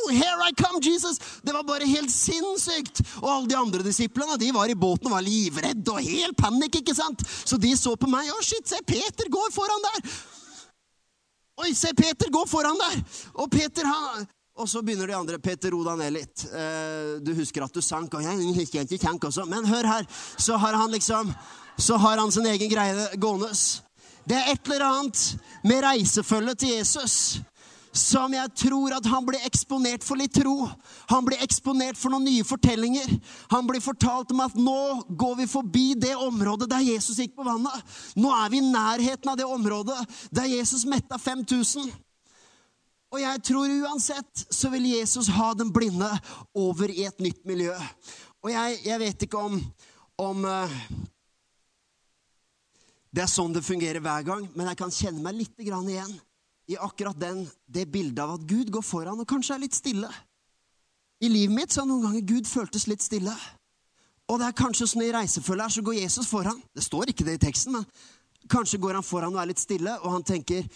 woohoo! 0.00 0.16
Here 0.16 0.48
I 0.48 0.52
come, 0.56 0.80
Jesus! 0.82 1.20
Det 1.42 1.52
var 1.52 1.64
bare 1.68 1.88
helt 1.88 2.10
sinnssykt. 2.10 3.02
Og 3.20 3.30
alle 3.30 3.52
de 3.52 3.58
andre 3.58 3.84
disiplene, 3.86 4.38
de 4.40 4.52
var 4.56 4.68
i 4.72 4.78
båten 4.78 5.10
og 5.10 5.18
var 5.18 5.24
livredd 5.26 5.50
livredd 5.50 5.88
og 5.92 6.02
helt 6.04 6.36
panikk, 6.38 6.80
ikke 6.80 6.96
sant? 6.96 7.22
Så 7.44 7.58
de 7.60 7.74
så 7.76 7.96
på 7.96 8.08
meg. 8.10 8.28
'Å, 8.28 8.42
shit, 8.42 8.66
se, 8.66 8.80
Peter 8.86 9.28
går 9.28 9.50
foran 9.52 9.88
der!' 9.88 10.12
Oi, 11.60 11.74
se, 11.74 11.92
Peter 11.94 12.30
går 12.30 12.46
foran 12.48 12.78
der! 12.78 13.02
Og 13.34 13.50
Peter, 13.50 13.84
han 13.84 14.26
og 14.60 14.68
så 14.68 14.82
begynner 14.82 15.06
de 15.06 15.14
andre. 15.16 15.38
Peter, 15.38 15.70
ro 15.70 15.82
deg 15.84 15.96
ned 15.96 16.12
litt. 16.12 16.42
Eh, 16.52 17.20
du 17.24 17.32
husker 17.32 17.64
at 17.64 17.72
du 17.72 17.80
sank, 17.80 18.12
og 18.12 18.22
jeg 18.22 18.54
husker 18.58 18.84
ikke 18.84 18.98
sank 19.00 19.24
også. 19.24 19.46
Men 19.48 19.64
hør 19.64 19.86
her, 19.88 20.04
så 20.36 20.58
har 20.60 20.74
han 20.74 20.90
liksom 20.90 21.34
Så 21.80 21.96
har 21.96 22.18
han 22.18 22.30
sin 22.30 22.44
egen 22.44 22.68
greie 22.68 23.16
gående. 23.16 23.48
Det 24.28 24.36
er 24.36 24.50
et 24.52 24.66
eller 24.68 24.84
annet 24.84 25.38
med 25.64 25.80
reisefølget 25.80 26.58
til 26.58 26.74
Jesus 26.76 27.40
som 27.92 28.30
jeg 28.34 28.52
tror 28.54 28.94
at 28.94 29.06
han 29.10 29.24
blir 29.26 29.42
eksponert 29.46 30.04
for 30.06 30.18
litt 30.18 30.34
tro. 30.36 30.68
Han 31.10 31.24
blir 31.26 31.42
eksponert 31.42 31.98
for 31.98 32.12
noen 32.12 32.28
nye 32.28 32.46
fortellinger. 32.46 33.08
Han 33.50 33.66
blir 33.66 33.82
fortalt 33.82 34.30
om 34.34 34.44
at 34.44 34.54
nå 34.54 34.82
går 35.18 35.40
vi 35.40 35.48
forbi 35.50 35.86
det 35.98 36.14
området 36.14 36.70
der 36.70 36.84
Jesus 36.86 37.18
gikk 37.18 37.34
på 37.38 37.46
vannet. 37.46 37.82
Nå 38.14 38.30
er 38.36 38.52
vi 38.52 38.62
i 38.62 38.70
nærheten 38.70 39.32
av 39.32 39.40
det 39.40 39.48
området 39.48 39.98
der 40.30 40.46
Jesus 40.52 40.86
metta 40.86 41.18
5000. 41.18 41.90
Og 43.10 43.18
jeg 43.18 43.42
tror 43.42 43.76
uansett 43.82 44.46
så 44.54 44.70
vil 44.70 44.86
Jesus 44.92 45.32
ha 45.34 45.50
den 45.58 45.72
blinde 45.74 46.10
over 46.54 46.92
i 46.94 47.08
et 47.10 47.18
nytt 47.18 47.42
miljø. 47.48 47.74
Og 48.44 48.52
jeg, 48.54 48.78
jeg 48.86 49.02
vet 49.02 49.26
ikke 49.26 49.40
om, 49.50 49.58
om 50.22 50.46
uh, 50.46 50.80
det 53.10 53.26
er 53.26 53.32
sånn 53.32 53.52
det 53.52 53.66
fungerer 53.66 53.98
hver 54.04 54.22
gang, 54.30 54.46
men 54.54 54.70
jeg 54.70 54.78
kan 54.78 54.94
kjenne 54.94 55.24
meg 55.24 55.40
litt 55.42 55.58
igjen 55.58 56.20
i 56.70 56.76
akkurat 56.78 57.18
den, 57.18 57.42
det 57.66 57.88
bildet 57.90 58.22
av 58.22 58.36
at 58.36 58.46
Gud 58.46 58.70
går 58.70 58.84
foran 58.86 59.18
og 59.18 59.28
kanskje 59.28 59.56
er 59.56 59.64
litt 59.64 59.74
stille. 59.74 60.10
I 61.20 61.28
livet 61.28 61.54
mitt 61.56 61.74
så 61.74 61.82
har 61.82 61.90
noen 61.90 62.06
ganger 62.06 62.28
Gud 62.28 62.48
føltes 62.48 62.86
litt 62.88 63.02
stille. 63.04 63.34
Og 64.30 64.38
det 64.38 64.46
er 64.46 64.56
kanskje 64.56 64.86
sånn 64.86 65.02
i 65.04 65.10
reisefølget 65.12 65.66
her, 65.66 65.74
så 65.74 65.82
går 65.84 65.98
Jesus 65.98 66.30
foran. 66.30 66.60
Det 66.72 66.84
står 66.86 67.10
ikke 67.10 67.26
det 67.26 67.34
i 67.36 67.42
teksten, 67.42 67.74
men 67.74 68.48
kanskje 68.50 68.78
går 68.80 69.00
han 69.00 69.06
foran 69.06 69.34
og 69.34 69.42
er 69.42 69.50
litt 69.50 69.62
stille, 69.62 69.96
og 70.00 70.14
han 70.14 70.26
tenker 70.26 70.68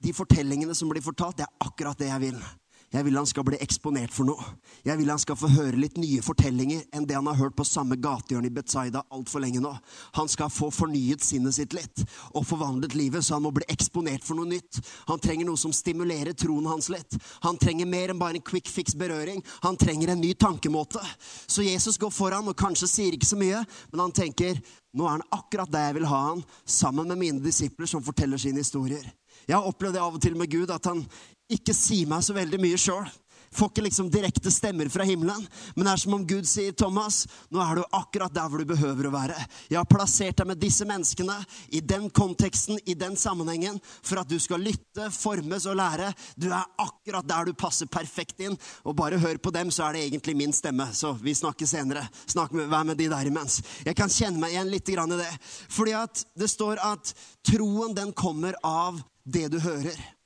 de 0.00 0.16
fortellingene 0.16 0.74
som 0.74 0.90
blir 0.90 1.04
fortalt, 1.04 1.38
det 1.38 1.46
er 1.46 1.68
akkurat 1.68 1.98
det 2.00 2.10
jeg 2.10 2.24
vil. 2.26 2.42
Jeg 2.90 3.06
vil 3.06 3.14
han 3.14 3.26
skal 3.28 3.44
bli 3.46 3.58
eksponert 3.62 4.10
for 4.10 4.26
noe. 4.26 4.44
Jeg 4.82 4.98
vil 4.98 5.10
han 5.12 5.20
skal 5.22 5.36
få 5.38 5.46
høre 5.52 5.78
litt 5.78 5.98
nye 6.00 6.24
fortellinger 6.26 6.88
enn 6.96 7.04
det 7.06 7.14
han 7.14 7.28
har 7.30 7.38
hørt 7.38 7.54
på 7.54 7.66
samme 7.66 7.94
gatehjørne 8.02 8.50
i 8.50 8.54
Betzaida 8.56 9.04
altfor 9.14 9.44
lenge 9.44 9.62
nå. 9.62 9.70
Han 10.18 10.30
skal 10.30 10.50
få 10.50 10.72
fornyet 10.74 11.22
sinnet 11.22 11.54
sitt 11.54 11.76
litt 11.76 12.02
og 12.34 12.48
forvandlet 12.48 12.96
livet, 12.98 13.22
så 13.22 13.36
han 13.36 13.46
må 13.46 13.54
bli 13.54 13.68
eksponert 13.70 14.26
for 14.26 14.40
noe 14.40 14.50
nytt. 14.50 14.82
Han 15.06 15.22
trenger 15.22 15.46
noe 15.46 15.62
som 15.62 15.74
stimulerer 15.76 16.34
troen 16.34 16.66
hans 16.66 16.90
litt. 16.90 17.14
Han 17.46 17.62
trenger 17.62 17.86
mer 17.86 18.10
enn 18.10 18.18
bare 18.18 18.40
en 18.40 18.48
quick 18.50 18.66
fix 18.66 18.98
berøring. 18.98 19.38
Han 19.62 19.78
trenger 19.78 20.10
en 20.10 20.22
ny 20.24 20.34
tankemåte. 20.34 21.06
Så 21.46 21.62
Jesus 21.62 22.00
går 22.00 22.10
foran 22.10 22.50
og 22.50 22.58
kanskje 22.58 22.90
sier 22.90 23.14
ikke 23.14 23.30
så 23.30 23.38
mye, 23.38 23.62
men 23.94 24.08
han 24.08 24.18
tenker 24.18 24.58
nå 24.98 25.06
er 25.06 25.20
han 25.20 25.28
akkurat 25.30 25.70
der 25.70 25.92
jeg 25.92 26.00
vil 26.00 26.10
ha 26.10 26.20
han, 26.32 26.40
sammen 26.66 27.06
med 27.06 27.20
mine 27.20 27.42
disipler 27.44 27.86
som 27.86 28.02
forteller 28.02 28.40
sine 28.42 28.64
historier. 28.64 29.04
Jeg 29.46 29.54
har 29.54 29.66
opplevd 29.68 29.94
det 29.94 30.02
av 30.02 30.16
og 30.16 30.22
til 30.22 30.34
med 30.34 30.50
Gud, 30.50 30.72
at 30.74 30.88
han 30.90 31.04
ikke 31.50 31.74
sier 31.76 32.08
meg 32.10 32.24
så 32.26 32.36
veldig 32.36 32.60
mye 32.62 32.78
sjøl. 32.80 33.08
Får 33.50 33.72
ikke 33.72 33.82
liksom 33.82 34.10
direkte 34.10 34.50
stemmer 34.54 34.88
fra 34.88 35.02
himmelen. 35.02 35.42
Men 35.74 35.86
det 35.86 35.92
er 35.92 36.00
som 36.04 36.14
om 36.14 36.26
Gud 36.26 36.46
sier, 36.46 36.70
'Thomas, 36.72 37.24
nå 37.50 37.58
er 37.58 37.80
du 37.80 37.96
akkurat 37.98 38.34
der 38.34 38.46
hvor 38.46 38.62
du 38.62 38.64
behøver 38.64 39.08
å 39.08 39.10
være.' 39.10 39.46
'Jeg 39.68 39.78
har 39.78 39.88
plassert 39.90 40.36
deg 40.38 40.46
med 40.46 40.60
disse 40.62 40.86
menneskene 40.86 41.34
i 41.74 41.80
den 41.80 42.10
konteksten, 42.10 42.78
i 42.86 42.94
den 42.94 43.16
sammenhengen, 43.16 43.80
for 44.02 44.20
at 44.20 44.28
du 44.28 44.38
skal 44.38 44.62
lytte, 44.62 45.10
formes 45.10 45.66
og 45.66 45.76
lære.' 45.76 46.14
'Du 46.38 46.46
er 46.46 46.62
akkurat 46.78 47.26
der 47.26 47.44
du 47.44 47.52
passer 47.52 47.86
perfekt 47.86 48.38
inn.' 48.38 48.58
Og 48.84 48.94
bare 48.94 49.18
hør 49.18 49.36
på 49.38 49.50
dem, 49.50 49.70
så 49.70 49.88
er 49.88 49.92
det 49.92 50.06
egentlig 50.06 50.36
min 50.36 50.52
stemme. 50.52 50.86
Så 50.94 51.18
vi 51.18 51.34
snakker 51.34 51.66
senere. 51.66 52.08
Snakk 52.26 52.52
med, 52.52 52.68
vær 52.68 52.84
med 52.84 52.98
de 52.98 53.08
der 53.08 53.26
imens. 53.26 53.62
Jeg 53.84 53.96
kan 53.96 54.08
kjenne 54.08 54.38
meg 54.38 54.52
igjen 54.52 54.70
litt 54.70 54.88
i 54.88 54.94
det. 54.94 55.38
Fordi 55.68 55.90
at 55.90 56.24
det 56.38 56.50
står 56.50 56.78
at 56.78 57.14
troen, 57.42 57.94
den 57.94 58.12
kommer 58.12 58.54
av 58.62 59.02
det 59.26 59.50
du 59.50 59.58
hører. 59.58 60.19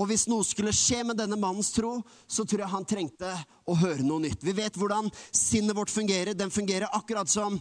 Og 0.00 0.08
hvis 0.08 0.24
noe 0.30 0.46
skulle 0.46 0.72
skje 0.72 1.02
med 1.04 1.18
denne 1.20 1.36
mannens 1.36 1.74
tro, 1.74 1.98
så 2.24 2.46
tror 2.48 2.64
jeg 2.64 2.72
han 2.72 2.88
trengte 2.88 3.30
å 3.68 3.76
høre 3.76 4.04
noe 4.06 4.24
nytt. 4.24 4.40
Vi 4.40 4.56
vet 4.56 4.78
hvordan 4.80 5.10
sinnet 5.28 5.76
vårt 5.76 5.92
fungerer. 5.92 6.32
Den 6.32 6.52
fungerer 6.52 6.88
akkurat 6.96 7.28
som 7.28 7.58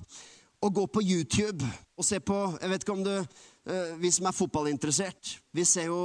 å 0.60 0.69
gå 0.71 0.86
på 0.91 1.04
YouTube 1.04 1.63
og 1.95 2.04
se 2.04 2.19
på 2.19 2.36
Jeg 2.60 2.71
vet 2.71 2.84
ikke 2.84 2.95
om 2.95 3.04
du 3.06 3.13
eh, 3.15 3.91
Vi 3.99 4.12
som 4.12 4.28
er 4.28 4.36
fotballinteressert, 4.36 5.38
vi 5.56 5.63
ser 5.67 5.88
jo 5.88 6.02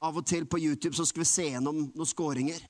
av 0.00 0.16
og 0.16 0.26
til 0.28 0.46
på 0.46 0.60
YouTube 0.62 0.94
så 0.94 1.04
skal 1.08 1.24
vi 1.24 1.28
se 1.28 1.46
gjennom 1.48 1.80
noen 1.88 2.08
skåringer. 2.08 2.60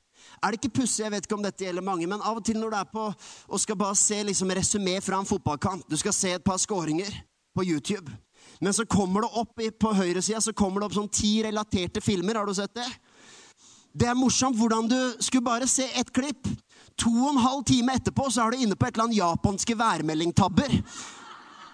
Er 0.41 0.51
det 0.51 0.59
ikke 0.59 0.81
pussig, 0.81 1.03
jeg 1.05 1.13
vet 1.13 1.27
ikke 1.27 1.37
om 1.37 1.45
dette 1.45 1.67
gjelder 1.67 1.85
mange, 1.85 2.07
men 2.09 2.23
av 2.25 2.41
og 2.41 2.47
til 2.47 2.57
når 2.59 2.73
du 2.73 2.77
er 2.79 2.89
på 2.89 3.05
og 3.05 3.61
skal 3.61 3.79
bare 3.79 3.99
se 3.99 4.23
liksom 4.25 4.55
resumé 4.57 4.97
fra 5.05 5.21
en 5.21 5.29
fotballkamp, 5.29 5.85
du 5.91 5.97
skal 6.01 6.17
se 6.17 6.33
et 6.39 6.45
par 6.45 6.57
skåringer 6.63 7.13
på 7.55 7.67
YouTube, 7.69 8.09
men 8.65 8.75
så 8.75 8.87
kommer 8.89 9.27
det 9.27 9.31
opp 9.39 9.61
på 9.81 9.93
høyresida 9.95 10.41
så 10.41 10.55
kommer 10.57 10.81
det 10.81 10.89
opp 10.89 10.97
sånn 10.97 11.13
ti 11.13 11.39
relaterte 11.45 12.01
filmer. 12.03 12.41
Har 12.41 12.49
du 12.49 12.55
sett 12.57 12.75
det? 12.75 12.89
Det 13.93 14.09
er 14.09 14.19
morsomt 14.19 14.59
hvordan 14.59 14.89
du 14.91 14.99
skulle 15.21 15.47
bare 15.47 15.69
se 15.71 15.87
ett 15.97 16.11
klipp. 16.15 16.49
To 16.99 17.13
og 17.13 17.31
en 17.33 17.43
halv 17.43 17.63
time 17.67 17.95
etterpå 17.95 18.27
så 18.31 18.45
er 18.45 18.53
du 18.53 18.65
inne 18.65 18.77
på 18.77 18.87
et 18.87 18.95
eller 18.95 19.09
annet 19.09 19.21
japanske 19.21 19.77
værmeldingtabber. 19.79 20.75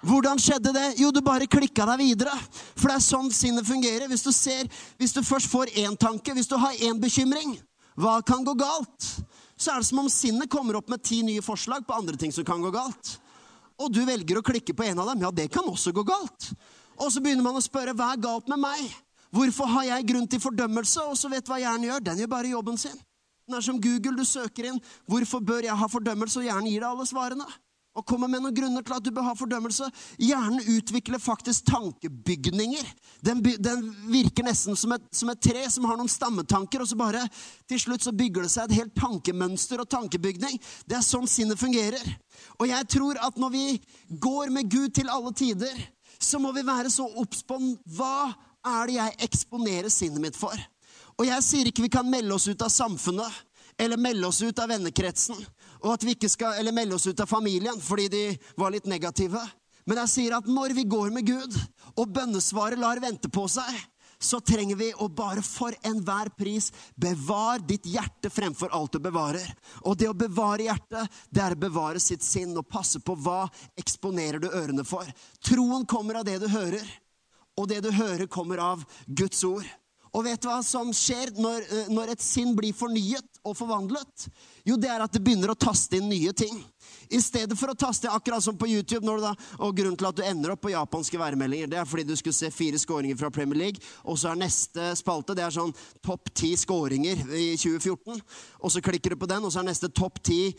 Hvordan 0.05 0.41
skjedde 0.41 0.73
det? 0.77 0.89
Jo, 1.01 1.09
du 1.11 1.23
bare 1.25 1.49
klikka 1.49 1.87
deg 1.89 2.03
videre. 2.03 2.35
For 2.77 2.91
det 2.91 2.99
er 2.99 3.05
sånn 3.07 3.31
sinnet 3.33 3.65
fungerer. 3.65 4.05
Hvis 4.11 4.25
du, 4.27 4.33
ser, 4.37 4.69
hvis 5.01 5.17
du 5.17 5.23
først 5.25 5.49
får 5.49 5.73
én 5.81 5.97
tanke, 5.97 6.35
hvis 6.37 6.51
du 6.51 6.59
har 6.61 6.77
én 6.85 7.01
bekymring, 7.01 7.57
hva 7.97 8.19
kan 8.27 8.45
gå 8.45 8.53
galt? 8.59 9.09
Så 9.57 9.73
er 9.73 9.81
det 9.81 9.89
som 9.89 10.03
om 10.03 10.11
sinnet 10.13 10.51
kommer 10.53 10.77
opp 10.77 10.91
med 10.93 11.03
ti 11.07 11.23
nye 11.25 11.45
forslag 11.45 11.87
på 11.87 11.97
andre 11.97 12.19
ting 12.21 12.35
som 12.35 12.45
kan 12.45 12.61
gå 12.61 12.73
galt. 12.75 13.15
Og 13.81 13.91
du 13.91 14.03
velger 14.07 14.39
å 14.39 14.45
klikke 14.45 14.77
på 14.77 14.85
en 14.87 15.01
av 15.01 15.09
dem. 15.13 15.25
Ja, 15.25 15.33
det 15.33 15.49
kan 15.55 15.67
også 15.71 15.95
gå 15.95 16.05
galt. 16.07 16.51
Og 17.01 17.09
så 17.11 17.23
begynner 17.23 17.47
man 17.47 17.57
å 17.59 17.65
spørre 17.65 17.97
hva 17.97 18.13
er 18.13 18.23
galt 18.23 18.51
med 18.51 18.61
meg? 18.61 18.85
Hvorfor 19.35 19.67
har 19.67 19.89
jeg 19.89 20.07
grunn 20.13 20.29
til 20.31 20.43
fordømmelse? 20.43 21.03
Og 21.11 21.19
så 21.19 21.31
vet 21.33 21.45
du 21.45 21.51
hva 21.53 21.59
hjernen 21.63 21.89
gjør? 21.89 22.07
Den 22.07 22.23
gjør 22.23 22.33
bare 22.37 22.55
jobben 22.55 22.79
sin. 22.79 22.97
Den 23.49 23.59
er 23.59 23.65
som 23.67 23.81
Google. 23.81 24.17
Du 24.17 24.25
søker 24.25 24.71
inn 24.71 24.81
'Hvorfor 25.09 25.41
bør 25.41 25.63
jeg 25.67 25.77
ha 25.77 25.87
fordømmelse?' 25.87 26.39
og 26.39 26.45
hjernen 26.45 26.71
gir 26.71 26.81
deg 26.81 26.91
alle 26.91 27.07
svarene. 27.07 27.47
Og 27.95 28.03
kommer 28.07 28.27
med 28.27 28.43
noen 28.43 28.55
grunner 28.55 28.83
til 28.83 28.95
at 28.97 29.05
du 29.07 29.11
bør 29.15 29.29
ha 29.29 29.33
fordømmelse. 29.39 29.87
Hjernen 30.19 30.65
utvikler 30.67 31.21
faktisk 31.23 31.69
tankebygninger. 31.69 32.89
Den, 33.23 33.43
den 33.43 33.85
virker 34.11 34.43
nesten 34.43 34.75
som 34.77 34.97
et, 34.97 35.05
som 35.15 35.31
et, 35.31 35.39
tre 35.39 35.63
som 35.71 35.85
har 35.87 35.97
noen 35.97 36.11
stammetanker, 36.11 36.83
og 36.83 36.89
så 36.91 36.99
bare 36.99 37.23
til 37.71 37.79
slutt 37.79 38.03
så 38.03 38.11
bygger 38.11 38.43
det 38.43 38.51
seg 38.51 38.67
et 38.67 38.81
helt 38.81 38.97
tankemønster 38.99 39.79
og 39.79 39.91
tankebygning. 39.95 40.59
Det 40.91 40.99
er 40.99 41.07
sånn 41.07 41.31
sinnet 41.31 41.61
fungerer. 41.61 42.03
Og 42.59 42.67
jeg 42.67 42.89
tror 42.97 43.21
at 43.23 43.39
når 43.39 43.55
vi 43.55 43.67
går 44.11 44.51
med 44.51 44.71
Gud 44.75 44.91
til 44.99 45.13
alle 45.15 45.31
tider, 45.31 45.79
så 46.19 46.43
må 46.43 46.51
vi 46.57 46.67
være 46.67 46.91
så 46.91 47.07
obs 47.23 47.47
på 47.47 47.61
hva 47.95 48.33
er 48.65 48.87
det 48.89 48.99
jeg 48.99 49.19
eksponerer 49.29 49.93
sinnet 49.93 50.23
mitt 50.23 50.39
for? 50.39 50.55
Og 51.19 51.29
jeg 51.29 51.47
sier 51.47 51.69
ikke 51.71 51.85
vi 51.85 51.93
kan 51.93 52.09
melde 52.11 52.35
oss 52.35 52.49
ut 52.49 52.63
av 52.65 52.73
samfunnet 52.73 53.43
eller 53.79 53.99
melde 53.99 54.27
oss 54.29 54.41
ut 54.43 54.59
av 54.63 54.71
vennekretsen 54.71 55.39
og 55.85 55.93
at 55.93 56.05
vi 56.07 56.15
ikke 56.17 56.31
skal, 56.33 56.57
eller 56.59 56.75
melde 56.75 56.97
oss 56.97 57.07
ut 57.07 57.21
av 57.21 57.29
familien 57.29 57.81
fordi 57.83 58.09
de 58.09 58.25
var 58.57 58.73
litt 58.73 58.89
negative. 58.89 59.41
Men 59.85 60.01
jeg 60.05 60.13
sier 60.15 60.37
at 60.39 60.47
når 60.49 60.73
vi 60.79 60.87
går 60.89 61.11
med 61.13 61.27
Gud, 61.29 61.57
og 62.01 62.15
bønnesvaret 62.15 62.81
lar 62.81 63.03
vente 63.05 63.29
på 63.29 63.45
seg, 63.53 63.69
så 64.25 64.39
trenger 64.41 64.79
vi 64.81 64.87
å 64.97 65.11
bare 65.13 65.43
for 65.45 65.75
enhver 65.85 66.31
pris 66.39 66.71
bevare 66.97 67.61
ditt 67.69 67.85
hjerte 67.93 68.31
fremfor 68.33 68.73
alt 68.73 68.95
du 68.97 69.03
bevarer. 69.05 69.45
Og 69.85 69.99
det 70.01 70.09
å 70.09 70.17
bevare 70.17 70.71
hjertet, 70.71 71.19
det 71.29 71.43
er 71.45 71.53
å 71.53 71.61
bevare 71.67 72.01
sitt 72.01 72.25
sinn 72.25 72.57
og 72.57 72.69
passe 72.71 73.03
på 73.05 73.19
hva 73.21 73.43
eksponerer 73.77 74.41
du 74.41 74.49
ørene 74.49 74.87
for. 74.89 75.05
Troen 75.45 75.85
kommer 75.91 76.23
av 76.23 76.25
det 76.25 76.39
du 76.41 76.49
hører, 76.49 76.87
og 77.57 77.71
det 77.71 77.81
du 77.85 77.91
hører, 77.95 78.27
kommer 78.27 78.63
av 78.63 78.85
Guds 79.07 79.43
ord. 79.47 79.67
Og 80.15 80.23
vet 80.23 80.39
du 80.39 80.47
hva 80.47 80.61
som 80.63 80.93
skjer 80.95 81.33
når, 81.43 81.65
eh, 81.67 81.89
når, 81.91 82.13
et 82.15 82.23
sinn 82.23 82.53
blir 82.55 82.75
fornyet 82.77 83.41
og 83.43 83.57
forvandlet? 83.59 84.29
Jo, 84.65 84.77
det 84.79 84.89
er 84.93 85.03
at 85.03 85.13
det 85.13 85.23
begynner 85.25 85.51
å 85.51 85.59
taste 85.59 85.99
inn 85.99 86.07
nye 86.09 86.31
ting. 86.37 86.61
I 87.11 87.19
stedet 87.21 87.57
for 87.59 87.73
å 87.73 87.77
taste 87.79 88.11
akkurat 88.11 88.45
som 88.45 88.57
på 88.57 88.69
YouTube. 88.71 89.03
Da, 89.21 89.33
og 89.59 89.75
grunnen 89.77 89.99
til 89.99 90.09
at 90.09 90.17
du 90.17 90.23
ender 90.25 90.55
opp 90.55 90.63
på 90.65 90.73
japanske 90.73 91.19
værmeldinger, 91.19 91.69
det 91.71 91.81
er 91.81 91.89
fordi 91.89 92.07
du 92.07 92.15
skulle 92.17 92.37
se 92.37 92.53
fire 92.55 92.79
skåringer 92.79 93.19
fra 93.19 93.33
Premier 93.35 93.59
League, 93.59 93.83
og 94.05 94.17
så 94.21 94.31
er 94.31 94.41
neste 94.45 94.93
spalte 94.99 95.35
det 95.35 95.45
er 95.45 95.55
sånn 95.55 95.75
topp 96.05 96.31
ti 96.35 96.55
skåringer 96.57 97.27
i 97.35 97.51
2014. 97.59 98.23
Og 98.63 98.73
så 98.73 98.85
klikker 98.85 99.15
du 99.15 99.21
på 99.21 99.31
den, 99.31 99.45
og 99.45 99.53
så 99.53 99.65
er 99.65 99.69
neste 99.73 99.91
topp 99.91 100.23
ti 100.25 100.55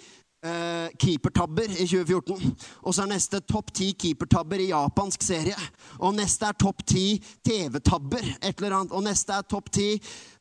eh, 0.45 0.89
keepertabber 1.01 1.71
i 1.73 1.87
2014. 1.87 2.53
Og 2.85 2.93
så 2.95 3.03
er 3.03 3.11
neste 3.11 3.41
topp 3.47 3.73
ti 3.75 3.89
keepertabber 3.97 4.61
i 4.61 4.69
japansk 4.69 5.25
serie. 5.25 5.57
Og 5.99 6.15
neste 6.17 6.47
er 6.49 6.57
topp 6.59 6.85
ti 6.85 7.05
TV-tabber. 7.45 8.23
et 8.41 8.61
eller 8.61 8.77
annet. 8.79 8.93
Og 8.93 9.03
neste 9.03 9.33
er 9.33 9.41
topp 9.49 9.71
ti 9.71 9.89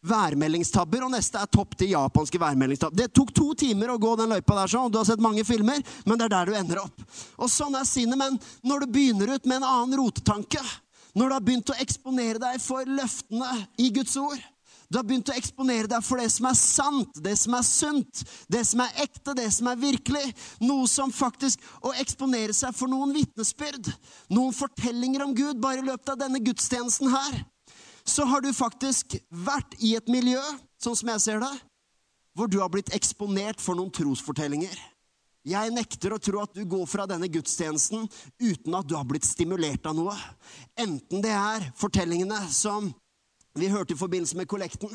værmeldingstabber. 0.02 1.04
Og 1.04 1.12
neste 1.14 1.40
er 1.40 1.50
topp 1.52 1.76
ti 1.78 1.90
japanske 1.92 2.40
værmeldingstabber. 2.40 2.96
Det 2.96 3.12
tok 3.12 3.34
to 3.34 3.54
timer 3.54 3.94
å 3.94 3.98
gå 3.98 4.14
den 4.20 4.32
løypa 4.34 4.60
der, 4.60 4.72
sånn. 4.76 4.92
Du 4.92 4.98
har 4.98 5.08
sett 5.08 5.24
mange 5.24 5.44
filmer, 5.44 5.82
men 6.04 6.18
det 6.18 6.28
er 6.28 6.36
der 6.36 6.46
du 6.46 6.58
ender 6.58 6.84
opp. 6.84 7.04
Og 7.38 7.50
sånn 7.50 7.76
er 7.78 7.88
sinnet. 7.88 8.18
Men 8.18 8.38
når 8.62 8.84
du 8.84 8.94
begynner 8.98 9.34
ut 9.34 9.46
med 9.46 9.62
en 9.62 9.70
annen 9.70 9.98
rotetanke, 9.98 10.62
når 11.14 11.28
du 11.28 11.34
har 11.34 11.44
begynt 11.46 11.70
å 11.70 11.78
eksponere 11.78 12.42
deg 12.42 12.58
for 12.62 12.88
løftene 12.90 13.66
i 13.78 13.90
Guds 13.94 14.16
ord, 14.18 14.40
du 14.90 14.98
har 14.98 15.06
begynt 15.06 15.30
å 15.32 15.36
eksponere 15.36 15.88
deg 15.90 16.04
for 16.04 16.20
det 16.20 16.28
som 16.34 16.48
er 16.48 16.56
sant, 16.58 17.20
det 17.24 17.34
som 17.40 17.56
er 17.56 17.64
sunt, 17.66 18.22
det 18.52 18.62
som 18.68 18.82
er 18.84 19.02
ekte, 19.04 19.34
det 19.36 19.48
som 19.56 19.70
er 19.70 19.80
virkelig. 19.80 20.24
Noe 20.64 20.88
som 20.90 21.12
faktisk 21.14 21.62
Å 21.84 21.92
eksponere 22.00 22.54
seg 22.56 22.74
for 22.76 22.90
noen 22.90 23.12
vitnesbyrd, 23.14 23.90
noen 24.32 24.54
fortellinger 24.56 25.24
om 25.24 25.34
Gud, 25.36 25.60
bare 25.60 25.82
i 25.82 25.86
løpet 25.86 26.14
av 26.14 26.20
denne 26.20 26.40
gudstjenesten 26.44 27.10
her, 27.12 27.42
så 28.04 28.24
har 28.28 28.44
du 28.44 28.50
faktisk 28.56 29.16
vært 29.28 29.76
i 29.80 29.94
et 29.98 30.08
miljø, 30.12 30.40
sånn 30.82 30.96
som 30.96 31.10
jeg 31.12 31.24
ser 31.24 31.44
det, 31.44 31.52
hvor 32.36 32.50
du 32.50 32.58
har 32.60 32.72
blitt 32.72 32.92
eksponert 32.96 33.62
for 33.62 33.78
noen 33.78 33.92
trosfortellinger. 33.94 34.74
Jeg 35.44 35.72
nekter 35.76 36.14
å 36.14 36.20
tro 36.22 36.40
at 36.40 36.54
du 36.56 36.64
går 36.64 36.86
fra 36.88 37.04
denne 37.08 37.28
gudstjenesten 37.28 38.06
uten 38.40 38.76
at 38.78 38.88
du 38.88 38.94
har 38.96 39.04
blitt 39.08 39.26
stimulert 39.28 39.84
av 39.86 39.96
noe. 39.98 40.14
Enten 40.80 41.20
det 41.24 41.34
er 41.36 41.66
fortellingene 41.76 42.38
som 42.48 42.88
vi 43.54 43.70
hørte 43.70 43.94
i 43.94 43.98
forbindelse 43.98 44.36
med 44.36 44.48
kollekten. 44.50 44.90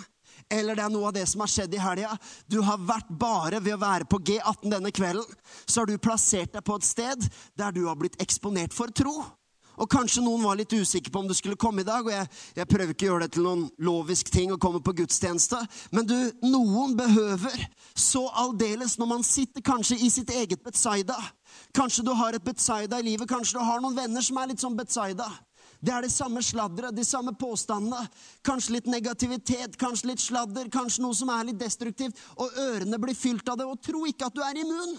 Eller 0.51 0.75
det 0.75 0.83
er 0.83 0.93
noe 0.93 1.09
av 1.09 1.15
det 1.15 1.25
som 1.29 1.43
har 1.43 1.51
skjedd 1.51 1.73
i 1.75 1.81
helga. 1.81 2.15
Du 2.47 2.59
har 2.65 2.81
vært 2.83 3.09
bare 3.09 3.61
ved 3.63 3.77
å 3.77 3.81
være 3.81 4.07
på 4.09 4.19
G18 4.19 4.71
denne 4.71 4.91
kvelden, 4.95 5.25
så 5.65 5.81
har 5.81 5.89
du 5.89 5.97
plassert 5.97 6.53
deg 6.55 6.65
på 6.65 6.79
et 6.79 6.87
sted 6.87 7.27
der 7.59 7.75
du 7.75 7.85
har 7.87 7.99
blitt 7.99 8.19
eksponert 8.21 8.75
for 8.75 8.91
tro. 8.91 9.21
Og 9.79 9.87
kanskje 9.87 10.23
noen 10.25 10.43
var 10.43 10.57
litt 10.59 10.73
usikre 10.75 11.11
på 11.11 11.21
om 11.21 11.27
du 11.29 11.33
skulle 11.37 11.59
komme 11.59 11.85
i 11.85 11.87
dag, 11.87 12.03
og 12.03 12.11
jeg, 12.11 12.27
jeg 12.57 12.67
prøver 12.67 12.91
ikke 12.91 13.05
å 13.07 13.11
gjøre 13.13 13.25
det 13.25 13.33
til 13.37 13.45
noen 13.47 13.61
lovisk 13.87 14.31
ting 14.33 14.51
å 14.51 14.59
komme 14.59 14.81
på 14.83 14.93
gudstjeneste, 14.97 15.59
men 15.95 16.07
du, 16.09 16.17
noen 16.43 16.97
behøver 16.99 17.63
så 17.95 18.25
aldeles 18.43 18.97
når 18.99 19.11
man 19.13 19.23
sitter 19.23 19.63
kanskje 19.63 20.01
i 20.03 20.11
sitt 20.11 20.33
eget 20.35 20.63
Betzaida. 20.65 21.15
Kanskje 21.75 22.03
du 22.09 22.11
har 22.17 22.35
et 22.35 22.43
Betzaida 22.43 22.99
i 22.99 23.07
livet, 23.07 23.29
kanskje 23.31 23.55
du 23.55 23.63
har 23.63 23.79
noen 23.79 23.95
venner 23.95 24.25
som 24.25 24.41
er 24.41 24.51
litt 24.51 24.63
sånn 24.63 24.75
Betzaida. 24.75 25.29
Det 25.79 25.93
er 25.95 26.03
det 26.03 26.11
samme 26.11 26.41
sladderet, 26.43 26.95
de 26.95 27.05
samme 27.07 27.31
påstandene. 27.39 28.01
Kanskje 28.43 28.75
litt 28.75 28.89
negativitet, 28.91 29.77
kanskje 29.79 30.11
litt 30.11 30.23
sladder, 30.23 30.67
kanskje 30.71 31.05
noe 31.05 31.15
som 31.15 31.31
er 31.31 31.47
litt 31.47 31.61
destruktivt. 31.61 32.19
Og 32.35 32.57
ørene 32.59 32.99
blir 32.99 33.15
fylt 33.15 33.47
av 33.47 33.61
det. 33.61 33.67
Og 33.69 33.79
tro 33.83 34.03
ikke 34.09 34.27
at 34.27 34.35
du 34.35 34.43
er 34.43 34.59
immun. 34.59 34.97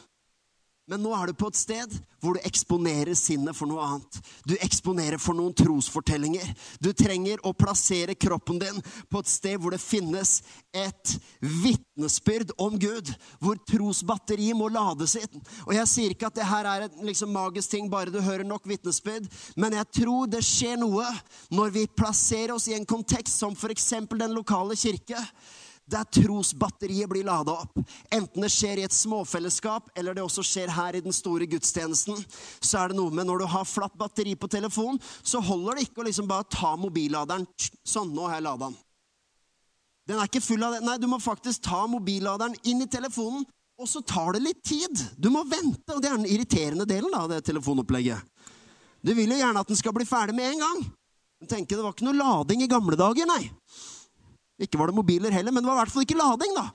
Men 0.90 1.04
nå 1.04 1.12
er 1.14 1.30
du 1.30 1.36
på 1.38 1.46
et 1.52 1.58
sted 1.58 1.92
hvor 2.20 2.34
du 2.34 2.42
eksponerer 2.44 3.14
sinnet 3.16 3.56
for 3.56 3.70
noe 3.70 3.84
annet. 3.84 4.16
Du 4.42 4.56
eksponerer 4.58 5.20
for 5.22 5.38
noen 5.38 5.54
trosfortellinger. 5.56 6.48
Du 6.82 6.90
trenger 6.96 7.40
å 7.46 7.54
plassere 7.56 8.16
kroppen 8.18 8.58
din 8.60 8.80
på 9.08 9.22
et 9.22 9.30
sted 9.30 9.60
hvor 9.62 9.72
det 9.72 9.80
finnes 9.80 10.40
et 10.74 11.14
vitnesbyrd 11.40 12.52
om 12.60 12.74
Gud. 12.82 13.12
Hvor 13.38 13.60
trosbatteriet 13.70 14.58
må 14.58 14.68
lades 14.74 15.14
inn. 15.20 15.40
Og 15.68 15.72
jeg 15.78 15.92
sier 15.92 16.16
ikke 16.16 16.28
at 16.28 16.40
det 16.40 16.50
her 16.50 16.68
er 16.68 16.88
en 16.88 17.06
liksom 17.06 17.32
magisk 17.32 17.70
ting, 17.70 17.88
bare 17.92 18.10
du 18.10 18.18
hører 18.18 18.44
nok 18.44 18.66
vitnesbyrd. 18.68 19.30
Men 19.54 19.78
jeg 19.78 20.02
tror 20.02 20.28
det 20.34 20.42
skjer 20.44 20.76
noe 20.82 21.06
når 21.54 21.74
vi 21.78 21.86
plasserer 21.94 22.56
oss 22.58 22.66
i 22.68 22.76
en 22.76 22.88
kontekst 22.88 23.38
som 23.38 23.54
f.eks. 23.54 23.92
den 24.10 24.34
lokale 24.34 24.76
kirke 24.76 25.22
der 25.90 26.06
trosbatteriet 26.06 27.10
blir 27.10 27.26
lada 27.26 27.56
opp. 27.64 27.78
Enten 28.14 28.44
det 28.44 28.50
skjer 28.54 28.80
i 28.80 28.86
et 28.86 28.94
småfellesskap, 28.94 29.90
eller 29.98 30.16
det 30.16 30.24
også 30.24 30.44
skjer 30.46 30.72
her 30.74 30.96
i 30.96 31.02
den 31.04 31.14
store 31.14 31.48
gudstjenesten, 31.50 32.20
så 32.60 32.82
er 32.82 32.92
det 32.92 32.98
noe 33.00 33.14
med 33.14 33.28
når 33.28 33.42
du 33.42 33.48
har 33.50 33.68
flatt 33.68 33.96
batteri 33.98 34.36
på 34.38 34.50
telefonen, 34.50 35.00
så 35.22 35.42
holder 35.44 35.78
det 35.78 35.88
ikke 35.88 36.04
å 36.04 36.08
liksom 36.08 36.30
bare 36.30 36.48
ta 36.50 36.76
mobilladeren 36.78 37.48
Sånn, 37.86 38.12
nå 38.14 38.28
har 38.28 38.38
jeg 38.38 38.46
lada 38.46 38.68
den. 38.68 38.76
Den 40.10 40.18
er 40.18 40.28
ikke 40.28 40.42
full 40.42 40.62
av 40.66 40.74
det. 40.74 40.80
Nei, 40.86 40.96
du 40.98 41.06
må 41.10 41.18
faktisk 41.22 41.62
ta 41.66 41.84
mobilladeren 41.90 42.54
inn 42.68 42.82
i 42.84 42.88
telefonen, 42.90 43.44
og 43.80 43.88
så 43.88 44.02
tar 44.04 44.34
det 44.36 44.42
litt 44.44 44.62
tid. 44.66 45.02
Du 45.16 45.30
må 45.32 45.42
vente, 45.48 45.94
og 45.94 46.02
det 46.02 46.10
er 46.10 46.18
den 46.18 46.28
irriterende 46.28 46.86
delen 46.88 47.14
av 47.16 47.30
det 47.30 47.40
telefonopplegget. 47.46 48.20
Du 49.00 49.14
vil 49.16 49.32
jo 49.32 49.38
gjerne 49.38 49.62
at 49.62 49.70
den 49.70 49.78
skal 49.78 49.94
bli 49.96 50.04
ferdig 50.08 50.36
med 50.36 50.50
en 50.52 50.64
gang. 50.64 50.82
Men 51.40 51.48
tenker, 51.48 51.76
Det 51.76 51.84
var 51.84 51.94
ikke 51.94 52.08
noe 52.10 52.18
lading 52.20 52.62
i 52.62 52.68
gamle 52.68 52.98
dager, 53.00 53.26
nei. 53.30 53.48
Ikke 54.60 54.80
var 54.80 54.90
det 54.90 54.98
mobiler 54.98 55.32
heller, 55.32 55.54
men 55.54 55.64
det 55.64 55.70
var 55.70 55.78
i 55.78 55.82
hvert 55.84 55.94
fall 55.94 56.04
ikke 56.06 56.20
lading, 56.20 56.52
da. 56.58 56.68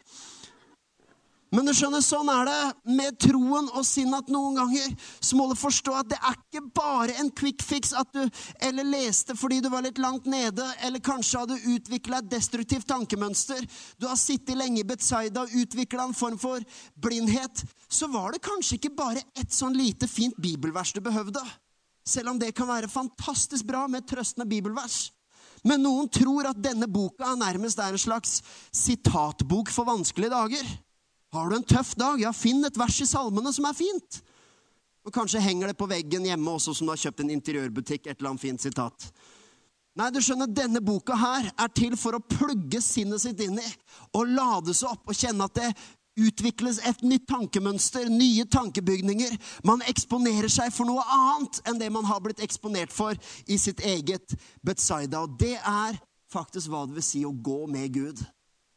Men 1.55 1.67
du 1.69 1.71
skjønner, 1.71 2.01
sånn 2.03 2.27
er 2.33 2.49
det 2.49 2.95
med 2.97 3.15
troen 3.21 3.69
og 3.77 3.85
sinnet 3.87 4.25
at 4.25 4.31
noen 4.33 4.57
ganger 4.57 4.91
så 5.23 5.37
må 5.37 5.45
du 5.47 5.53
forstå 5.55 5.93
at 5.95 6.09
det 6.11 6.17
er 6.17 6.35
ikke 6.35 6.63
bare 6.75 7.15
en 7.21 7.29
quick 7.37 7.63
fix 7.63 7.93
at 7.95 8.09
du 8.11 8.23
eller 8.65 8.87
leste 8.89 9.37
fordi 9.39 9.61
du 9.63 9.69
var 9.71 9.85
litt 9.85 10.01
langt 10.01 10.27
nede, 10.27 10.65
eller 10.83 11.03
kanskje 11.05 11.45
hadde 11.45 11.61
utvikla 11.75 12.19
et 12.19 12.31
destruktivt 12.33 12.89
tankemønster. 12.89 13.63
Du 14.01 14.07
har 14.09 14.19
sittet 14.19 14.57
lenge 14.59 14.81
i 14.81 14.87
Betzaida 14.87 15.45
og 15.45 15.55
utvikla 15.55 16.09
en 16.09 16.17
form 16.17 16.39
for 16.41 16.65
blindhet. 16.99 17.63
Så 17.87 18.09
var 18.11 18.35
det 18.35 18.43
kanskje 18.43 18.79
ikke 18.81 18.95
bare 18.97 19.23
et 19.39 19.53
sånn 19.55 19.77
lite 19.77 20.09
fint 20.11 20.35
bibelvers 20.41 20.91
du 20.97 20.99
behøvde. 21.05 21.43
Selv 22.05 22.33
om 22.33 22.41
det 22.41 22.51
kan 22.57 22.67
være 22.67 22.91
fantastisk 22.91 23.63
bra 23.69 23.85
med 23.87 24.09
trøstende 24.09 24.49
bibelvers. 24.49 25.05
Men 25.65 25.81
noen 25.81 26.09
tror 26.13 26.51
at 26.51 26.61
denne 26.61 26.87
boka 26.91 27.33
nærmest 27.39 27.79
er 27.81 27.95
en 27.95 28.01
slags 28.01 28.37
sitatbok 28.75 29.71
for 29.73 29.87
vanskelige 29.89 30.33
dager. 30.33 30.73
Har 31.33 31.49
du 31.49 31.57
en 31.57 31.67
tøff 31.67 31.95
dag, 31.99 32.21
ja, 32.21 32.31
finn 32.31 32.63
et 32.67 32.77
vers 32.79 32.99
i 33.01 33.07
salmene 33.09 33.51
som 33.53 33.65
er 33.67 33.77
fint. 33.77 34.21
Og 35.05 35.13
kanskje 35.13 35.41
henger 35.41 35.69
det 35.69 35.77
på 35.77 35.89
veggen 35.89 36.25
hjemme 36.25 36.53
også 36.53 36.73
som 36.77 36.87
du 36.87 36.93
har 36.93 37.01
kjøpt 37.01 37.25
en 37.25 37.33
interiørbutikk. 37.33 38.07
et 38.07 38.17
eller 38.17 38.29
annet 38.29 38.45
fint 38.45 38.61
sitat. 38.61 39.09
Nei, 39.95 40.09
du 40.11 40.19
skjønner, 40.19 40.49
denne 40.51 40.81
boka 40.83 41.15
her 41.15 41.51
er 41.55 41.69
til 41.71 41.93
for 41.95 42.17
å 42.17 42.23
plugge 42.23 42.81
sinnet 42.83 43.21
sitt 43.23 43.39
inn 43.39 43.61
i 43.61 43.67
og 44.17 44.27
lades 44.27 44.81
opp 44.83 45.07
og 45.07 45.15
kjenne 45.15 45.47
at 45.47 45.55
det 45.55 45.69
utvikles 46.15 46.79
et 46.87 47.01
nytt 47.03 47.27
tankemønster, 47.29 48.09
nye 48.09 48.45
tankebygninger. 48.51 49.35
Man 49.67 49.83
eksponerer 49.89 50.51
seg 50.51 50.73
for 50.75 50.87
noe 50.87 51.03
annet 51.11 51.61
enn 51.67 51.79
det 51.81 51.91
man 51.93 52.07
har 52.07 52.21
blitt 52.23 52.43
eksponert 52.43 52.93
for 52.95 53.17
i 53.47 53.57
sitt 53.61 53.83
eget 53.85 54.37
Betzaida. 54.65 55.25
Og 55.25 55.35
det 55.39 55.57
er 55.59 55.99
faktisk 56.31 56.71
hva 56.71 56.85
det 56.87 56.99
vil 56.99 57.07
si 57.07 57.25
å 57.27 57.33
gå 57.33 57.65
med 57.71 57.91
Gud. 57.95 58.23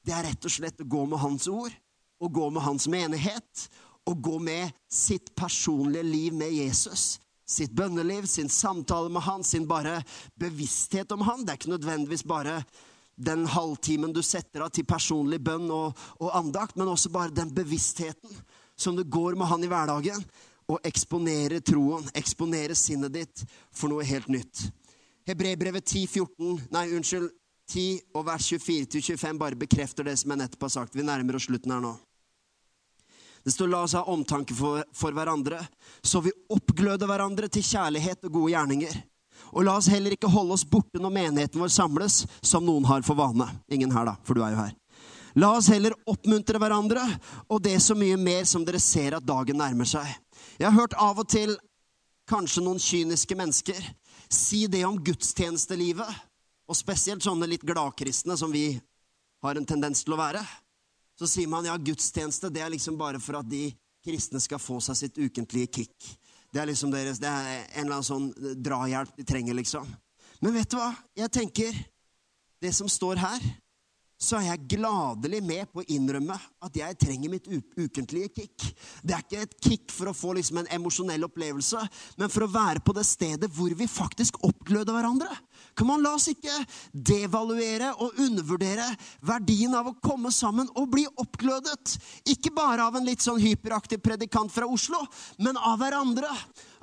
Det 0.04 0.14
er 0.14 0.26
rett 0.30 0.48
og 0.48 0.52
slett 0.52 0.82
å 0.82 0.88
gå 0.88 1.04
med 1.06 1.20
Hans 1.22 1.48
ord, 1.50 1.72
å 2.18 2.30
gå 2.32 2.50
med 2.50 2.64
Hans 2.64 2.88
menighet, 2.90 3.68
å 4.08 4.14
gå 4.14 4.38
med 4.40 4.72
sitt 4.90 5.34
personlige 5.36 6.06
liv 6.06 6.36
med 6.36 6.52
Jesus. 6.54 7.18
Sitt 7.48 7.72
bønneliv, 7.72 8.26
sin 8.28 8.48
samtale 8.52 9.08
med 9.08 9.24
han, 9.24 9.44
sin 9.44 9.64
bare 9.68 10.02
bevissthet 10.36 11.12
om 11.12 11.24
han. 11.24 11.44
Det 11.44 11.54
er 11.54 11.60
ikke 11.60 11.72
nødvendigvis 11.72 12.24
bare 12.28 12.58
den 13.18 13.46
halvtimen 13.50 14.12
du 14.14 14.22
setter 14.22 14.62
av 14.64 14.70
til 14.74 14.86
personlig 14.86 15.40
bønn 15.42 15.66
og, 15.74 15.98
og, 16.20 16.28
andakt, 16.38 16.76
men 16.78 16.90
også 16.92 17.10
bare 17.10 17.34
den 17.34 17.50
bevisstheten 17.54 18.30
som 18.78 18.96
du 18.96 19.02
går 19.02 19.34
med 19.34 19.50
han 19.50 19.64
i 19.64 19.70
hverdagen, 19.70 20.22
og 20.68 20.84
eksponere 20.86 21.58
troen, 21.64 22.04
eksponere 22.14 22.76
sinnet 22.78 23.14
ditt 23.14 23.42
for 23.74 23.90
noe 23.90 24.06
helt 24.06 24.28
nytt. 24.30 24.68
Hebrebrevet 25.26 25.84
10, 25.84 26.06
14, 26.06 26.68
nei, 26.72 26.84
unnskyld, 26.94 27.30
10 27.68 28.14
og 28.16 28.24
vers 28.28 28.46
24-25 28.54 29.40
bare 29.40 29.58
bekrefter 29.60 30.06
det 30.06 30.14
som 30.20 30.32
jeg 30.32 30.40
nettopp 30.40 30.68
har 30.68 30.72
sagt. 30.72 30.94
Vi 30.96 31.04
nærmer 31.04 31.36
oss 31.36 31.48
slutten 31.50 31.74
her 31.74 31.82
nå. 31.84 31.96
Det 33.44 33.52
står 33.52 33.68
'la 33.68 33.82
oss 33.82 33.94
ha 33.96 34.02
omtanke 34.12 34.54
for, 34.54 34.84
for 34.92 35.12
hverandre', 35.12 35.60
så 36.02 36.20
vi 36.20 36.32
oppgløder 36.52 37.06
hverandre 37.06 37.48
til 37.48 37.62
kjærlighet 37.62 38.24
og 38.24 38.32
gode 38.32 38.52
gjerninger. 38.52 38.96
Og 39.54 39.64
la 39.66 39.76
oss 39.78 39.88
heller 39.92 40.14
ikke 40.14 40.30
holde 40.30 40.56
oss 40.56 40.66
borte 40.68 41.00
når 41.00 41.14
menigheten 41.14 41.62
vår 41.62 41.72
samles, 41.72 42.22
som 42.42 42.66
noen 42.66 42.86
har 42.88 43.04
for 43.06 43.18
vane. 43.18 43.46
Ingen 43.72 43.92
her, 43.94 44.10
da, 44.10 44.16
for 44.24 44.38
du 44.38 44.44
er 44.44 44.54
jo 44.54 44.60
her. 44.60 44.74
La 45.38 45.52
oss 45.56 45.68
heller 45.70 45.94
oppmuntre 46.08 46.58
hverandre, 46.60 47.04
og 47.48 47.62
det 47.62 47.76
så 47.84 47.94
mye 47.98 48.16
mer 48.18 48.46
som 48.48 48.64
dere 48.66 48.80
ser 48.82 49.16
at 49.18 49.26
dagen 49.26 49.60
nærmer 49.60 49.88
seg. 49.88 50.06
Jeg 50.58 50.66
har 50.66 50.76
hørt 50.76 50.96
av 50.98 51.20
og 51.22 51.28
til 51.30 51.54
kanskje 52.28 52.64
noen 52.64 52.80
kyniske 52.82 53.36
mennesker, 53.38 53.78
si 54.28 54.66
det 54.68 54.84
om 54.88 54.98
gudstjenestelivet, 55.00 56.08
og 56.68 56.76
spesielt 56.76 57.24
sånne 57.24 57.48
litt 57.48 57.64
gladkristne 57.64 58.36
som 58.36 58.52
vi 58.52 58.72
har 59.44 59.56
en 59.56 59.68
tendens 59.68 60.02
til 60.04 60.16
å 60.16 60.20
være, 60.20 60.42
så 61.18 61.26
sier 61.26 61.50
man 61.50 61.66
ja, 61.66 61.76
gudstjeneste 61.78 62.50
det 62.52 62.62
er 62.62 62.72
liksom 62.74 62.98
bare 62.98 63.20
for 63.22 63.40
at 63.40 63.48
de 63.48 63.70
kristne 64.04 64.40
skal 64.42 64.60
få 64.62 64.78
seg 64.84 64.98
sitt 64.98 65.18
ukentlige 65.18 65.70
kick. 65.80 66.10
Det 66.52 66.62
er 66.62 66.70
liksom 66.70 66.92
deres, 66.92 67.20
det 67.20 67.28
er 67.28 67.48
en 67.76 67.84
eller 67.84 67.98
annen 67.98 68.06
sånn 68.06 68.28
drahjelp 68.64 69.16
de 69.18 69.26
trenger, 69.28 69.56
liksom. 69.58 69.88
Men 70.40 70.54
vet 70.54 70.70
du 70.70 70.78
hva? 70.78 70.92
Jeg 71.18 71.32
tenker 71.34 71.76
det 72.62 72.72
som 72.74 72.88
står 72.90 73.20
her, 73.20 73.48
så 74.18 74.40
er 74.40 74.48
jeg 74.48 74.66
gladelig 74.74 75.38
med 75.46 75.68
på 75.70 75.82
å 75.82 75.88
innrømme 75.94 76.34
at 76.66 76.74
jeg 76.76 76.96
trenger 76.98 77.30
mitt 77.30 77.46
ukentlige 77.78 78.32
kick. 78.34 78.64
Det 79.06 79.14
er 79.14 79.22
ikke 79.22 79.44
et 79.44 79.54
kick 79.62 79.94
for 79.94 80.10
å 80.10 80.16
få 80.16 80.32
liksom 80.34 80.58
en 80.58 80.70
emosjonell 80.74 81.28
opplevelse, 81.28 81.84
men 82.18 82.32
for 82.32 82.44
å 82.44 82.50
være 82.50 82.82
på 82.82 82.96
det 82.96 83.06
stedet 83.06 83.50
hvor 83.54 83.70
vi 83.78 83.86
faktisk 83.86 84.40
oppgløder 84.42 84.96
hverandre. 84.96 85.30
Kan 85.78 85.86
man 85.86 86.02
La 86.02 86.16
oss 86.16 86.28
ikke 86.30 86.54
devaluere 86.92 87.92
og 88.02 88.18
undervurdere 88.22 88.86
verdien 89.26 89.74
av 89.78 89.90
å 89.90 89.96
komme 90.02 90.32
sammen 90.34 90.66
og 90.74 90.90
bli 90.90 91.06
oppglødet. 91.06 91.96
Ikke 92.34 92.52
bare 92.54 92.86
av 92.88 92.98
en 92.98 93.06
litt 93.06 93.22
sånn 93.22 93.40
hyperaktiv 93.42 94.02
predikant 94.02 94.50
fra 94.54 94.66
Oslo, 94.66 95.00
men 95.38 95.58
av 95.58 95.78
hverandre. 95.78 96.30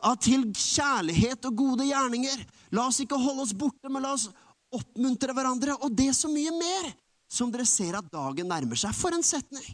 Av 0.06 0.20
til 0.22 0.48
kjærlighet 0.54 1.48
og 1.50 1.56
gode 1.58 1.88
gjerninger. 1.88 2.44
La 2.76 2.88
oss 2.88 3.02
ikke 3.04 3.20
holde 3.20 3.48
oss 3.48 3.56
borte, 3.58 3.90
men 3.90 4.06
la 4.06 4.14
oss 4.16 4.30
oppmuntre 4.76 5.36
hverandre. 5.36 5.76
Og 5.82 5.92
det 5.96 6.14
så 6.16 6.30
mye 6.32 6.54
mer 6.56 6.94
som 7.32 7.51
dere 7.51 7.65
ser 7.67 7.97
at 7.97 8.07
dagen 8.11 8.47
nærmer 8.49 8.80
seg. 8.80 8.93
For 8.95 9.15
en 9.15 9.26
setning! 9.26 9.65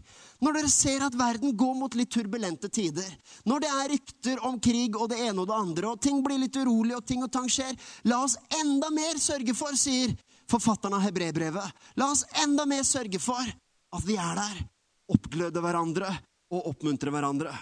Når 0.41 0.57
dere 0.57 0.71
ser 0.71 1.03
at 1.05 1.17
verden 1.17 1.53
går 1.57 1.75
mot 1.77 1.95
litt 1.97 2.11
turbulente 2.13 2.69
tider, 2.73 3.07
når 3.45 3.63
det 3.63 3.71
er 3.71 3.91
rykter 3.91 4.43
om 4.47 4.57
krig 4.63 4.97
og 4.97 5.11
det 5.11 5.19
ene 5.27 5.43
og 5.43 5.49
det 5.51 5.57
andre, 5.57 5.91
og 5.91 6.01
ting 6.01 6.21
blir 6.25 6.41
litt 6.41 6.57
urolig, 6.57 6.95
og 6.97 7.05
ting 7.05 7.21
og 7.21 7.31
tang 7.33 7.49
skjer, 7.51 7.75
la 8.09 8.23
oss 8.25 8.37
enda 8.61 8.89
mer 8.95 9.19
sørge 9.21 9.53
for, 9.57 9.77
sier 9.77 10.15
forfatteren 10.49 10.97
av 10.97 11.05
Hebrebrevet, 11.05 11.83
la 12.01 12.09
oss 12.11 12.25
enda 12.43 12.65
mer 12.69 12.83
sørge 12.87 13.21
for 13.21 13.43
at 13.91 14.07
vi 14.07 14.17
er 14.19 14.39
der, 14.39 14.63
oppgløder 15.11 15.63
hverandre 15.63 16.09
og 16.51 16.71
oppmuntrer 16.73 17.13
hverandre. 17.13 17.53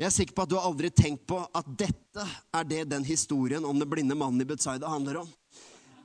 Jeg 0.00 0.08
er 0.08 0.14
sikker 0.14 0.32
på 0.32 0.46
at 0.46 0.50
du 0.50 0.56
har 0.56 0.64
aldri 0.64 0.88
tenkt 0.96 1.26
på 1.28 1.42
at 1.44 1.66
dette 1.76 2.24
er 2.56 2.64
det 2.64 2.86
den 2.88 3.04
historien 3.04 3.66
om 3.68 3.76
den 3.76 3.90
blinde 3.90 4.16
mannen 4.16 4.40
i 4.40 4.48
Betzaida 4.48 4.88
handler 4.88 5.20
om. 5.26 5.28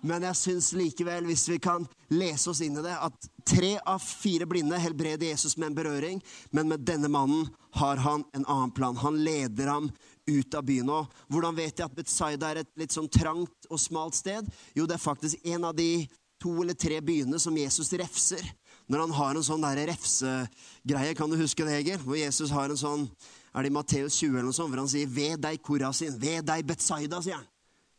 Men 0.05 0.25
jeg 0.27 0.37
syns 0.37 0.71
likevel, 0.77 1.25
hvis 1.25 1.47
vi 1.49 1.57
kan 1.61 1.85
lese 2.13 2.51
oss 2.51 2.61
inn 2.61 2.77
i 2.77 2.83
det, 2.85 2.93
at 2.93 3.29
tre 3.47 3.71
av 3.89 4.03
fire 4.03 4.45
blinde 4.49 4.77
helbreder 4.77 5.31
Jesus 5.31 5.55
med 5.57 5.71
en 5.71 5.77
berøring, 5.79 6.19
men 6.53 6.69
med 6.69 6.83
denne 6.85 7.09
mannen 7.09 7.47
har 7.79 7.97
han 8.03 8.25
en 8.37 8.45
annen 8.45 8.73
plan. 8.75 8.97
Han 9.01 9.17
leder 9.25 9.71
ham 9.71 9.89
ut 10.29 10.57
av 10.57 10.65
byen. 10.65 10.91
Og 10.93 11.09
hvordan 11.33 11.57
vet 11.57 11.79
jeg 11.79 11.87
at 11.87 11.95
Betzaida 11.97 12.51
er 12.51 12.61
et 12.61 12.71
litt 12.77 12.93
sånn 12.93 13.09
trangt 13.09 13.69
og 13.69 13.81
smalt 13.81 14.17
sted? 14.17 14.45
Jo, 14.77 14.85
det 14.85 14.99
er 14.99 15.01
faktisk 15.01 15.41
en 15.55 15.65
av 15.71 15.73
de 15.77 16.05
to 16.41 16.53
eller 16.61 16.77
tre 16.77 16.99
byene 17.01 17.39
som 17.41 17.57
Jesus 17.57 17.89
refser. 17.97 18.45
Når 18.85 19.07
han 19.07 19.15
har 19.17 19.33
en 19.33 19.45
sånn 19.45 19.65
der 19.65 19.87
refsegreie, 19.89 21.15
kan 21.17 21.31
du 21.31 21.39
huske 21.39 21.65
det, 21.65 21.79
Egil? 21.79 21.97
Hvor 22.05 22.19
Jesus 22.19 22.53
har 22.53 22.69
en 22.69 22.77
sånn 22.77 23.09
Er 23.55 23.63
det 23.63 23.69
i 23.71 23.73
Matteus 23.73 24.17
20 24.19 24.33
eller 24.33 24.49
noe 24.49 24.53
sånt, 24.53 24.67
hvor 24.67 24.81
han 24.81 24.89
sier 24.91 25.07
'Ved 25.07 25.39
deg, 25.39 25.61
Korasin'. 25.63 26.17
Ved 26.19 26.43
deg, 26.43 26.65
Betzaida, 26.67 27.21
sier 27.23 27.37
han. 27.39 27.45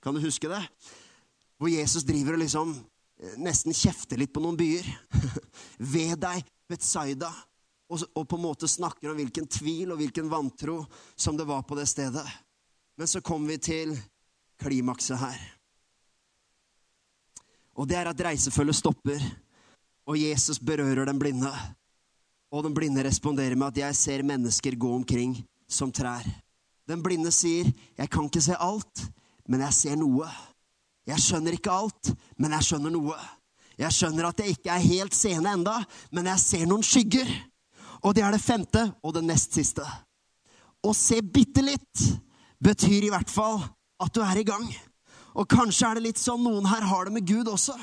Kan 0.03 0.13
du 0.13 0.21
huske 0.21 0.51
det? 0.53 0.61
Hvor 1.59 1.73
Jesus 1.73 2.05
driver 2.05 2.37
og 2.37 2.43
liksom 2.45 2.73
eh, 2.77 3.37
nesten 3.41 3.75
kjefter 3.77 4.21
litt 4.21 4.33
på 4.35 4.43
noen 4.45 4.59
byer. 4.59 4.89
Ved 5.95 6.17
deg, 6.23 6.45
Betzaida. 6.69 7.31
Og, 7.87 8.03
og, 8.19 8.25
på 8.27 8.39
en 8.39 8.43
måte 8.43 8.69
snakker 8.69 9.13
om 9.13 9.21
hvilken 9.21 9.47
tvil 9.47 9.93
og 9.95 10.01
hvilken 10.01 10.31
vantro 10.31 10.81
som 11.15 11.37
det 11.39 11.47
var 11.47 11.63
på 11.63 11.79
det 11.79 11.87
stedet. 11.87 12.27
Men 12.99 13.07
så 13.07 13.23
kommer 13.23 13.55
vi 13.55 13.59
til 13.63 13.95
klimakset 14.59 15.21
her. 15.21 15.39
Og 17.77 17.87
det 17.89 17.99
er 18.01 18.11
at 18.11 18.23
reisefølget 18.25 18.79
stopper, 18.79 19.21
og 20.09 20.19
Jesus 20.19 20.59
berører 20.59 21.07
den 21.07 21.21
blinde. 21.21 21.51
Og 22.51 22.65
den 22.65 22.75
blinde 22.75 23.05
responderer 23.05 23.55
med 23.55 23.67
at 23.67 23.77
'jeg 23.77 23.97
ser 23.97 24.23
mennesker 24.23 24.79
gå 24.79 24.95
omkring 24.95 25.45
som 25.69 25.93
trær'. 25.93 26.27
Den 26.89 27.03
blinde 27.03 27.31
sier 27.31 27.73
'jeg 27.99 28.11
kan 28.11 28.25
ikke 28.25 28.41
se 28.41 28.57
alt, 28.59 29.11
men 29.49 29.61
jeg 29.61 29.75
ser 29.75 29.95
noe'. 29.97 30.56
Jeg 31.07 31.23
skjønner 31.23 31.55
ikke 31.55 31.75
alt, 31.75 32.13
men 32.37 32.55
jeg 32.57 32.67
skjønner 32.67 32.95
noe. 32.95 33.17
Jeg 33.77 33.93
skjønner 33.93 34.31
at 34.31 34.41
jeg 34.41 34.57
ikke 34.57 34.73
er 34.73 34.89
helt 34.89 35.15
sene 35.15 35.53
enda, 35.59 35.77
men 36.11 36.31
jeg 36.33 36.43
ser 36.43 36.67
noen 36.67 36.85
skygger. 36.87 37.29
Og 38.03 38.15
det 38.17 38.25
er 38.25 38.35
det 38.35 38.43
femte 38.43 38.83
og 39.05 39.15
det 39.17 39.25
nest 39.27 39.57
siste. 39.57 39.85
Å 40.83 40.93
se 40.97 41.21
bitte 41.23 41.65
litt 41.65 42.07
betyr 42.63 43.07
i 43.07 43.13
hvert 43.13 43.31
fall 43.31 43.61
at 44.03 44.13
du 44.15 44.23
er 44.25 44.41
i 44.41 44.47
gang. 44.47 44.67
Og 45.37 45.49
kanskje 45.51 45.89
er 45.89 45.99
det 45.99 46.07
litt 46.09 46.21
sånn 46.21 46.43
noen 46.45 46.67
her 46.69 46.87
har 46.89 47.07
det 47.07 47.17
med 47.17 47.29
Gud 47.29 47.51
også. 47.53 47.77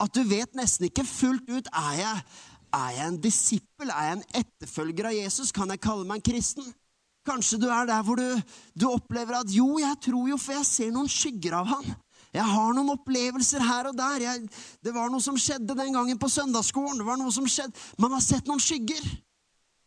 At 0.00 0.14
du 0.16 0.22
vet 0.26 0.56
nesten 0.56 0.88
ikke 0.88 1.06
fullt 1.06 1.50
ut 1.50 1.68
er 1.68 1.98
jeg, 2.00 2.22
er 2.74 2.94
jeg 2.96 3.06
en 3.06 3.20
disippel, 3.22 3.90
er 3.90 4.08
jeg 4.08 4.16
en 4.16 4.24
etterfølger 4.40 5.10
av 5.10 5.14
Jesus? 5.14 5.52
Kan 5.54 5.70
jeg 5.70 5.82
kalle 5.84 6.08
meg 6.08 6.20
en 6.20 6.26
kristen? 6.32 6.72
Kanskje 7.24 7.60
du 7.62 7.68
er 7.72 7.86
der 7.88 8.02
hvor 8.04 8.18
du, 8.20 8.26
du 8.76 8.88
opplever 8.90 9.38
at 9.38 9.52
jo, 9.52 9.76
jeg 9.80 10.00
tror 10.08 10.26
jo, 10.32 10.40
for 10.40 10.58
jeg 10.58 10.68
ser 10.68 10.90
noen 10.92 11.08
skygger 11.08 11.60
av 11.60 11.70
han. 11.70 11.94
Jeg 12.34 12.50
har 12.50 12.72
noen 12.74 12.90
opplevelser 12.96 13.62
her 13.62 13.90
og 13.90 13.98
der. 13.98 14.24
Jeg, 14.24 14.48
det 14.82 14.94
var 14.94 15.12
noe 15.12 15.22
som 15.22 15.38
skjedde 15.38 15.76
den 15.78 15.94
gangen 15.94 16.18
på 16.18 16.30
søndagsskolen. 16.32 16.98
Det 16.98 17.06
var 17.06 17.20
noe 17.20 17.34
som 17.34 17.46
skjedde. 17.46 17.78
Man 18.02 18.16
har 18.16 18.24
sett 18.24 18.50
noen 18.50 18.62
skygger. 18.62 19.06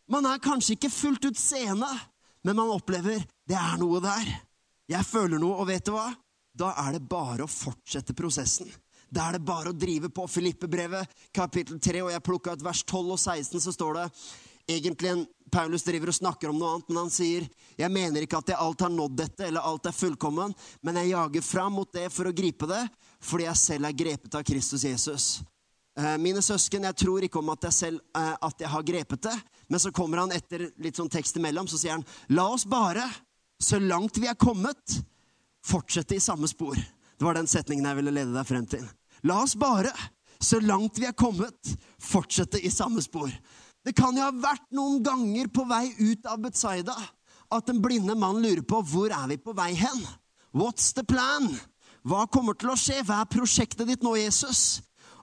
Man 0.08 0.28
er 0.30 0.40
kanskje 0.40 0.78
ikke 0.78 0.94
fullt 0.94 1.28
ut 1.28 1.40
seende, 1.40 1.90
men 2.48 2.56
man 2.56 2.72
opplever 2.72 3.26
det 3.48 3.58
er 3.60 3.76
noe 3.82 4.00
der. 4.04 4.30
Jeg 4.88 5.04
føler 5.04 5.42
noe, 5.42 5.58
og 5.60 5.68
vet 5.68 5.84
du 5.84 5.92
hva? 5.98 6.08
Da 6.58 6.72
er 6.86 6.96
det 6.96 7.04
bare 7.12 7.44
å 7.44 7.52
fortsette 7.52 8.16
prosessen. 8.16 8.70
Da 9.12 9.28
er 9.28 9.38
det 9.38 9.48
bare 9.48 9.72
å 9.72 9.76
drive 9.76 10.10
på. 10.12 10.26
Filippebrevet, 10.32 11.12
kapittel 11.36 11.80
3, 11.84 12.04
og 12.06 12.14
jeg 12.16 12.24
plukka 12.24 12.56
ut 12.56 12.64
vers 12.64 12.84
12 12.84 13.12
og 13.16 13.20
16, 13.20 13.60
så 13.64 13.76
står 13.76 14.00
det 14.00 14.08
egentlig 14.68 15.12
en 15.14 15.26
Paulus 15.52 15.84
driver 15.84 16.12
og 16.12 16.18
snakker 16.18 16.52
om 16.52 16.58
noe 16.60 16.74
annet, 16.76 16.90
men 16.90 16.98
han 17.06 17.12
sier 17.14 17.46
jeg 17.78 17.94
mener 17.94 18.26
ikke 18.26 18.40
at 18.42 18.50
jeg 18.52 18.60
alt 18.60 18.82
har 18.84 18.92
nådd 18.92 19.14
dette, 19.20 19.46
eller 19.48 19.64
alt 19.64 19.88
er 19.88 19.96
fullkommen, 19.96 20.54
men 20.84 20.98
jeg 21.00 21.14
jager 21.14 21.46
fram 21.46 21.78
mot 21.78 21.92
det 21.94 22.08
for 22.14 22.28
å 22.28 22.34
gripe 22.36 22.68
det, 22.70 22.82
fordi 23.24 23.48
jeg 23.48 23.62
selv 23.62 23.88
er 23.88 24.00
grepet 24.02 24.36
av 24.36 24.44
Kristus 24.48 24.84
Jesus. 24.88 25.28
Eh, 25.98 26.18
mine 26.22 26.42
søsken, 26.46 26.86
jeg 26.90 27.00
tror 27.00 27.26
ikke 27.26 27.40
om 27.40 27.54
at 27.54 27.70
jeg 27.70 27.78
selv 27.78 28.18
eh, 28.18 28.34
at 28.50 28.66
jeg 28.66 28.72
har 28.74 28.86
grepet 28.86 29.24
det, 29.30 29.36
men 29.72 29.82
så 29.82 29.94
kommer 29.96 30.24
han 30.24 30.36
etter 30.36 30.68
litt 30.84 31.00
sånn 31.00 31.12
tekst 31.14 31.40
imellom, 31.40 31.70
så 31.70 31.80
sier 31.80 31.96
han 31.96 32.06
la 32.34 32.50
oss 32.54 32.68
bare, 32.70 33.06
så 33.58 33.80
langt 33.82 34.20
vi 34.22 34.30
er 34.30 34.38
kommet, 34.38 35.00
fortsette 35.66 36.18
i 36.18 36.24
samme 36.24 36.50
spor. 36.50 36.78
Det 36.78 37.26
var 37.26 37.38
den 37.38 37.50
setningen 37.50 37.88
jeg 37.88 38.02
ville 38.02 38.14
lede 38.14 38.36
deg 38.36 38.46
frem 38.46 38.68
til. 38.70 38.84
La 39.26 39.40
oss 39.42 39.56
bare, 39.58 39.94
så 40.38 40.60
langt 40.62 41.00
vi 41.02 41.08
er 41.10 41.18
kommet, 41.18 41.78
fortsette 41.98 42.62
i 42.62 42.70
samme 42.74 43.02
spor. 43.02 43.32
Det 43.88 43.94
kan 43.96 44.18
jo 44.20 44.26
ha 44.26 44.34
vært 44.36 44.66
noen 44.76 45.00
ganger 45.00 45.48
på 45.48 45.64
vei 45.64 45.86
ut 45.96 46.26
av 46.28 46.42
Betzaida 46.44 46.96
at 47.56 47.70
en 47.72 47.80
blinde 47.80 48.18
mann 48.20 48.42
lurer 48.44 48.66
på 48.68 48.82
hvor 48.84 49.14
er 49.16 49.30
vi 49.32 49.38
på 49.40 49.54
vei 49.56 49.70
hen. 49.80 50.02
What's 50.52 50.90
the 50.98 51.06
plan? 51.08 51.54
Hva 52.04 52.26
kommer 52.28 52.58
til 52.60 52.74
å 52.74 52.76
skje? 52.76 53.00
Hva 53.08 53.22
er 53.24 53.32
prosjektet 53.32 53.88
ditt 53.88 54.04
nå, 54.04 54.18
Jesus? 54.20 54.82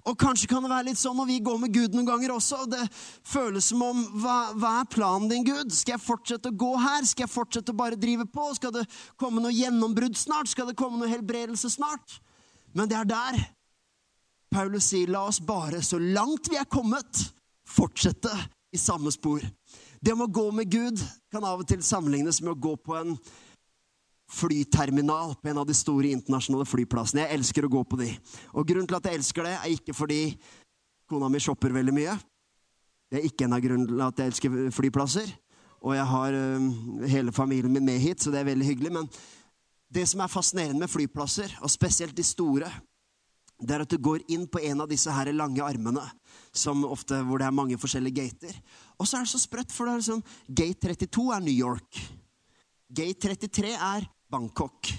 Og 0.09 0.17
kanskje 0.21 0.49
kan 0.49 0.65
det 0.65 0.71
være 0.73 0.87
litt 0.89 1.01
sånn 1.01 1.17
når 1.17 1.29
vi 1.29 1.37
går 1.45 1.61
med 1.61 1.75
Gud 1.77 1.93
noen 1.97 2.09
ganger 2.09 2.33
også. 2.39 2.63
og 2.65 2.73
Det 2.73 2.89
føles 3.29 3.69
som 3.69 3.85
om 3.85 4.01
hva, 4.21 4.39
hva, 4.57 4.73
er 4.81 4.91
planen 4.97 5.29
din, 5.29 5.45
Gud? 5.45 5.73
Skal 5.73 5.99
jeg 5.99 6.05
fortsette 6.07 6.53
å 6.53 6.59
gå 6.65 6.73
her? 6.81 7.05
Skal 7.09 7.27
jeg 7.27 7.35
fortsette 7.37 7.73
å 7.73 7.81
bare 7.85 8.01
drive 8.01 8.25
på? 8.33 8.49
Skal 8.57 8.73
det 8.79 8.87
komme 9.21 9.45
noe 9.45 9.53
gjennombrudd 9.53 10.17
snart? 10.21 10.49
Skal 10.53 10.73
det 10.73 10.77
komme 10.81 11.01
noe 11.01 11.13
helbredelse 11.13 11.73
snart? 11.77 12.19
Men 12.73 12.89
det 12.89 13.01
er 13.01 13.13
der 13.13 13.41
Paulus 14.53 14.89
sier, 14.89 15.13
la 15.13 15.25
oss 15.29 15.41
bare, 15.45 15.81
så 15.83 15.99
langt 16.01 16.49
vi 16.49 16.61
er 16.61 16.69
kommet, 16.71 17.25
fortsette 17.75 18.31
i 18.75 18.79
samme 18.79 19.13
spor. 19.15 19.43
Det 20.01 20.13
om 20.13 20.25
å 20.25 20.31
gå 20.31 20.47
med 20.55 20.71
Gud 20.71 21.01
kan 21.33 21.45
av 21.47 21.63
og 21.63 21.69
til 21.69 21.83
sammenlignes 21.85 22.41
med 22.43 22.55
å 22.55 22.63
gå 22.69 22.75
på 22.77 22.97
en 22.99 23.17
flyterminal 24.35 25.35
på 25.39 25.51
en 25.51 25.61
av 25.63 25.67
de 25.69 25.77
store 25.77 26.11
internasjonale 26.15 26.67
flyplassene. 26.67 27.25
Jeg 27.25 27.39
elsker 27.39 27.67
å 27.67 27.73
gå 27.73 27.83
på 27.87 28.01
de. 28.01 28.11
Og 28.55 28.67
grunnen 28.67 28.89
til 28.89 28.99
at 28.99 29.09
jeg 29.09 29.21
elsker 29.21 29.47
det, 29.47 29.55
er 29.59 29.75
ikke 29.77 29.97
fordi 29.97 30.21
kona 31.11 31.29
mi 31.31 31.43
shopper 31.43 31.75
veldig 31.75 31.95
mye. 31.95 32.17
Det 33.13 33.21
er 33.21 33.29
ikke 33.29 33.47
en 33.47 33.57
av 33.57 33.63
grunnene 33.63 33.93
til 33.93 34.07
at 34.07 34.23
jeg 34.23 34.33
elsker 34.33 34.59
flyplasser. 34.75 35.35
Og 35.85 35.93
jeg 35.95 36.09
har 36.09 36.39
uh, 36.41 37.07
hele 37.13 37.35
familien 37.37 37.73
min 37.73 37.85
med 37.85 38.01
hit, 38.01 38.23
så 38.25 38.33
det 38.33 38.41
er 38.41 38.49
veldig 38.49 38.67
hyggelig. 38.67 38.93
Men 38.97 39.11
det 39.93 40.07
som 40.11 40.25
er 40.25 40.33
fascinerende 40.33 40.81
med 40.81 40.91
flyplasser, 40.91 41.59
og 41.61 41.71
spesielt 41.71 42.17
de 42.17 42.25
store, 42.27 42.71
det 43.65 43.77
er 43.77 43.85
at 43.85 43.91
du 43.91 43.99
går 43.99 44.25
inn 44.33 44.45
på 44.51 44.61
en 44.65 44.85
av 44.85 44.91
disse 44.91 45.13
her 45.13 45.33
lange 45.33 45.65
armene, 45.65 46.05
ofte, 46.87 47.21
hvor 47.25 47.41
det 47.41 47.47
er 47.49 47.57
mange 47.57 47.79
forskjellige 47.81 48.21
gater. 48.21 48.59
Og 48.99 49.09
så 49.09 49.19
er 49.19 49.27
det 49.27 49.33
så 49.33 49.41
sprøtt, 49.43 49.73
for 49.73 49.89
det 49.89 49.97
er 49.97 50.07
sånn, 50.09 50.23
gate 50.49 50.93
32 50.95 51.25
er 51.35 51.43
New 51.45 51.57
York. 51.57 52.03
Gate 52.95 53.19
33 53.27 53.73
er 53.75 54.07
Bangkok. 54.31 54.93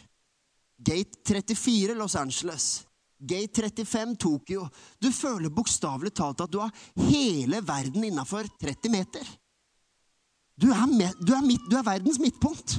Gate 0.78 1.22
34 1.24 1.96
Los 1.96 2.18
Angeles. 2.20 2.84
Gate 3.18 3.62
35 3.62 4.18
Tokyo. 4.20 4.68
Du 5.00 5.10
føler 5.16 5.54
bokstavelig 5.54 6.12
talt 6.18 6.44
at 6.44 6.52
du 6.52 6.60
har 6.60 6.74
hele 7.08 7.62
verden 7.66 8.04
innafor 8.04 8.50
30 8.60 8.92
meter. 8.92 9.30
Du 10.56 10.70
er, 10.72 10.86
med, 10.88 11.16
du, 11.20 11.34
er 11.36 11.44
midt, 11.44 11.64
du 11.70 11.76
er 11.76 11.84
verdens 11.84 12.20
midtpunkt. 12.20 12.78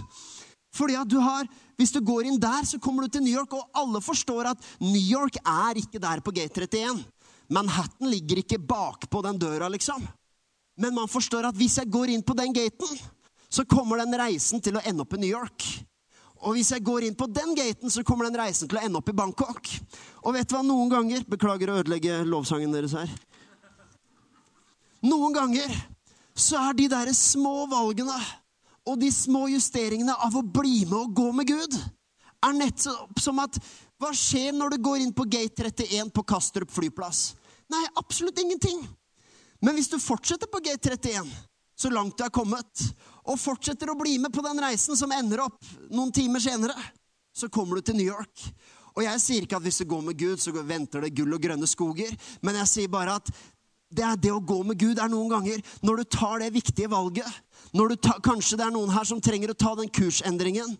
Fordi 0.77 0.99
at 1.01 1.09
du 1.09 1.19
har, 1.23 1.49
Hvis 1.77 1.93
du 1.93 2.01
går 2.01 2.25
inn 2.25 2.39
der, 2.41 2.65
så 2.65 2.79
kommer 2.81 3.05
du 3.05 3.13
til 3.13 3.21
New 3.21 3.37
York, 3.37 3.53
og 3.53 3.69
alle 3.77 4.01
forstår 4.01 4.47
at 4.49 4.63
New 4.81 4.97
York 4.97 5.37
er 5.45 5.77
ikke 5.77 6.01
der 6.01 6.23
på 6.25 6.33
gate 6.33 6.63
31. 6.65 7.03
Manhattan 7.53 8.09
ligger 8.09 8.41
ikke 8.41 8.59
bakpå 8.59 9.21
den 9.23 9.37
døra, 9.37 9.69
liksom. 9.69 10.01
Men 10.81 10.95
man 10.97 11.09
forstår 11.09 11.51
at 11.51 11.59
hvis 11.59 11.77
jeg 11.77 11.91
går 11.93 12.15
inn 12.15 12.25
på 12.25 12.33
den 12.33 12.55
gaten, 12.57 12.89
så 13.53 13.67
kommer 13.69 14.01
den 14.01 14.17
reisen 14.17 14.65
til 14.65 14.79
å 14.79 14.83
ende 14.89 15.05
opp 15.05 15.13
i 15.19 15.21
New 15.21 15.29
York. 15.29 15.67
Og 16.45 16.57
hvis 16.57 16.73
jeg 16.73 16.85
går 16.85 17.07
inn 17.07 17.17
på 17.17 17.29
den 17.29 17.55
gaten, 17.57 17.93
så 17.93 18.05
kommer 18.05 18.29
den 18.29 18.41
reisen 18.41 18.69
til 18.69 18.81
å 18.81 18.85
ende 18.85 19.01
opp 19.01 19.09
i 19.13 19.17
Bangkok. 19.17 19.69
Og 20.25 20.37
vet 20.37 20.49
du 20.49 20.57
hva, 20.57 20.65
noen 20.65 20.93
ganger 20.93 21.29
Beklager 21.29 21.73
å 21.73 21.79
ødelegge 21.83 22.23
lovsangen 22.25 22.73
deres 22.73 22.97
her. 22.97 23.13
Noen 25.05 25.37
ganger 25.37 25.73
så 26.37 26.59
er 26.69 26.77
de 26.77 26.89
der 26.93 27.13
små 27.17 27.67
valgene 27.71 28.17
og 28.87 29.01
de 29.01 29.11
små 29.13 29.47
justeringene 29.51 30.15
av 30.23 30.37
å 30.39 30.45
bli 30.45 30.85
med 30.87 30.99
og 31.01 31.17
gå 31.17 31.27
med 31.35 31.51
Gud, 31.51 31.75
er 32.47 32.55
nettopp 32.55 33.21
som 33.23 33.43
at 33.43 33.59
Hva 33.97 34.11
skjer 34.13 34.53
når 34.53 34.75
du 34.75 34.83
går 34.85 35.01
inn 35.01 35.13
på 35.17 35.25
gate 35.25 35.71
31 35.71 36.11
på 36.13 36.23
Kastrup 36.29 36.69
flyplass? 36.69 37.31
Nei, 37.73 37.81
absolutt 37.97 38.37
ingenting. 38.43 38.83
Men 39.65 39.73
hvis 39.73 39.89
du 39.89 39.97
fortsetter 39.97 40.51
på 40.53 40.61
gate 40.61 40.93
31 40.93 41.31
så 41.77 41.89
langt 41.93 42.17
du 42.17 42.25
er 42.25 42.33
kommet, 42.33 42.83
og 43.25 43.41
fortsetter 43.41 43.91
å 43.93 43.99
bli 43.99 44.19
med 44.21 44.33
på 44.33 44.45
den 44.45 44.61
reisen 44.63 44.97
som 44.97 45.13
ender 45.13 45.43
opp 45.45 45.65
noen 45.93 46.13
timer 46.15 46.41
senere, 46.41 46.77
så 47.37 47.51
kommer 47.53 47.77
du 47.77 47.89
til 47.89 47.99
New 47.99 48.09
York. 48.09 48.45
Og 48.97 49.03
jeg 49.05 49.21
sier 49.21 49.45
ikke 49.45 49.59
at 49.59 49.67
hvis 49.67 49.83
du 49.83 49.89
går 49.91 50.07
med 50.07 50.17
Gud, 50.17 50.41
så 50.41 50.55
venter 50.57 51.05
det 51.05 51.13
gull 51.17 51.37
og 51.37 51.43
grønne 51.43 51.69
skoger, 51.69 52.15
men 52.41 52.57
jeg 52.63 52.73
sier 52.73 52.93
bare 52.93 53.19
at 53.21 53.33
det 53.93 54.09
det 54.25 54.33
å 54.33 54.43
gå 54.43 54.63
med 54.67 54.81
Gud 54.81 54.99
er 54.99 55.11
noen 55.13 55.29
ganger 55.31 55.61
når 55.85 56.01
du 56.01 56.05
tar 56.17 56.41
det 56.43 56.55
viktige 56.57 56.91
valget. 56.91 57.29
Tar, 57.73 58.21
kanskje 58.25 58.59
det 58.61 58.67
er 58.67 58.75
noen 58.75 58.95
her 58.95 59.05
som 59.09 59.21
trenger 59.21 59.53
å 59.53 59.59
ta 59.59 59.75
den 59.79 59.91
kursendringen 59.91 60.77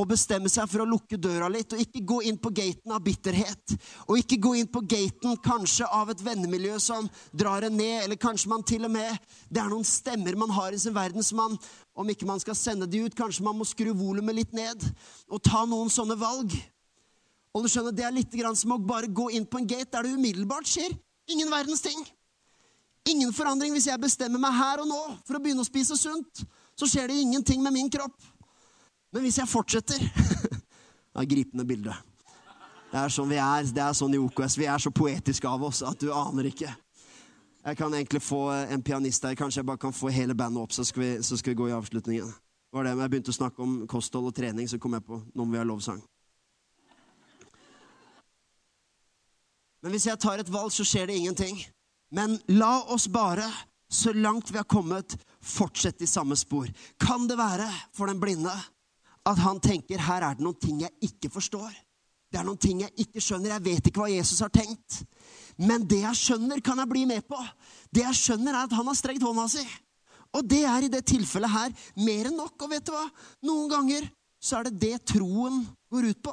og 0.00 0.08
bestemme 0.08 0.48
seg 0.48 0.68
for 0.70 0.82
å 0.82 0.88
lukke 0.88 1.18
døra 1.20 1.50
litt, 1.52 1.74
og 1.74 1.82
ikke 1.82 2.00
gå 2.08 2.18
inn 2.28 2.38
på 2.40 2.50
gaten 2.56 2.94
av 2.94 3.02
bitterhet. 3.04 3.74
Og 4.08 4.22
ikke 4.22 4.38
gå 4.40 4.54
inn 4.56 4.70
på 4.72 4.80
gaten 4.88 5.36
kanskje 5.44 5.84
av 5.84 6.10
et 6.12 6.22
vennemiljø 6.24 6.78
som 6.80 7.08
drar 7.36 7.66
en 7.66 7.76
ned, 7.76 8.06
eller 8.06 8.20
kanskje 8.20 8.50
man 8.50 8.64
til 8.64 8.86
og 8.88 8.94
med 8.94 9.12
Det 9.52 9.60
er 9.60 9.68
noen 9.68 9.84
stemmer 9.84 10.38
man 10.38 10.54
har 10.56 10.72
i 10.72 10.80
sin 10.80 10.96
verden 10.96 11.22
som 11.22 11.42
man 11.42 11.58
Om 11.92 12.08
ikke 12.08 12.26
man 12.26 12.40
skal 12.40 12.56
sende 12.56 12.88
de 12.88 13.02
ut, 13.04 13.14
kanskje 13.14 13.44
man 13.44 13.58
må 13.58 13.66
skru 13.68 13.92
volumet 13.92 14.38
litt 14.38 14.54
ned 14.56 14.80
og 15.28 15.42
ta 15.44 15.66
noen 15.68 15.92
sånne 15.92 16.16
valg. 16.16 16.54
Og 17.52 17.64
du 17.64 17.68
skjønner, 17.68 17.92
Det 17.92 18.04
er 18.04 18.16
litt 18.16 18.32
som 18.56 18.72
å 18.72 18.80
bare 18.80 19.12
gå 19.12 19.28
inn 19.36 19.44
på 19.44 19.60
en 19.60 19.68
gate 19.68 19.92
der 19.92 20.08
det 20.08 20.16
umiddelbart 20.16 20.64
skjer 20.64 20.96
ingen 21.28 21.50
verdens 21.52 21.84
ting. 21.84 22.00
Ingen 23.08 23.32
forandring 23.34 23.74
hvis 23.74 23.88
jeg 23.90 24.00
bestemmer 24.00 24.38
meg 24.42 24.54
her 24.54 24.82
og 24.84 24.88
nå 24.90 25.00
for 25.26 25.38
å 25.38 25.42
begynne 25.42 25.64
å 25.64 25.68
spise 25.68 25.96
sunt. 25.98 26.44
Så 26.78 26.88
skjer 26.88 27.10
det 27.10 27.18
ingenting 27.22 27.62
med 27.62 27.74
min 27.74 27.90
kropp. 27.90 28.14
Men 29.12 29.26
hvis 29.26 29.40
jeg 29.42 29.50
fortsetter 29.50 30.00
Det 31.12 31.20
er 31.20 31.28
gripende 31.28 31.66
bilde. 31.68 31.92
Det 32.92 33.00
er 33.00 33.12
sånn 33.12 33.28
vi 33.28 33.36
er. 33.40 33.66
Det 33.68 33.82
er 33.84 33.96
sånn 33.96 34.14
i 34.16 34.20
OKS. 34.20 34.56
Vi 34.56 34.68
er 34.68 34.80
så 34.80 34.92
poetiske 34.94 35.48
av 35.48 35.64
oss 35.66 35.82
at 35.84 36.00
du 36.00 36.08
aner 36.12 36.48
ikke. 36.48 36.70
Jeg 37.62 37.78
kan 37.78 37.94
egentlig 37.94 38.22
få 38.24 38.46
en 38.50 38.82
pianist 38.82 39.24
her. 39.24 39.36
Kanskje 39.38 39.60
jeg 39.60 39.68
bare 39.68 39.80
kan 39.82 39.92
få 39.92 40.10
hele 40.12 40.34
bandet 40.34 40.62
opp, 40.62 40.72
så 40.72 40.84
skal 40.84 41.02
vi, 41.02 41.10
så 41.22 41.36
skal 41.36 41.52
vi 41.52 41.60
gå 41.60 41.68
i 41.68 41.76
avslutningen. 41.76 42.32
Det 42.32 42.78
var 42.78 42.88
det, 42.88 42.94
men 42.96 43.04
Jeg 43.04 43.12
begynte 43.12 43.34
å 43.34 43.36
snakke 43.36 43.62
om 43.62 43.76
kosthold 43.86 44.30
og 44.30 44.34
trening, 44.34 44.68
så 44.68 44.80
kom 44.80 44.96
jeg 44.96 45.04
på 45.04 45.20
nå 45.20 45.44
må 45.44 45.52
vi 45.52 45.60
ha 45.60 45.66
lovsang. 45.68 46.00
Men 49.82 49.92
hvis 49.92 50.06
jeg 50.06 50.18
tar 50.18 50.40
et 50.40 50.52
valg, 50.52 50.72
så 50.72 50.84
skjer 50.86 51.10
det 51.10 51.18
ingenting. 51.20 51.58
Men 52.12 52.36
la 52.52 52.82
oss 52.92 53.08
bare 53.08 53.46
så 53.92 54.12
langt 54.12 54.50
vi 54.50 54.60
har 54.60 54.68
kommet, 54.68 55.16
fortsette 55.40 56.04
i 56.04 56.10
samme 56.10 56.36
spor. 56.36 56.68
Kan 57.00 57.26
det 57.28 57.38
være 57.40 57.68
for 57.96 58.08
den 58.08 58.20
blinde 58.20 58.52
at 59.28 59.38
han 59.38 59.60
tenker 59.62 60.02
her 60.02 60.24
er 60.24 60.36
det 60.36 60.44
noen 60.44 60.58
ting 60.60 60.82
jeg 60.82 60.92
ikke 61.08 61.30
forstår. 61.32 61.72
Det 62.32 62.40
er 62.40 62.46
noen 62.48 62.60
ting 62.60 62.80
jeg 62.80 62.94
ikke 63.04 63.20
skjønner. 63.20 63.52
Jeg 63.52 63.64
vet 63.66 63.88
ikke 63.88 64.00
hva 64.00 64.08
Jesus 64.10 64.40
har 64.40 64.52
tenkt. 64.52 65.02
Men 65.60 65.84
det 65.88 66.00
jeg 66.00 66.20
skjønner, 66.20 66.62
kan 66.64 66.80
jeg 66.80 66.88
bli 66.88 67.04
med 67.08 67.26
på. 67.28 67.38
Det 67.92 68.06
jeg 68.06 68.18
skjønner, 68.18 68.54
er 68.54 68.64
at 68.64 68.76
han 68.76 68.88
har 68.88 68.96
strekt 68.96 69.24
hånda 69.24 69.44
si. 69.52 69.64
Og 70.32 70.46
det 70.48 70.62
er 70.64 70.86
i 70.86 70.90
det 70.92 71.04
tilfellet 71.08 71.52
her 71.52 71.74
mer 72.00 72.30
enn 72.30 72.38
nok. 72.40 72.56
Og 72.56 72.72
vet 72.72 72.88
du 72.88 72.94
hva? 72.94 73.04
Noen 73.44 73.68
ganger 73.72 74.08
så 74.42 74.58
er 74.58 74.70
det 74.70 74.80
det 74.80 74.96
troen 75.12 75.60
går 75.92 76.08
ut 76.08 76.22
på. 76.24 76.32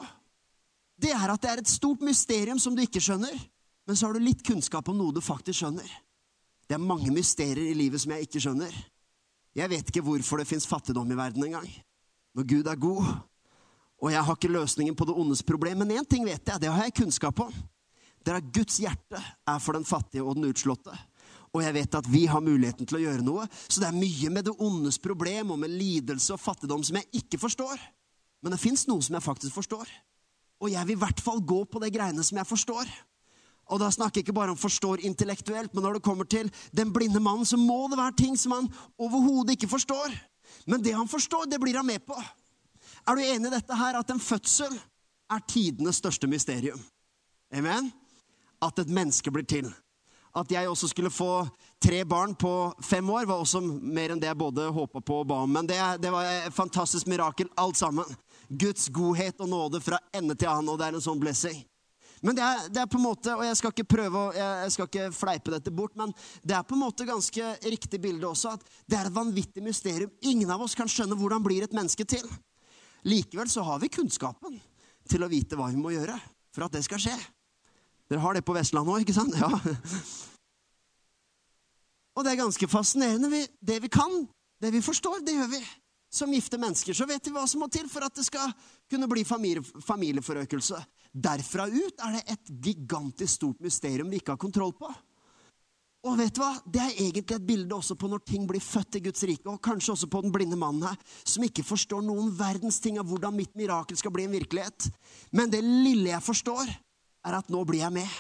Det 1.00 1.12
er 1.16 1.32
at 1.32 1.44
det 1.44 1.52
er 1.52 1.62
et 1.62 1.72
stort 1.72 2.04
mysterium 2.04 2.60
som 2.60 2.76
du 2.76 2.82
ikke 2.84 3.04
skjønner, 3.04 3.36
men 3.90 3.98
så 3.98 4.06
har 4.06 4.14
du 4.14 4.22
litt 4.22 4.44
kunnskap 4.46 4.86
om 4.92 5.00
noe 5.00 5.16
du 5.16 5.18
faktisk 5.18 5.64
skjønner. 5.64 5.90
Det 6.70 6.76
er 6.78 6.84
mange 6.84 7.10
mysterier 7.10 7.72
i 7.72 7.78
livet 7.78 8.04
som 8.04 8.12
jeg 8.14 8.28
ikke 8.28 8.42
skjønner. 8.44 8.76
Jeg 9.58 9.72
vet 9.72 9.90
ikke 9.90 10.04
hvorfor 10.06 10.38
det 10.38 10.46
fins 10.46 10.68
fattigdom 10.70 11.10
i 11.10 11.18
verden 11.18 11.48
engang 11.48 11.66
når 12.38 12.46
Gud 12.52 12.70
er 12.70 12.78
god. 12.78 13.08
Og 14.00 14.14
jeg 14.14 14.22
har 14.28 14.38
ikke 14.38 14.52
løsningen 14.54 14.94
på 14.96 15.08
det 15.10 15.16
ondes 15.18 15.42
problem, 15.42 15.82
men 15.82 15.98
én 15.98 16.06
ting 16.06 16.22
vet 16.28 16.38
jeg, 16.38 16.62
det 16.62 16.70
har 16.70 16.86
jeg 16.86 17.00
kunnskap 17.02 17.42
om. 17.48 17.50
Det 18.22 18.30
er 18.30 18.38
at 18.44 18.54
Guds 18.54 18.78
hjerte 18.78 19.18
er 19.18 19.60
for 19.66 19.74
den 19.74 19.90
fattige 19.90 20.22
og 20.22 20.38
den 20.38 20.52
utslåtte. 20.52 20.94
Og 21.50 21.66
jeg 21.66 21.74
vet 21.80 21.98
at 21.98 22.14
vi 22.14 22.28
har 22.30 22.46
muligheten 22.46 22.86
til 22.86 23.00
å 23.00 23.04
gjøre 23.08 23.26
noe. 23.26 23.50
Så 23.66 23.82
det 23.82 23.90
er 23.90 23.98
mye 23.98 24.30
med 24.38 24.46
det 24.46 24.54
ondes 24.62 25.02
problem 25.02 25.56
og 25.56 25.64
med 25.66 25.74
lidelse 25.74 26.38
og 26.38 26.46
fattigdom 26.46 26.86
som 26.86 27.02
jeg 27.02 27.24
ikke 27.24 27.42
forstår. 27.42 27.82
Men 28.46 28.54
det 28.54 28.62
fins 28.62 28.86
noe 28.86 29.02
som 29.02 29.18
jeg 29.18 29.26
faktisk 29.26 29.58
forstår. 29.58 29.90
Og 30.62 30.70
jeg 30.78 30.86
vil 30.86 31.00
i 31.00 31.02
hvert 31.02 31.26
fall 31.26 31.42
gå 31.42 31.64
på 31.66 31.82
de 31.82 31.90
greiene 31.90 32.24
som 32.24 32.38
jeg 32.38 32.54
forstår. 32.54 33.00
Og 33.70 33.80
da 33.82 33.90
snakker 33.94 34.20
jeg 34.20 34.28
ikke 34.28 34.38
bare 34.38 34.54
om 34.54 34.58
forstår 34.58 35.04
intellektuelt, 35.06 35.74
men 35.74 35.86
når 35.86 35.98
det 35.98 36.06
kommer 36.06 36.26
til 36.26 36.50
den 36.76 36.94
blinde 36.94 37.22
mannen, 37.22 37.46
så 37.46 37.58
må 37.58 37.86
det 37.90 38.00
være 38.00 38.18
ting 38.18 38.38
som 38.38 38.56
han 38.58 38.70
overhodet 38.98 39.56
ikke 39.56 39.70
forstår. 39.70 40.16
Men 40.66 40.82
det 40.84 40.96
han 40.98 41.08
forstår, 41.08 41.46
det 41.46 41.60
blir 41.62 41.78
han 41.78 41.86
med 41.86 42.02
på. 42.06 42.18
Er 43.08 43.16
du 43.16 43.22
enig 43.22 43.52
i 43.52 43.54
dette 43.54 43.76
her, 43.78 44.00
at 44.00 44.10
en 44.10 44.22
fødsel 44.22 44.74
er 45.30 45.46
tidenes 45.48 46.02
største 46.02 46.28
mysterium? 46.28 46.82
Amen? 47.54 47.92
At 48.62 48.82
et 48.82 48.90
menneske 48.90 49.32
blir 49.32 49.46
til. 49.46 49.70
At 50.36 50.52
jeg 50.52 50.70
også 50.70 50.90
skulle 50.92 51.10
få 51.10 51.48
tre 51.82 52.04
barn 52.06 52.36
på 52.36 52.74
fem 52.86 53.10
år, 53.10 53.26
var 53.26 53.42
også 53.42 53.62
mer 53.62 54.14
enn 54.14 54.22
det 54.22 54.30
jeg 54.30 54.38
både 54.38 54.68
håpa 54.74 55.02
på 55.02 55.22
og 55.24 55.30
ba 55.30 55.40
om. 55.46 55.50
Men 55.50 55.70
det, 55.70 55.78
det, 56.02 56.12
var 56.14 56.26
et 56.26 56.54
fantastisk 56.54 57.10
mirakel, 57.10 57.50
alt 57.58 57.78
sammen. 57.78 58.06
Guds 58.50 58.90
godhet 58.94 59.42
og 59.42 59.50
nåde 59.50 59.82
fra 59.82 59.98
ende 60.14 60.36
til 60.36 60.50
annen, 60.52 60.70
og 60.70 60.78
det 60.80 60.90
er 60.90 60.98
en 60.98 61.06
sånn 61.06 61.22
blessing. 61.22 61.64
Men 62.26 62.36
det 62.36 62.44
er, 62.44 62.66
det 62.68 62.82
er, 62.82 62.90
på 62.92 63.00
en 63.00 63.06
måte, 63.06 63.32
og 63.32 63.46
jeg 63.48 63.58
skal 63.60 63.72
ikke 63.74 63.88
prøve 63.94 64.22
å, 64.22 64.32
jeg 64.36 64.74
skal 64.76 64.90
ikke 64.90 65.06
fleipe 65.16 65.54
dette 65.54 65.72
bort, 65.72 65.96
men 66.00 66.12
det 66.44 66.58
er 66.58 66.66
på 66.68 66.76
en 66.76 66.84
måte 66.84 67.08
ganske 67.08 67.52
riktig 67.64 68.02
bilde 68.04 68.28
også 68.28 68.58
at 68.58 68.66
det 68.90 68.98
er 69.00 69.08
et 69.08 69.16
vanvittig 69.16 69.64
mysterium. 69.64 70.12
Ingen 70.28 70.52
av 70.52 70.64
oss 70.66 70.76
kan 70.76 70.90
skjønne 70.92 71.18
hvordan 71.20 71.46
blir 71.46 71.64
et 71.64 71.76
menneske 71.76 72.04
til. 72.10 72.26
Likevel 73.08 73.48
så 73.52 73.64
har 73.64 73.80
vi 73.80 73.92
kunnskapen 73.94 74.60
til 75.10 75.24
å 75.24 75.32
vite 75.32 75.56
hva 75.56 75.70
vi 75.72 75.80
må 75.80 75.94
gjøre 75.96 76.18
for 76.56 76.68
at 76.68 76.76
det 76.76 76.84
skal 76.88 77.00
skje. 77.02 77.16
Dere 78.10 78.24
har 78.24 78.36
det 78.36 78.44
på 78.44 78.56
Vestlandet 78.58 78.96
òg, 78.96 79.06
ikke 79.06 79.16
sant? 79.16 79.38
Ja. 79.40 79.48
Og 82.18 82.26
det 82.26 82.34
er 82.34 82.42
ganske 82.42 82.68
fascinerende. 82.68 83.46
Det 83.64 83.78
vi 83.86 83.92
kan, 83.94 84.26
det 84.60 84.74
vi 84.76 84.82
forstår, 84.84 85.22
det 85.24 85.38
gjør 85.38 85.54
vi 85.54 85.62
som 86.10 86.32
gifte 86.34 86.58
mennesker, 86.58 86.94
så 86.98 87.06
vet 87.10 87.28
vi 87.28 87.34
hva 87.36 87.46
som 87.48 87.62
må 87.64 87.68
til 87.72 87.86
for 87.90 88.06
at 88.06 88.16
det 88.18 88.26
skal 88.26 88.50
kunne 88.90 89.10
bli 89.10 89.24
familie, 89.28 89.62
familieforøkelse. 89.64 90.80
Derfra 91.14 91.68
ut 91.70 92.02
er 92.06 92.18
det 92.18 92.24
et 92.34 92.52
gigantisk 92.66 93.36
stort 93.38 93.62
mysterium 93.62 94.10
vi 94.10 94.22
ikke 94.22 94.34
har 94.34 94.42
kontroll 94.42 94.74
på. 94.78 94.90
Og 96.08 96.16
vet 96.16 96.32
du 96.32 96.40
hva? 96.40 96.54
Det 96.64 96.80
er 96.80 96.94
egentlig 96.96 97.26
et 97.36 97.46
bilde 97.46 97.76
også 97.76 97.98
på 98.00 98.08
når 98.08 98.22
ting 98.24 98.46
blir 98.48 98.64
født 98.64 98.96
i 98.96 99.02
Guds 99.04 99.26
rike, 99.28 99.50
og 99.52 99.60
kanskje 99.64 99.94
også 99.94 100.08
på 100.12 100.22
den 100.24 100.32
blinde 100.32 100.58
mannen 100.60 100.86
her, 100.88 100.96
som 101.28 101.44
ikke 101.44 101.66
forstår 101.68 102.06
noen 102.08 102.32
verdens 102.40 102.80
ting 102.80 103.02
av 103.02 103.10
hvordan 103.10 103.36
mitt 103.36 103.52
mirakel 103.60 104.00
skal 104.00 104.14
bli 104.16 104.30
en 104.30 104.38
virkelighet. 104.38 104.88
Men 105.36 105.52
det 105.52 105.60
lille 105.66 106.14
jeg 106.14 106.24
forstår, 106.24 106.72
er 107.28 107.36
at 107.36 107.52
nå 107.52 107.66
blir 107.68 107.84
jeg 107.84 107.98
med. 108.00 108.20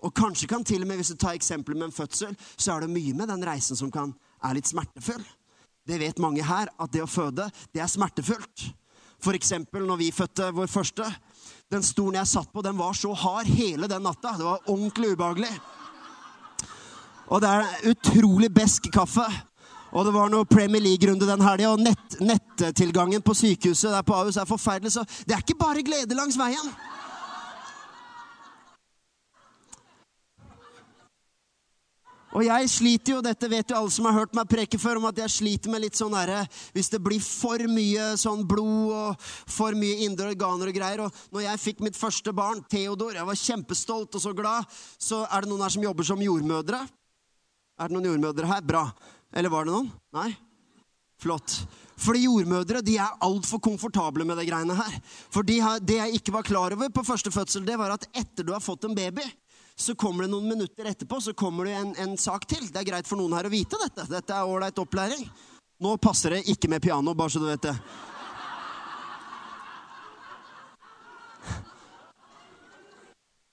Og 0.00 0.14
kanskje 0.16 0.48
kan 0.48 0.64
til 0.64 0.80
og 0.80 0.88
med, 0.88 0.96
hvis 0.96 1.12
du 1.12 1.20
tar 1.20 1.36
eksempelet 1.36 1.76
med 1.76 1.90
en 1.90 1.98
fødsel, 1.98 2.32
så 2.56 2.72
er 2.72 2.86
det 2.86 2.94
mye 2.94 3.12
med 3.18 3.28
den 3.28 3.44
reisen 3.44 3.76
som 3.76 3.92
kan, 3.92 4.14
er 4.40 4.56
litt 4.56 4.70
smertefull. 4.70 5.20
Det 5.90 5.98
vet 5.98 6.22
mange 6.22 6.44
her, 6.46 6.70
at 6.70 6.92
det 6.94 7.02
å 7.02 7.10
føde, 7.10 7.48
det 7.74 7.82
er 7.82 7.90
smertefullt. 7.90 8.68
Eksempel 9.34 9.82
når 9.84 9.98
vi 10.00 10.12
fødte 10.14 10.52
vår 10.54 10.70
første. 10.70 11.04
Den 11.70 11.82
stolen 11.84 12.20
jeg 12.20 12.30
satt 12.30 12.52
på, 12.52 12.62
den 12.62 12.78
var 12.78 12.94
så 12.96 13.10
hard 13.14 13.50
hele 13.50 13.88
den 13.90 14.06
natta. 14.06 14.36
Det 14.38 14.46
var 14.46 14.70
ordentlig 14.70 15.12
ubehagelig. 15.16 15.50
Og 17.30 17.42
det 17.42 17.50
er 17.50 17.90
utrolig 17.90 18.50
besk 18.54 18.86
kaffe. 18.94 19.26
Og 19.90 20.06
det 20.06 20.14
var 20.14 20.30
noe 20.30 20.46
Premier 20.46 20.82
League-runde 20.82 21.26
den 21.26 21.42
helga, 21.42 21.72
og 21.74 21.82
nett, 21.82 23.22
på 23.26 23.34
sykehuset 23.34 23.90
der 23.90 24.06
på 24.06 24.14
Ahus 24.14 24.38
er 24.38 24.46
forferdelig. 24.46 24.94
Så 24.94 25.04
det 25.26 25.34
er 25.34 25.42
ikke 25.42 25.58
bare 25.58 25.82
glede 25.86 26.14
langs 26.14 26.38
veien. 26.38 26.70
Og 32.30 32.44
jeg 32.46 32.68
sliter 32.70 33.16
jo, 33.16 33.22
dette 33.24 33.48
vet 33.50 33.72
jo 33.72 33.78
alle 33.78 33.90
som 33.90 34.06
har 34.06 34.14
hørt 34.20 34.36
meg 34.38 34.50
preke 34.50 34.78
før, 34.78 35.00
om 35.00 35.08
at 35.08 35.18
jeg 35.18 35.34
sliter 35.34 35.72
med 35.72 35.82
litt 35.82 35.98
sånn 35.98 36.14
herre 36.14 36.44
Hvis 36.76 36.92
det 36.92 37.00
blir 37.02 37.22
for 37.24 37.62
mye 37.66 38.12
sånn 38.20 38.44
blod 38.46 38.92
og 38.94 39.24
for 39.50 39.74
mye 39.78 40.04
indre 40.06 40.30
organer 40.30 40.70
og 40.70 40.76
greier. 40.76 41.02
Og 41.02 41.34
når 41.34 41.48
jeg 41.48 41.62
fikk 41.64 41.82
mitt 41.86 41.98
første 41.98 42.34
barn, 42.36 42.62
Theodor, 42.70 43.18
jeg 43.18 43.26
var 43.26 43.40
kjempestolt 43.42 44.14
og 44.14 44.22
så 44.22 44.34
glad, 44.36 44.78
så 44.98 45.24
er 45.26 45.42
det 45.42 45.50
noen 45.50 45.66
her 45.66 45.74
som 45.74 45.88
jobber 45.88 46.06
som 46.06 46.22
jordmødre. 46.22 46.84
Er 47.80 47.90
det 47.90 47.96
noen 47.96 48.10
jordmødre 48.12 48.52
her? 48.52 48.62
Bra. 48.62 48.86
Eller 49.34 49.50
var 49.50 49.66
det 49.66 49.74
noen? 49.74 49.90
Nei? 50.14 50.30
Flott. 51.20 51.58
Fordi 52.00 52.24
jordmødre 52.24 52.80
de 52.84 52.94
er 53.02 53.18
altfor 53.26 53.60
komfortable 53.60 54.24
med 54.24 54.38
de 54.40 54.46
greiene 54.48 54.76
her. 54.78 55.00
For 55.34 55.44
de 55.46 55.58
har, 55.60 55.82
det 55.82 55.98
jeg 55.98 56.20
ikke 56.20 56.38
var 56.38 56.46
klar 56.46 56.78
over 56.78 56.92
på 56.94 57.04
første 57.04 57.32
fødsel, 57.34 57.66
det 57.66 57.76
var 57.80 57.96
at 57.96 58.06
etter 58.14 58.46
du 58.46 58.54
har 58.54 58.64
fått 58.64 58.86
en 58.88 58.96
baby, 58.96 59.26
så 59.76 59.94
kommer 59.94 60.26
det 60.26 60.32
noen 60.32 60.48
minutter 60.48 60.90
etterpå 60.90 61.20
så 61.24 61.34
kommer 61.36 61.68
det 61.68 61.76
en, 61.78 61.94
en 62.04 62.16
sak 62.20 62.46
til. 62.50 62.66
Det 62.68 62.82
er 62.82 62.88
greit 62.90 63.08
for 63.08 63.20
noen 63.20 63.36
her 63.38 63.48
å 63.48 63.52
vite 63.52 63.78
dette. 63.80 64.06
Dette 64.10 64.36
er 64.36 64.48
ålreit 64.48 64.78
opplæring. 64.82 65.24
Nå 65.80 65.96
passer 65.96 66.36
det 66.36 66.44
ikke 66.52 66.68
med 66.68 66.82
piano, 66.84 67.14
bare 67.16 67.32
så 67.32 67.40
du 67.40 67.48
vet 67.48 67.64
det. 67.64 67.76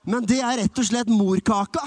Men 0.08 0.28
det 0.28 0.40
er 0.40 0.62
rett 0.62 0.80
og 0.80 0.88
slett 0.88 1.10
morkaka. 1.12 1.84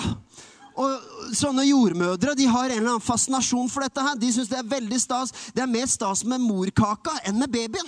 Og 0.81 1.35
sånne 1.37 1.67
jordmødre 1.67 2.33
de 2.39 2.47
har 2.49 2.71
en 2.71 2.79
eller 2.79 2.95
annen 2.95 3.05
fascinasjon 3.05 3.69
for 3.71 3.85
dette. 3.85 4.01
her. 4.01 4.17
De 4.17 4.33
synes 4.33 4.49
Det 4.49 4.59
er 4.59 4.69
veldig 4.69 5.01
stas. 5.01 5.33
Det 5.55 5.63
er 5.63 5.67
mer 5.67 5.87
stas 5.87 6.25
med 6.25 6.41
morkaka 6.41 7.19
enn 7.25 7.39
med 7.39 7.51
babyen. 7.53 7.87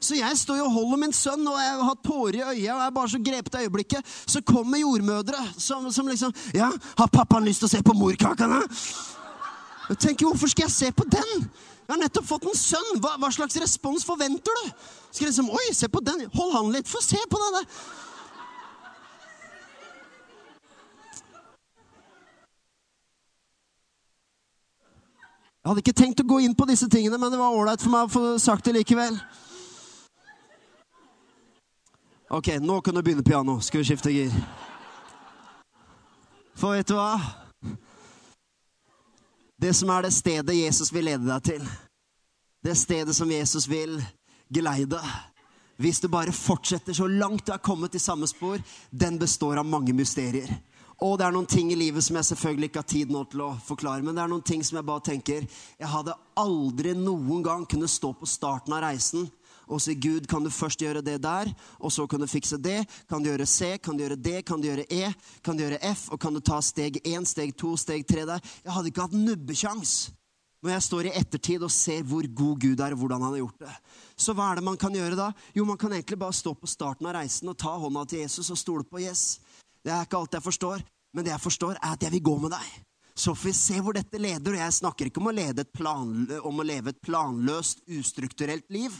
Så 0.00 0.18
jeg 0.18 0.38
står 0.38 0.64
og 0.64 0.72
holder 0.72 0.98
min 0.98 1.12
sønn, 1.12 1.46
og 1.46 1.58
jeg 1.60 1.78
har 1.86 1.96
tårer 2.04 2.34
i 2.34 2.42
øya, 2.42 2.74
og 2.74 2.80
jeg 2.80 2.86
er 2.86 2.90
bare 2.90 3.08
så 3.08 3.22
grepet 3.22 3.54
av 3.54 3.62
øyeblikket. 3.62 4.14
Så 4.26 4.42
kommer 4.42 4.78
jordmødre 4.78 5.38
som, 5.56 5.90
som, 5.92 6.08
liksom 6.08 6.34
Ja, 6.54 6.72
har 6.98 7.08
pappaen 7.08 7.46
lyst 7.46 7.62
til 7.62 7.70
å 7.70 7.74
se 7.76 7.82
på 7.82 7.94
morkaka, 7.94 8.48
da? 8.48 8.62
Jeg 9.90 9.98
tenker, 9.98 10.26
Hvorfor 10.26 10.48
skal 10.48 10.66
jeg 10.66 10.74
se 10.74 10.92
på 10.92 11.04
den? 11.04 11.50
Jeg 11.82 11.94
har 11.94 12.00
nettopp 12.00 12.26
fått 12.26 12.44
en 12.46 12.56
sønn. 12.56 12.98
Hva, 13.02 13.16
hva 13.20 13.30
slags 13.34 13.58
respons 13.60 14.04
forventer 14.06 14.62
du? 14.62 14.70
Skal 15.10 15.26
jeg 15.26 15.32
liksom, 15.32 15.50
Oi, 15.50 15.74
se 15.74 15.88
på 15.92 16.00
den. 16.00 16.26
Hold 16.34 16.54
han 16.56 16.72
litt. 16.72 16.88
Få 16.88 17.02
se 17.04 17.20
på 17.30 17.40
den. 17.42 17.66
Jeg 25.62 25.70
hadde 25.70 25.82
ikke 25.84 25.94
tenkt 25.94 26.20
å 26.24 26.26
gå 26.26 26.40
inn 26.42 26.56
på 26.58 26.66
disse 26.66 26.88
tingene, 26.90 27.14
men 27.22 27.30
det 27.30 27.38
var 27.38 27.54
ålreit 27.54 27.82
for 27.84 27.94
meg 27.94 28.08
å 28.08 28.10
få 28.10 28.22
sagt 28.42 28.66
det 28.66 28.72
likevel. 28.74 29.14
Ok, 32.34 32.56
nå 32.58 32.80
kan 32.82 32.96
du 32.96 33.02
begynne 33.06 33.22
piano. 33.22 33.60
Skal 33.62 33.84
vi 33.84 33.86
skifte 33.86 34.10
gir? 34.10 34.34
For 36.58 36.74
vet 36.74 36.90
du 36.90 36.96
hva? 36.98 37.14
Det 39.62 39.70
som 39.78 39.92
er 39.94 40.02
det 40.02 40.10
stedet 40.16 40.58
Jesus 40.58 40.90
vil 40.90 41.06
lede 41.06 41.28
deg 41.30 41.46
til, 41.46 41.70
det 42.66 42.74
stedet 42.80 43.14
som 43.14 43.30
Jesus 43.30 43.68
vil 43.70 44.00
geleide 44.52 44.98
Hvis 45.78 46.00
du 46.02 46.08
bare 46.08 46.34
fortsetter 46.34 46.94
så 46.94 47.06
langt 47.06 47.46
du 47.46 47.52
er 47.54 47.62
kommet 47.62 47.94
i 47.94 48.02
samme 48.02 48.26
spor, 48.26 48.58
den 48.90 49.16
består 49.18 49.56
av 49.58 49.66
mange 49.66 49.94
mysterier. 49.96 50.50
Og 51.02 51.16
det 51.18 51.26
er 51.26 51.34
noen 51.34 51.48
ting 51.50 51.72
i 51.74 51.78
livet 51.78 52.04
som 52.04 52.14
jeg 52.14 52.28
selvfølgelig 52.28 52.68
ikke 52.70 52.82
har 52.82 52.90
tid 52.92 53.10
nå 53.10 53.24
til 53.30 53.42
å 53.42 53.52
forklare. 53.66 54.04
Men 54.06 54.14
det 54.14 54.22
er 54.22 54.30
noen 54.30 54.44
ting 54.46 54.62
som 54.62 54.78
jeg 54.78 54.86
bare 54.86 55.02
tenker 55.10 55.46
Jeg 55.48 55.90
hadde 55.90 56.14
aldri 56.38 56.94
noen 56.94 57.42
gang 57.42 57.66
kunne 57.66 57.90
stå 57.90 58.12
på 58.14 58.28
starten 58.30 58.76
av 58.76 58.84
reisen 58.86 59.26
og 59.72 59.80
si 59.80 59.94
Gud, 59.94 60.26
kan 60.28 60.44
du 60.44 60.50
først 60.52 60.82
gjøre 60.82 61.00
det 61.04 61.18
der, 61.22 61.48
og 61.80 61.92
så 61.94 62.04
kan 62.10 62.20
du 62.20 62.26
fikse 62.28 62.58
det. 62.60 62.82
Kan 63.08 63.22
du 63.22 63.30
gjøre 63.30 63.46
C, 63.48 63.76
kan 63.78 63.96
du 63.96 64.02
gjøre 64.04 64.18
D, 64.20 64.34
kan 64.44 64.60
du 64.60 64.66
gjøre 64.68 64.84
E, 64.90 65.12
kan 65.44 65.56
du 65.56 65.62
gjøre 65.64 65.78
F, 65.92 66.08
og 66.12 66.20
kan 66.20 66.34
du 66.34 66.42
ta 66.44 66.58
steg 66.60 66.98
1, 67.00 67.28
steg 67.30 67.54
2, 67.56 67.70
steg 67.80 68.04
3 68.08 68.26
der? 68.28 68.50
Jeg 68.66 68.74
hadde 68.74 68.92
ikke 68.92 69.06
hatt 69.06 69.16
nubbekjangs 69.16 69.94
når 70.62 70.74
jeg 70.76 70.86
står 70.86 71.08
i 71.08 71.14
ettertid 71.18 71.64
og 71.66 71.72
ser 71.74 72.04
hvor 72.06 72.26
god 72.26 72.60
Gud 72.62 72.82
er, 72.84 72.94
og 72.94 73.02
hvordan 73.02 73.24
han 73.24 73.34
har 73.34 73.40
gjort 73.40 73.64
det. 73.64 73.72
Så 74.14 74.34
hva 74.36 74.50
er 74.50 74.60
det 74.60 74.66
man 74.66 74.78
kan 74.78 74.94
gjøre 74.94 75.18
da? 75.18 75.32
Jo, 75.56 75.64
man 75.66 75.80
kan 75.80 75.94
egentlig 75.94 76.20
bare 76.20 76.36
stå 76.36 76.52
på 76.54 76.70
starten 76.70 77.08
av 77.08 77.16
reisen 77.16 77.50
og 77.50 77.58
ta 77.58 77.72
hånda 77.82 78.04
til 78.06 78.22
Jesus 78.22 78.52
og 78.52 78.60
stole 78.60 78.86
på 78.86 79.02
yes. 79.02 79.40
Det 79.82 79.90
er 79.90 80.04
ikke 80.06 80.20
alt 80.20 80.36
jeg 80.38 80.44
forstår, 80.44 80.84
men 81.12 81.24
det 81.24 81.34
jeg 81.34 81.44
forstår, 81.44 81.76
er 81.78 81.94
at 81.94 82.02
jeg 82.02 82.14
vil 82.16 82.26
gå 82.30 82.38
med 82.44 82.54
deg. 82.54 82.72
Så 83.14 83.34
får 83.34 83.48
vi 83.50 83.52
se 83.52 83.80
hvor 83.84 83.92
dette 83.92 84.18
leder. 84.20 84.54
Og 84.54 84.58
jeg 84.58 84.74
snakker 84.78 85.08
ikke 85.08 85.20
om 85.20 85.28
å, 85.28 85.64
plan, 85.76 86.12
om 86.48 86.60
å, 86.62 86.64
leve 86.64 86.94
et 86.94 87.00
planløst, 87.04 87.82
ustrukturelt 87.92 88.64
liv, 88.72 88.94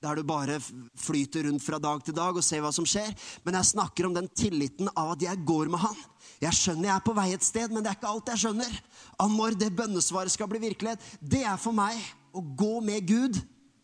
der 0.00 0.16
du 0.16 0.24
bare 0.24 0.56
flyter 0.96 1.44
rundt 1.44 1.62
fra 1.62 1.80
dag 1.82 2.00
til 2.04 2.16
dag 2.16 2.36
og 2.36 2.44
ser 2.44 2.62
hva 2.64 2.72
som 2.72 2.86
skjer. 2.88 3.12
Men 3.44 3.58
jeg 3.60 3.72
snakker 3.74 4.08
om 4.08 4.16
den 4.16 4.30
tilliten 4.32 4.88
av 4.94 5.12
at 5.16 5.24
jeg 5.26 5.44
går 5.44 5.68
med 5.72 5.84
han. 5.84 5.98
Jeg 6.40 6.56
skjønner 6.56 6.88
jeg 6.88 6.96
er 6.96 7.04
på 7.04 7.16
vei 7.18 7.28
et 7.34 7.44
sted, 7.44 7.74
men 7.74 7.84
det 7.84 7.92
er 7.92 7.98
ikke 7.98 8.12
alt 8.14 8.32
jeg 8.32 8.44
skjønner. 8.46 8.78
Av 9.20 9.34
når 9.34 9.58
det 9.60 9.74
bønnesvaret 9.76 10.32
skal 10.32 10.48
bli 10.48 10.62
virkelighet, 10.64 11.04
det 11.20 11.44
er 11.44 11.60
for 11.60 11.76
meg 11.76 11.98
å 12.32 12.40
gå 12.40 12.78
med 12.84 13.04
Gud 13.08 13.36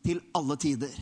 til 0.05 0.23
alle 0.37 0.57
tider. 0.61 0.95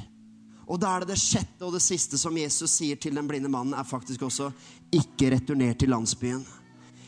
Og 0.66 0.80
da 0.80 0.95
er 0.95 1.05
det 1.05 1.12
det 1.12 1.20
sjette 1.20 1.66
og 1.66 1.74
det 1.74 1.83
siste 1.85 2.18
som 2.18 2.35
Jesus 2.39 2.78
sier 2.78 2.99
til 2.99 3.14
den 3.18 3.28
blinde 3.28 3.51
mannen, 3.53 3.76
er 3.76 3.87
faktisk 3.87 4.24
også 4.26 4.51
ikke 4.95 5.33
returner 5.37 5.76
til 5.78 5.93
landsbyen. 5.93 6.43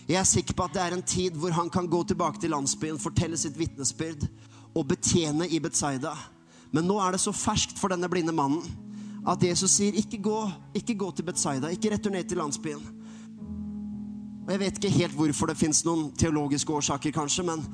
Jeg 0.09 0.21
er 0.21 0.27
sikker 0.29 0.57
på 0.57 0.67
at 0.67 0.75
det 0.77 0.83
er 0.85 0.95
en 0.95 1.03
tid 1.03 1.37
hvor 1.41 1.55
han 1.57 1.71
kan 1.73 1.87
gå 1.89 2.03
tilbake 2.05 2.41
til 2.41 2.53
landsbyen, 2.53 3.01
fortelle 3.01 3.39
sitt 3.41 3.57
vitnesbyrd 3.57 4.27
og 4.77 4.89
betjene 4.91 5.49
i 5.49 5.61
Betzaida. 5.65 6.13
Men 6.75 6.85
nå 6.85 6.99
er 7.01 7.15
det 7.15 7.23
så 7.23 7.33
ferskt 7.33 7.79
for 7.81 7.93
denne 7.95 8.11
blinde 8.13 8.35
mannen 8.37 8.67
at 9.25 9.41
Jesus 9.41 9.79
sier, 9.79 9.97
ikke 9.97 10.21
gå, 10.21 10.39
ikke 10.77 10.99
gå 11.01 11.09
til 11.17 11.25
Betzaida, 11.25 11.71
ikke 11.73 11.95
returner 11.95 12.27
til 12.29 12.37
landsbyen. 12.43 12.83
Og 14.45 14.53
Jeg 14.53 14.61
vet 14.61 14.77
ikke 14.77 14.99
helt 14.99 15.17
hvorfor 15.17 15.49
det 15.49 15.57
fins 15.57 15.81
noen 15.87 16.11
teologiske 16.21 16.73
årsaker, 16.73 17.15
kanskje, 17.15 17.47
men 17.49 17.65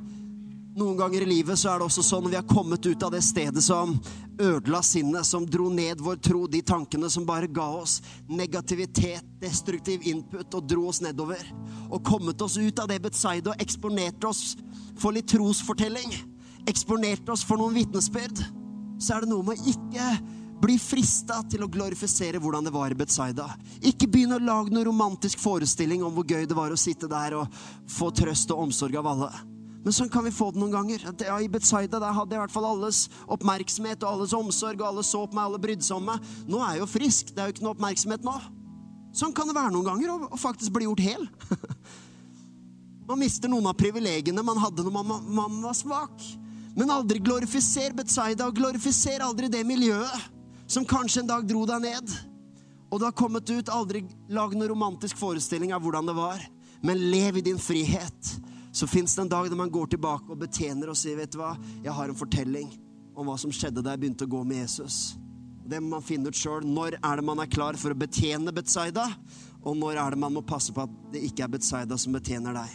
noen 0.76 0.96
ganger 0.96 1.22
i 1.22 1.26
livet 1.26 1.58
så 1.58 1.72
er 1.72 1.80
det 1.80 1.86
også 1.88 2.04
sånn 2.06 2.28
vi 2.30 2.38
har 2.38 2.46
kommet 2.48 2.86
ut 2.86 3.02
av 3.02 3.12
det 3.14 3.22
stedet 3.26 3.62
som 3.64 3.96
ødela 4.40 4.80
sinnet, 4.86 5.26
som 5.26 5.46
dro 5.46 5.68
ned 5.72 6.00
vår 6.00 6.20
tro, 6.22 6.46
de 6.46 6.62
tankene 6.62 7.10
som 7.10 7.26
bare 7.26 7.50
ga 7.50 7.66
oss 7.80 7.98
negativitet, 8.28 9.26
destruktiv 9.40 10.06
input 10.08 10.54
og 10.54 10.68
dro 10.70 10.86
oss 10.88 11.02
nedover, 11.04 11.42
og 11.90 12.04
kommet 12.06 12.40
oss 12.42 12.56
ut 12.56 12.78
av 12.78 12.88
det 12.90 13.00
Betzaida 13.02 13.52
og 13.52 13.62
eksponerte 13.62 14.30
oss 14.30 14.56
for 15.00 15.16
litt 15.16 15.28
trosfortelling, 15.32 16.14
eksponerte 16.70 17.34
oss 17.34 17.44
for 17.46 17.60
noen 17.60 17.76
vitnesbyrd, 17.76 18.44
så 19.00 19.16
er 19.16 19.24
det 19.24 19.32
noe 19.32 19.44
med 19.50 19.58
å 19.58 19.72
ikke 19.74 20.10
bli 20.60 20.76
frista 20.80 21.40
til 21.48 21.64
å 21.64 21.70
glorifisere 21.72 22.40
hvordan 22.40 22.66
det 22.68 22.72
var 22.74 22.92
i 22.92 22.98
Betzaida. 22.98 23.46
Ikke 23.80 24.08
begynne 24.08 24.36
å 24.36 24.44
lage 24.44 24.74
noen 24.74 24.90
romantisk 24.90 25.40
forestilling 25.40 26.04
om 26.04 26.12
hvor 26.14 26.28
gøy 26.28 26.44
det 26.44 26.56
var 26.56 26.72
å 26.72 26.80
sitte 26.80 27.08
der 27.10 27.38
og 27.40 27.62
få 27.88 28.12
trøst 28.12 28.52
og 28.52 28.68
omsorg 28.68 29.00
av 29.00 29.08
alle. 29.14 29.32
Men 29.80 29.94
sånn 29.96 30.10
kan 30.12 30.26
vi 30.26 30.32
få 30.34 30.50
det 30.52 30.60
noen 30.60 30.74
ganger. 30.74 31.04
Ja, 31.24 31.38
I 31.40 31.48
Betzaida 31.48 32.00
der 32.02 32.12
hadde 32.12 32.34
jeg 32.34 32.40
i 32.40 32.42
hvert 32.42 32.52
fall 32.52 32.68
alles 32.68 33.06
oppmerksomhet 33.32 34.02
og 34.04 34.10
alles 34.10 34.34
omsorg, 34.36 34.82
og 34.82 34.88
alle 34.90 35.04
så 35.06 35.22
på 35.24 35.38
meg, 35.38 35.46
alle 35.46 35.60
brydde 35.62 35.86
seg 35.86 35.96
om 35.96 36.10
meg. 36.10 36.26
Nå 36.50 36.60
er 36.60 36.74
jeg 36.74 36.82
jo 36.82 36.88
frisk. 36.90 37.32
Det 37.32 37.40
er 37.40 37.48
jo 37.48 37.54
ikke 37.56 37.64
noe 37.64 37.76
oppmerksomhet 37.78 38.26
nå. 38.26 38.34
Sånn 39.16 39.32
kan 39.34 39.48
det 39.48 39.56
være 39.56 39.72
noen 39.74 39.88
ganger, 39.88 40.28
å 40.28 40.38
faktisk 40.38 40.74
bli 40.74 40.84
gjort 40.84 41.02
hel. 41.02 41.24
man 43.08 43.22
mister 43.22 43.50
noen 43.50 43.70
av 43.72 43.78
privilegiene 43.80 44.44
man 44.46 44.60
hadde 44.60 44.84
når 44.86 44.94
man, 45.00 45.30
man 45.40 45.56
var 45.64 45.78
svak. 45.78 46.28
Men 46.76 46.92
aldri 46.92 47.18
glorifiser 47.24 47.96
Betzaida, 47.96 48.50
og 48.50 48.60
glorifiser 48.60 49.24
aldri 49.24 49.48
det 49.50 49.64
miljøet 49.66 50.28
som 50.70 50.86
kanskje 50.86 51.24
en 51.24 51.32
dag 51.32 51.48
dro 51.48 51.64
deg 51.66 51.88
ned. 51.88 52.12
Og 52.92 53.00
du 53.00 53.08
har 53.08 53.16
kommet 53.16 53.48
ut, 53.48 53.72
aldri 53.72 54.04
lag 54.28 54.52
noen 54.54 54.70
romantisk 54.70 55.18
forestilling 55.18 55.72
av 55.74 55.82
hvordan 55.82 56.10
det 56.10 56.14
var, 56.20 56.44
men 56.84 57.00
lev 57.10 57.40
i 57.40 57.46
din 57.48 57.58
frihet 57.58 58.36
så 58.72 58.86
fins 58.86 59.16
det 59.16 59.22
en 59.22 59.32
dag 59.32 59.48
der 59.50 59.58
man 59.58 59.70
går 59.70 59.86
tilbake 59.94 60.30
og 60.30 60.38
betjener 60.38 60.92
og 60.92 60.96
sier, 60.96 61.16
'Vet 61.16 61.32
du 61.32 61.38
hva, 61.38 61.56
jeg 61.84 61.92
har 61.92 62.08
en 62.08 62.18
fortelling 62.18 62.70
om 63.16 63.26
hva 63.26 63.36
som 63.38 63.52
skjedde 63.52 63.82
da 63.82 63.94
jeg 63.94 64.00
begynte 64.00 64.28
å 64.28 64.30
gå 64.30 64.44
med 64.44 64.64
Jesus'. 64.64 65.16
Det 65.70 65.80
må 65.80 65.96
man 65.96 66.02
finne 66.02 66.30
ut 66.30 66.34
sjøl. 66.34 66.64
Når 66.66 66.98
er 66.98 67.16
det 67.16 67.24
man 67.24 67.38
er 67.38 67.50
klar 67.50 67.76
for 67.78 67.90
å 67.90 67.98
betjene 67.98 68.52
Betzaida? 68.54 69.06
Og 69.62 69.76
når 69.76 70.00
er 70.02 70.10
det 70.10 70.18
man 70.18 70.34
må 70.34 70.42
passe 70.42 70.72
på 70.74 70.82
at 70.82 70.90
det 71.12 71.22
ikke 71.28 71.44
er 71.44 71.52
Betzaida 71.52 71.98
som 71.98 72.12
betjener 72.16 72.56
deg? 72.56 72.72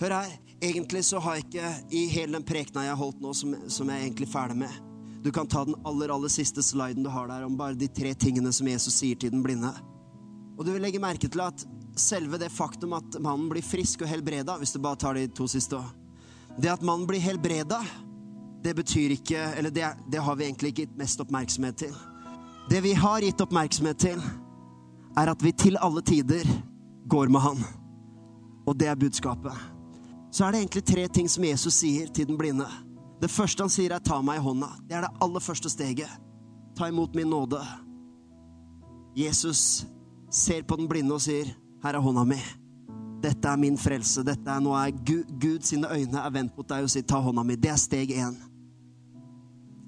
Hør 0.00 0.14
her. 0.18 0.34
Egentlig 0.60 1.04
så 1.06 1.20
har 1.22 1.36
jeg 1.36 1.44
ikke 1.46 1.68
i 1.94 2.06
hele 2.10 2.34
den 2.34 2.44
prekena 2.44 2.82
jeg 2.82 2.90
har 2.90 2.98
holdt 2.98 3.20
nå, 3.22 3.32
som, 3.32 3.54
som 3.70 3.88
jeg 3.88 4.00
er 4.00 4.08
egentlig 4.08 4.26
ferdig 4.28 4.56
med. 4.58 4.74
Du 5.22 5.30
kan 5.34 5.46
ta 5.46 5.62
den 5.64 5.78
aller, 5.86 6.10
aller 6.10 6.30
siste 6.32 6.62
sliden 6.66 7.06
du 7.06 7.10
har 7.14 7.28
der, 7.30 7.44
om 7.46 7.56
bare 7.58 7.78
de 7.78 7.86
tre 7.88 8.10
tingene 8.18 8.50
som 8.52 8.66
Jesus 8.66 8.98
sier 8.98 9.18
til 9.18 9.30
den 9.30 9.42
blinde. 9.44 9.70
Og 10.58 10.66
du 10.66 10.72
vil 10.72 10.82
legge 10.82 10.98
merke 11.02 11.30
til 11.30 11.42
at 11.44 11.62
selve 11.98 12.38
det 12.38 12.50
faktum 12.52 12.92
at 12.96 13.18
mannen 13.20 13.48
blir 13.50 13.64
frisk 13.64 14.02
og 14.02 14.10
helbreda, 14.10 14.56
hvis 14.58 14.72
du 14.74 14.80
bare 14.82 14.96
tar 14.96 15.14
de 15.14 15.26
to 15.28 15.46
siste 15.48 15.80
Det 16.58 16.70
at 16.70 16.82
mannen 16.82 17.06
blir 17.06 17.20
helbreda, 17.20 17.80
det 18.62 18.74
betyr 18.74 19.10
ikke 19.10 19.38
Eller 19.38 19.70
det, 19.70 19.86
det 20.10 20.18
har 20.18 20.36
vi 20.36 20.44
egentlig 20.44 20.68
ikke 20.68 20.82
gitt 20.82 20.98
mest 20.98 21.20
oppmerksomhet 21.20 21.76
til. 21.76 21.94
Det 22.70 22.80
vi 22.82 22.92
har 22.92 23.20
gitt 23.20 23.40
oppmerksomhet 23.40 23.98
til, 23.98 24.22
er 25.16 25.30
at 25.30 25.42
vi 25.42 25.52
til 25.52 25.78
alle 25.80 26.02
tider 26.02 26.44
går 27.08 27.28
med 27.28 27.40
han. 27.40 27.62
Og 28.66 28.76
det 28.76 28.88
er 28.88 28.94
budskapet. 28.94 29.52
Så 30.30 30.44
er 30.44 30.52
det 30.52 30.60
egentlig 30.60 30.84
tre 30.84 31.08
ting 31.08 31.28
som 31.30 31.44
Jesus 31.44 31.74
sier 31.74 32.10
til 32.12 32.26
den 32.28 32.38
blinde. 32.38 32.66
Det 33.22 33.30
første 33.30 33.62
han 33.62 33.70
sier, 33.70 33.92
er 33.94 33.98
'ta 33.98 34.20
meg 34.22 34.36
i 34.36 34.44
hånda'. 34.44 34.80
Det 34.88 34.96
er 34.96 35.00
det 35.00 35.16
aller 35.20 35.40
første 35.40 35.70
steget. 35.70 36.10
Ta 36.76 36.86
imot 36.88 37.14
min 37.14 37.26
nåde. 37.26 37.60
Jesus 39.16 39.86
ser 40.30 40.62
på 40.62 40.76
den 40.76 40.88
blinde 40.88 41.14
og 41.14 41.20
sier, 41.20 41.46
her 41.84 41.94
er 41.94 42.02
hånda 42.02 42.24
mi. 42.28 42.40
Dette 43.22 43.50
er 43.50 43.58
min 43.58 43.78
frelse. 43.78 44.22
Dette 44.26 44.50
er, 44.50 44.62
nå 44.62 44.74
er 44.78 44.94
Gud, 44.94 45.30
Gud 45.42 45.66
sine 45.66 45.90
øyne 45.90 46.22
er 46.22 46.34
vendt 46.34 46.54
mot 46.58 46.68
deg 46.68 46.86
og 46.86 46.92
sier, 46.92 47.06
ta 47.06 47.18
hånda 47.22 47.44
mi. 47.46 47.58
Det 47.58 47.72
er 47.72 47.80
steg 47.80 48.14
én. 48.14 48.36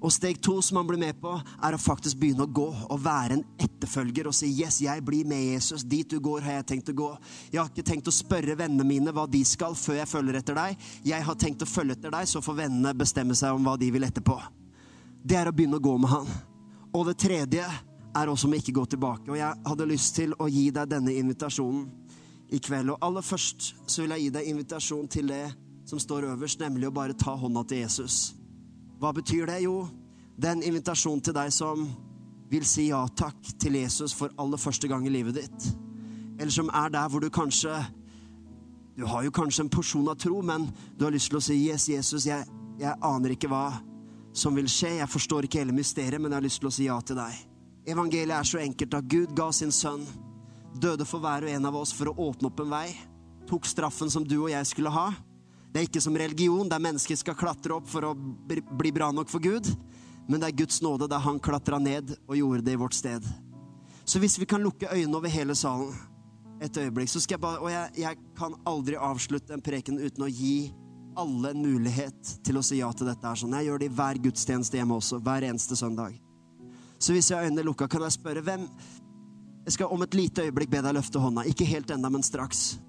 Og 0.00 0.12
steg 0.12 0.38
to 0.40 0.54
som 0.64 0.78
han 0.80 0.86
blir 0.88 1.00
med 1.00 1.18
på, 1.20 1.32
er 1.36 1.76
å 1.76 1.80
faktisk 1.80 2.16
begynne 2.22 2.46
å 2.46 2.52
gå 2.56 2.68
og 2.72 3.02
være 3.04 3.36
en 3.36 3.42
etterfølger 3.60 4.30
og 4.30 4.34
si 4.36 4.48
yes, 4.56 4.78
jeg 4.80 5.04
blir 5.04 5.28
med 5.28 5.42
Jesus. 5.52 5.84
Dit 5.84 6.08
du 6.14 6.16
går, 6.24 6.40
har 6.46 6.56
jeg 6.58 6.68
tenkt 6.72 6.92
å 6.92 6.96
gå. 6.96 7.10
Jeg 7.52 7.60
har 7.60 7.68
ikke 7.68 7.84
tenkt 7.90 8.08
å 8.08 8.14
spørre 8.14 8.56
vennene 8.56 8.86
mine 8.88 9.12
hva 9.12 9.26
de 9.28 9.42
skal 9.44 9.76
før 9.76 10.00
jeg 10.00 10.08
følger 10.08 10.40
etter 10.40 10.56
deg. 10.56 10.88
Jeg 11.04 11.26
har 11.26 11.36
tenkt 11.36 11.66
å 11.66 11.68
følge 11.68 11.98
etter 11.98 12.16
deg, 12.16 12.30
så 12.32 12.40
får 12.44 12.62
vennene 12.62 12.96
bestemme 12.96 13.36
seg 13.36 13.52
om 13.52 13.68
hva 13.68 13.76
de 13.80 13.92
vil 13.92 14.08
etterpå. 14.08 14.40
det 15.22 15.36
er 15.36 15.50
å 15.50 15.52
begynne 15.52 15.76
å 15.76 15.84
gå 15.84 15.98
med 16.00 16.08
han. 16.08 16.28
Og 16.96 17.04
det 17.06 17.18
tredje 17.20 17.66
er 18.16 18.30
også 18.30 18.48
å 18.50 18.58
ikke 18.58 18.74
gå 18.74 18.84
tilbake. 18.94 19.30
Og 19.30 19.38
jeg 19.38 19.62
hadde 19.66 19.88
lyst 19.88 20.16
til 20.18 20.34
å 20.38 20.48
gi 20.50 20.68
deg 20.74 20.90
denne 20.90 21.14
invitasjonen 21.14 21.86
i 22.50 22.58
kveld. 22.58 22.94
Og 22.94 23.06
aller 23.06 23.24
først 23.24 23.72
så 23.86 24.02
vil 24.02 24.14
jeg 24.16 24.26
gi 24.26 24.34
deg 24.34 24.50
invitasjon 24.50 25.08
til 25.10 25.30
det 25.30 25.44
som 25.86 26.00
står 26.02 26.28
øverst, 26.32 26.60
nemlig 26.62 26.88
å 26.88 26.94
bare 26.94 27.18
ta 27.18 27.34
hånda 27.38 27.64
til 27.66 27.82
Jesus. 27.84 28.34
Hva 29.00 29.12
betyr 29.16 29.48
det? 29.50 29.62
Jo, 29.64 29.88
det 30.36 30.48
er 30.48 30.58
en 30.58 30.66
invitasjon 30.66 31.22
til 31.24 31.36
deg 31.36 31.52
som 31.54 31.86
vil 32.50 32.66
si 32.66 32.88
ja 32.90 33.00
takk 33.16 33.52
til 33.62 33.78
Jesus 33.78 34.14
for 34.16 34.34
aller 34.42 34.58
første 34.58 34.90
gang 34.90 35.06
i 35.06 35.12
livet 35.12 35.38
ditt. 35.38 35.70
Eller 36.38 36.52
som 36.54 36.70
er 36.74 36.90
der 36.90 37.08
hvor 37.08 37.20
du 37.20 37.30
kanskje 37.30 37.74
Du 38.96 39.06
har 39.06 39.22
jo 39.24 39.30
kanskje 39.30 39.62
en 39.62 39.70
porsjon 39.70 40.08
av 40.12 40.16
tro, 40.18 40.42
men 40.42 40.66
du 40.98 41.06
har 41.06 41.12
lyst 41.14 41.30
til 41.30 41.38
å 41.38 41.40
si 41.40 41.54
yes, 41.70 41.86
Jesus, 41.88 42.26
jeg, 42.26 42.44
jeg 42.76 42.98
aner 43.00 43.32
ikke 43.32 43.48
hva 43.48 43.78
som 44.36 44.52
vil 44.52 44.68
skje. 44.68 44.98
Jeg 44.98 45.08
forstår 45.08 45.46
ikke 45.46 45.62
hele 45.62 45.72
mysteriet, 45.72 46.20
men 46.20 46.28
jeg 46.28 46.36
har 46.36 46.44
lyst 46.44 46.60
til 46.60 46.68
å 46.68 46.74
si 46.74 46.84
ja 46.84 46.98
til 47.00 47.16
deg. 47.16 47.49
Evangeliet 47.88 48.36
er 48.36 48.48
så 48.48 48.60
enkelt 48.60 48.94
at 48.94 49.08
Gud 49.08 49.32
ga 49.36 49.48
sin 49.52 49.72
sønn, 49.72 50.04
døde 50.80 51.06
for 51.08 51.22
hver 51.22 51.46
og 51.46 51.52
en 51.52 51.68
av 51.70 51.78
oss 51.80 51.92
for 51.96 52.10
å 52.10 52.28
åpne 52.28 52.50
opp 52.50 52.60
en 52.62 52.72
vei, 52.72 52.88
tok 53.48 53.66
straffen 53.66 54.10
som 54.12 54.26
du 54.26 54.36
og 54.42 54.50
jeg 54.52 54.68
skulle 54.68 54.92
ha. 54.94 55.08
Det 55.70 55.80
er 55.80 55.86
ikke 55.88 56.02
som 56.02 56.18
religion, 56.18 56.68
der 56.68 56.82
mennesker 56.82 57.18
skal 57.18 57.38
klatre 57.38 57.76
opp 57.78 57.88
for 57.90 58.10
å 58.10 58.14
bli 58.14 58.92
bra 58.94 59.10
nok 59.14 59.30
for 59.30 59.42
Gud, 59.42 59.70
men 60.28 60.42
det 60.42 60.50
er 60.50 60.58
Guds 60.62 60.82
nåde 60.82 61.08
der 61.10 61.22
han 61.24 61.40
klatra 61.42 61.78
ned 61.82 62.14
og 62.26 62.36
gjorde 62.38 62.66
det 62.66 62.76
i 62.76 62.80
vårt 62.80 62.94
sted. 62.94 63.26
Så 64.04 64.18
hvis 64.22 64.38
vi 64.38 64.48
kan 64.50 64.62
lukke 64.62 64.90
øynene 64.90 65.16
over 65.16 65.30
hele 65.30 65.54
salen 65.54 65.94
et 66.60 66.76
øyeblikk, 66.76 67.08
så 67.08 67.22
skal 67.22 67.38
jeg 67.38 67.42
bare 67.42 67.60
Og 67.62 67.70
jeg, 67.70 67.92
jeg 68.02 68.18
kan 68.36 68.54
aldri 68.66 68.96
avslutte 68.98 69.54
en 69.54 69.62
preken 69.64 69.98
uten 69.98 70.26
å 70.26 70.28
gi 70.28 70.72
alle 71.18 71.54
en 71.54 71.62
mulighet 71.62 72.34
til 72.44 72.58
å 72.60 72.62
si 72.64 72.80
ja 72.80 72.90
til 72.92 73.08
dette. 73.08 73.26
her 73.26 73.38
sånn. 73.38 73.54
Jeg 73.58 73.70
gjør 73.70 73.78
det 73.78 73.86
i 73.90 73.94
hver 73.94 74.20
gudstjeneste 74.22 74.76
hjemme 74.76 74.98
også, 75.00 75.20
hver 75.24 75.46
eneste 75.48 75.76
søndag. 75.76 76.18
Så 77.00 77.12
hvis 77.12 77.30
jeg 77.30 77.38
har 77.38 77.48
øynene 77.48 77.64
lukka, 77.64 77.86
kan 77.86 78.02
jeg 78.02 78.12
spørre 78.12 78.44
hvem 78.44 78.68
Jeg 79.64 79.72
skal 79.72 79.86
om 79.92 80.02
et 80.02 80.14
lite 80.14 80.42
øyeblikk 80.42 80.70
be 80.70 80.80
deg 80.82 80.94
løfte 80.96 81.20
hånda. 81.20 81.42
Ikke 81.46 81.64
helt 81.64 81.90
enda, 81.90 82.08
men 82.08 82.22
straks. 82.22 82.80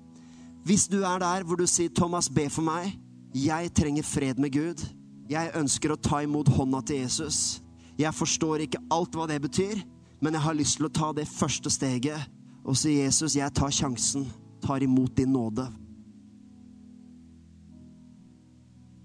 Hvis 0.66 0.88
du 0.88 1.01
er 1.03 1.20
der 1.20 1.43
hvor 1.43 1.55
du 1.55 1.66
sier 1.68 1.89
'Thomas, 1.89 2.30
be 2.30 2.49
for 2.49 2.62
meg'. 2.62 2.97
Jeg 3.36 3.74
trenger 3.74 4.03
fred 4.03 4.38
med 4.38 4.51
Gud. 4.51 4.86
Jeg 5.30 5.51
ønsker 5.55 5.91
å 5.91 5.95
ta 5.95 6.22
imot 6.22 6.47
hånda 6.47 6.82
til 6.82 6.95
Jesus. 6.95 7.62
Jeg 7.97 8.14
forstår 8.14 8.55
ikke 8.55 8.80
alt 8.91 9.16
hva 9.16 9.28
det 9.28 9.41
betyr, 9.41 9.84
men 10.22 10.34
jeg 10.34 10.41
har 10.41 10.53
lyst 10.53 10.78
til 10.78 10.86
å 10.86 10.93
ta 10.93 11.12
det 11.12 11.28
første 11.28 11.70
steget 11.70 12.30
og 12.66 12.78
si 12.78 12.89
'Jesus, 12.89 13.36
jeg 13.36 13.53
tar 13.53 13.70
sjansen, 13.70 14.32
tar 14.62 14.84
imot 14.84 15.18
din 15.18 15.34
nåde'. 15.34 15.82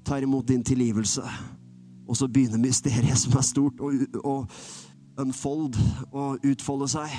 tar 0.06 0.22
imot 0.22 0.46
din 0.46 0.64
tilgivelse. 0.64 1.22
Og 2.08 2.16
så 2.16 2.28
begynner 2.28 2.58
mysteriet 2.58 3.18
som 3.18 3.34
er 3.38 3.42
stort, 3.42 3.80
å 4.24 4.46
unfold 5.18 5.76
og 6.12 6.44
utfolde 6.44 6.88
seg. 6.88 7.12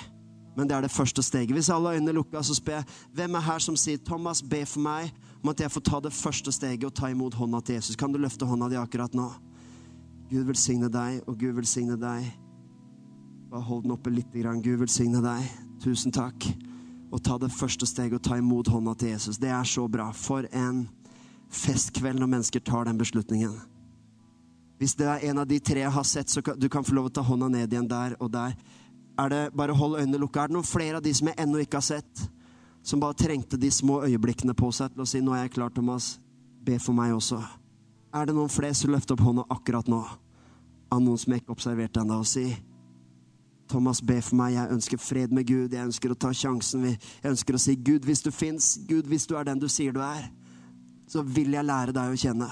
Men 0.57 0.69
det 0.69 0.75
er 0.75 0.81
det 0.81 0.91
første 0.91 1.21
steget. 1.23 1.53
Hvis 1.53 1.69
alle 1.69 1.93
øynene 1.93 2.09
er 2.09 2.17
lukka, 2.17 2.41
så 2.41 2.55
spør 2.57 2.79
jeg 2.79 2.85
hvem 3.13 3.35
er 3.35 3.45
her 3.45 3.59
som 3.59 3.75
sier 3.75 3.97
'Thomas, 3.97 4.41
be 4.41 4.65
for 4.65 4.79
meg 4.79 5.13
om 5.43 5.49
at 5.49 5.59
jeg 5.61 5.71
får 5.71 5.81
ta 5.81 5.99
det 5.99 6.13
første 6.13 6.51
steget 6.51 6.83
og 6.83 6.93
ta 6.93 7.07
imot 7.07 7.33
hånda 7.33 7.59
til 7.59 7.77
Jesus'. 7.77 7.95
Kan 7.95 8.11
du 8.11 8.17
løfte 8.17 8.45
hånda 8.45 8.69
di 8.69 8.75
akkurat 8.75 9.13
nå? 9.13 9.31
Gud 10.29 10.43
velsigne 10.43 10.89
deg, 10.89 11.21
og 11.27 11.37
Gud 11.39 11.53
velsigne 11.53 11.95
deg. 11.95 12.39
Bare 13.51 13.61
hold 13.61 13.83
den 13.83 13.91
oppe 13.91 14.09
litt. 14.09 14.33
Gud 14.33 14.77
velsigne 14.77 15.21
deg. 15.21 15.51
Tusen 15.83 16.11
takk. 16.11 16.57
Og 17.11 17.23
ta 17.23 17.37
det 17.37 17.51
første 17.51 17.85
steget 17.85 18.13
og 18.13 18.23
ta 18.23 18.35
imot 18.35 18.67
hånda 18.67 18.93
til 18.93 19.09
Jesus. 19.09 19.37
Det 19.37 19.49
er 19.49 19.63
så 19.63 19.87
bra. 19.87 20.11
For 20.11 20.43
en 20.51 20.89
festkveld 21.49 22.19
når 22.19 22.27
mennesker 22.27 22.59
tar 22.59 22.83
den 22.83 22.97
beslutningen. 22.97 23.76
Hvis 24.77 24.93
det 24.95 25.07
er 25.09 25.23
en 25.29 25.41
av 25.41 25.47
de 25.49 25.59
tre 25.59 25.81
jeg 25.81 25.91
har 25.93 26.05
sett, 26.05 26.29
så 26.29 26.41
kan 26.41 26.59
du 26.59 26.67
kan 26.69 26.85
få 26.85 26.93
lov 26.93 27.09
å 27.09 27.13
ta 27.13 27.23
hånda 27.25 27.49
ned 27.49 27.73
igjen 27.73 27.87
der 27.89 28.15
og 28.21 28.31
der. 28.31 28.53
Er 29.17 29.29
det 29.29 29.41
Bare 29.57 29.73
hold 29.73 29.97
øynene 29.97 30.19
lukka. 30.21 30.43
Er 30.43 30.47
det 30.51 30.57
noen 30.57 30.67
flere 30.67 30.99
av 30.99 31.03
de 31.03 31.13
som 31.13 31.27
jeg 31.27 31.39
ennå 31.41 31.63
ikke 31.63 31.79
har 31.81 31.87
sett, 31.87 32.27
som 32.83 33.01
bare 33.01 33.17
trengte 33.17 33.57
de 33.57 33.71
små 33.73 34.03
øyeblikkene 34.05 34.53
på 34.53 34.71
seg 34.71 34.93
til 34.93 35.01
å 35.01 35.07
si 35.07 35.19
'Nå 35.19 35.33
er 35.33 35.41
jeg 35.47 35.51
klar, 35.51 35.69
Thomas. 35.69 36.19
Be 36.63 36.79
for 36.79 36.93
meg 36.93 37.11
også'. 37.11 37.43
Er 38.13 38.25
det 38.25 38.35
noen 38.35 38.49
flere 38.49 38.73
som 38.73 38.91
løfter 38.91 39.13
opp 39.13 39.19
hånda 39.19 39.43
akkurat 39.49 39.87
nå? 39.87 40.05
Av 40.91 41.01
noen 41.01 41.17
som 41.17 41.33
jeg 41.33 41.41
ikke 41.41 41.51
observerte 41.51 41.99
ennå, 41.99 42.19
og 42.19 42.25
si 42.25 42.55
Thomas, 43.67 44.01
be 44.01 44.21
for 44.21 44.35
meg. 44.35 44.53
Jeg 44.53 44.71
ønsker 44.71 44.97
fred 44.97 45.31
med 45.31 45.45
Gud. 45.47 45.73
Jeg 45.73 45.85
ønsker 45.85 46.11
å 46.11 46.15
ta 46.15 46.29
sjansen. 46.29 46.83
Jeg 46.83 47.31
ønsker 47.31 47.53
å 47.53 47.59
si, 47.59 47.75
Gud, 47.75 48.05
hvis 48.05 48.21
du 48.21 48.31
fins, 48.31 48.79
Gud, 48.87 49.03
hvis 49.03 49.27
du 49.27 49.35
er 49.35 49.43
den 49.43 49.59
du 49.59 49.67
sier 49.67 49.91
du 49.91 49.99
er 49.99 50.31
så 51.07 51.23
vil 51.23 51.55
jeg 51.55 51.65
lære 51.65 51.95
deg 51.95 52.11
å 52.11 52.19
kjenne. 52.19 52.49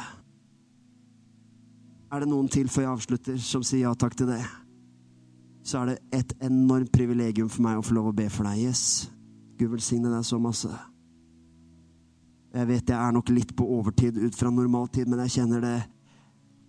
Er 2.14 2.22
det 2.22 2.30
noen 2.30 2.48
til 2.52 2.70
før 2.70 2.86
jeg 2.86 2.92
avslutter, 2.92 3.38
som 3.42 3.64
sier 3.66 3.88
ja 3.88 3.94
takk 3.98 4.16
til 4.18 4.30
det, 4.30 4.42
så 5.66 5.82
er 5.82 5.94
det 5.94 5.98
et 6.14 6.34
enormt 6.46 6.92
privilegium 6.94 7.50
for 7.50 7.66
meg 7.66 7.80
å 7.80 7.86
få 7.86 7.96
lov 7.98 8.12
å 8.12 8.16
be 8.16 8.28
for 8.30 8.46
deg. 8.46 8.68
Yes. 8.70 9.10
Gud 9.58 9.72
velsigne 9.74 10.12
deg 10.14 10.26
så 10.28 10.38
masse. 10.42 10.70
Jeg 12.56 12.70
vet 12.70 12.92
jeg 12.92 12.96
er 12.96 13.16
nok 13.16 13.32
litt 13.34 13.52
på 13.58 13.68
overtid 13.78 14.20
ut 14.22 14.38
fra 14.38 14.52
normaltid, 14.54 15.10
men 15.10 15.26
jeg 15.26 15.40
kjenner 15.40 15.64
det 15.64 15.76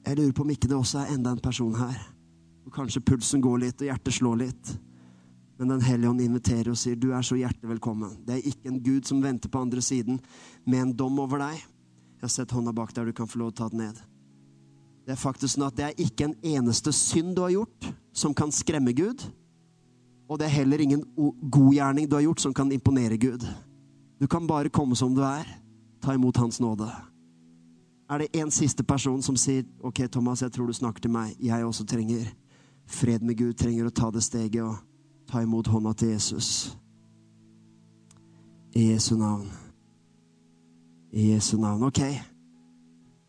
Jeg 0.06 0.18
lurer 0.20 0.34
på 0.38 0.44
om 0.44 0.50
ikke 0.54 0.68
det 0.70 0.76
også 0.76 1.00
er 1.00 1.14
enda 1.16 1.32
en 1.34 1.42
person 1.42 1.72
her. 1.74 1.96
Og 2.62 2.70
kanskje 2.74 3.02
pulsen 3.02 3.40
går 3.42 3.56
litt, 3.64 3.80
og 3.82 3.88
hjertet 3.88 4.14
slår 4.14 4.36
litt. 4.38 4.70
Men 5.58 5.72
Den 5.72 5.82
hellige 5.82 6.10
ånd 6.10 6.20
inviterer 6.22 6.70
og 6.70 6.78
sier, 6.78 6.94
'Du 6.94 7.10
er 7.10 7.22
så 7.22 7.34
hjertelig 7.34 7.70
velkommen'. 7.74 8.24
Det 8.24 8.34
er 8.34 8.48
ikke 8.48 8.68
en 8.68 8.82
Gud 8.82 9.02
som 9.04 9.22
venter 9.22 9.48
på 9.48 9.58
andre 9.58 9.82
siden 9.82 10.20
med 10.64 10.80
en 10.80 10.92
dom 10.92 11.18
over 11.18 11.38
deg. 11.38 11.54
Jeg 11.58 12.22
har 12.22 12.28
sett 12.28 12.50
hånda 12.50 12.72
bak 12.72 12.94
der, 12.94 13.04
du 13.04 13.12
kan 13.12 13.26
få 13.26 13.38
lov 13.38 13.48
å 13.48 13.54
ta 13.56 13.68
den 13.68 13.78
ned. 13.78 14.15
Det 15.06 15.14
er 15.14 15.20
faktisk 15.20 15.54
sånn 15.54 15.68
at 15.68 15.76
det 15.78 15.84
er 15.86 16.00
ikke 16.02 16.26
en 16.26 16.38
eneste 16.42 16.90
synd 16.94 17.36
du 17.36 17.44
har 17.44 17.52
gjort, 17.54 17.86
som 18.10 18.34
kan 18.34 18.50
skremme 18.50 18.90
Gud. 18.96 19.22
Og 20.26 20.40
det 20.40 20.48
er 20.48 20.56
heller 20.56 20.82
ingen 20.82 21.04
godgjerning 21.14 22.08
du 22.10 22.16
har 22.18 22.24
gjort, 22.24 22.42
som 22.42 22.54
kan 22.54 22.72
imponere 22.74 23.18
Gud. 23.22 23.46
Du 24.18 24.26
kan 24.26 24.48
bare 24.50 24.72
komme 24.72 24.98
som 24.98 25.14
du 25.14 25.22
er. 25.22 25.46
Ta 26.02 26.14
imot 26.14 26.36
Hans 26.42 26.58
nåde. 26.60 26.90
Er 28.10 28.18
det 28.18 28.34
en 28.38 28.50
siste 28.50 28.82
person 28.82 29.22
som 29.22 29.38
sier 29.38 29.64
OK, 29.82 30.02
Thomas, 30.10 30.42
jeg 30.42 30.52
tror 30.52 30.66
du 30.66 30.74
snakker 30.74 31.06
til 31.06 31.14
meg. 31.14 31.34
Jeg 31.42 31.64
også 31.64 31.86
trenger 31.86 32.26
fred 32.86 33.22
med 33.22 33.38
Gud, 33.38 33.54
trenger 33.54 33.86
å 33.86 33.94
ta 33.94 34.10
det 34.14 34.22
steget 34.26 34.62
og 34.62 34.76
ta 35.30 35.42
imot 35.42 35.70
hånda 35.70 35.94
til 35.94 36.14
Jesus. 36.14 36.76
I 38.74 38.90
Jesu 38.92 39.14
navn. 39.16 39.46
I 41.14 41.32
Jesu 41.32 41.56
navn. 41.58 41.86
Ok. 41.86 42.02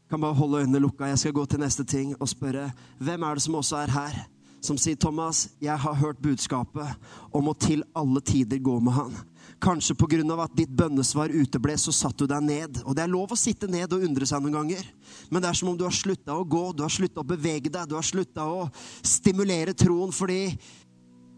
Kan 0.10 0.22
bare 0.24 0.38
holde 0.38 0.64
øynene 0.64 0.80
lukka. 0.80 1.10
Jeg 1.12 1.20
skal 1.20 1.36
gå 1.36 1.46
til 1.46 1.60
neste 1.60 1.84
ting 1.84 2.16
og 2.20 2.30
spørre 2.32 2.72
hvem 3.00 3.24
er 3.24 3.36
det 3.36 3.44
som 3.44 3.56
også 3.60 3.82
er 3.84 3.92
her, 3.92 4.28
som 4.62 4.78
sier, 4.78 4.96
'Thomas, 4.96 5.50
jeg 5.62 5.80
har 5.80 5.94
hørt 5.94 6.22
budskapet 6.22 6.96
om 7.34 7.48
å 7.48 7.54
til 7.60 7.84
alle 7.96 8.22
tider 8.22 8.58
gå 8.58 8.80
med 8.80 8.94
Han'. 8.94 9.18
Kanskje 9.62 9.96
av 10.32 10.40
at 10.40 10.56
ditt 10.56 10.70
bønnesvar 10.70 11.30
uteble, 11.30 11.78
så 11.78 11.92
satt 11.92 12.18
du 12.18 12.28
deg 12.28 12.42
ned. 12.44 12.84
Og 12.86 12.96
det 12.96 13.04
er 13.04 13.08
lov 13.08 13.32
å 13.32 13.38
sitte 13.38 13.68
ned 13.68 13.92
og 13.94 14.04
undre 14.04 14.26
seg 14.26 14.42
noen 14.42 14.54
ganger, 14.54 14.84
men 15.32 15.42
det 15.42 15.50
er 15.50 15.54
som 15.54 15.70
om 15.70 15.78
du 15.78 15.84
har 15.84 15.92
slutta 15.92 16.34
å 16.34 16.48
gå, 16.48 16.76
du 16.76 16.84
har 16.84 16.90
slutta 16.90 17.22
å 17.22 17.28
bevege 17.28 17.70
deg, 17.70 17.88
du 17.88 17.96
har 17.96 18.04
slutta 18.04 18.46
å 18.46 18.70
stimulere 19.02 19.74
troen 19.74 20.12
fordi 20.12 20.58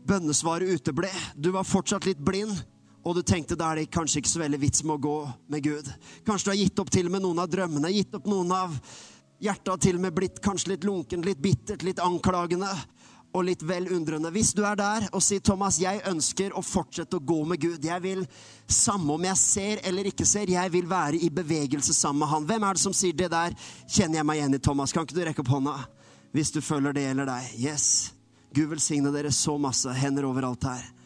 bønnesvaret 0.06 0.70
uteble. 0.70 1.10
Du 1.36 1.52
var 1.52 1.64
fortsatt 1.64 2.06
litt 2.06 2.20
blind, 2.20 2.52
og 3.04 3.16
du 3.16 3.22
tenkte 3.24 3.58
da 3.60 3.72
er 3.72 3.82
det 3.82 3.92
kanskje 3.94 4.22
ikke 4.22 4.32
så 4.34 4.42
veldig 4.42 4.60
vits 4.62 4.84
med 4.84 4.98
å 4.98 5.04
gå 5.04 5.18
med 5.54 5.64
Gud. 5.64 5.88
Kanskje 6.28 6.50
du 6.50 6.52
har 6.52 6.60
gitt 6.60 6.82
opp 6.84 6.92
til 6.94 7.08
og 7.08 7.16
med 7.16 7.24
noen 7.24 7.42
av 7.42 7.50
drømmene, 7.52 7.92
gitt 7.96 8.16
opp 8.18 8.28
noen 8.30 8.52
av 8.56 8.76
hjertet 9.40 9.72
har 9.72 9.82
til 9.82 10.00
og 10.00 10.04
med 10.04 10.16
blitt 10.16 10.42
kanskje 10.44 10.74
litt 10.74 10.88
lunkent, 10.88 11.26
litt 11.26 11.42
bittert, 11.42 11.86
litt 11.88 12.02
anklagende 12.04 12.70
og 13.30 13.46
litt 13.46 13.64
vel 13.64 13.88
undrende. 13.94 14.32
Hvis 14.34 14.52
du 14.58 14.64
er 14.66 14.76
der 14.76 15.06
og 15.14 15.22
sier, 15.24 15.40
'Thomas, 15.40 15.80
jeg 15.80 16.02
ønsker 16.10 16.56
å 16.58 16.66
fortsette 16.66 17.18
å 17.18 17.24
gå 17.24 17.46
med 17.46 17.62
Gud', 17.62 17.86
jeg 17.86 18.02
vil, 18.02 18.28
samme 18.68 19.14
om 19.14 19.24
jeg 19.24 19.38
ser 19.38 19.82
eller 19.84 20.10
ikke 20.10 20.26
ser, 20.26 20.50
jeg 20.50 20.72
vil 20.74 20.90
være 20.90 21.22
i 21.22 21.30
bevegelse 21.30 21.94
sammen 21.94 22.20
med 22.20 22.28
Han. 22.28 22.46
Hvem 22.46 22.64
er 22.64 22.74
det 22.74 22.82
som 22.82 22.94
sier 22.94 23.14
det 23.14 23.32
der? 23.32 23.56
Kjenner 23.88 24.20
jeg 24.20 24.26
meg 24.26 24.38
igjen 24.38 24.56
i, 24.56 24.58
Thomas? 24.58 24.92
Kan 24.92 25.06
ikke 25.06 25.16
du 25.16 25.26
rekke 25.26 25.46
opp 25.46 25.54
hånda? 25.56 25.78
Hvis 26.34 26.52
du 26.52 26.62
føler 26.62 26.94
det 26.94 27.04
gjelder 27.04 27.26
deg. 27.26 27.54
Yes. 27.58 28.14
Gud 28.54 28.70
velsigne 28.70 29.12
dere 29.14 29.32
så 29.32 29.58
masse. 29.58 29.90
Hender 29.94 30.26
overalt 30.26 30.64
her. 30.64 30.99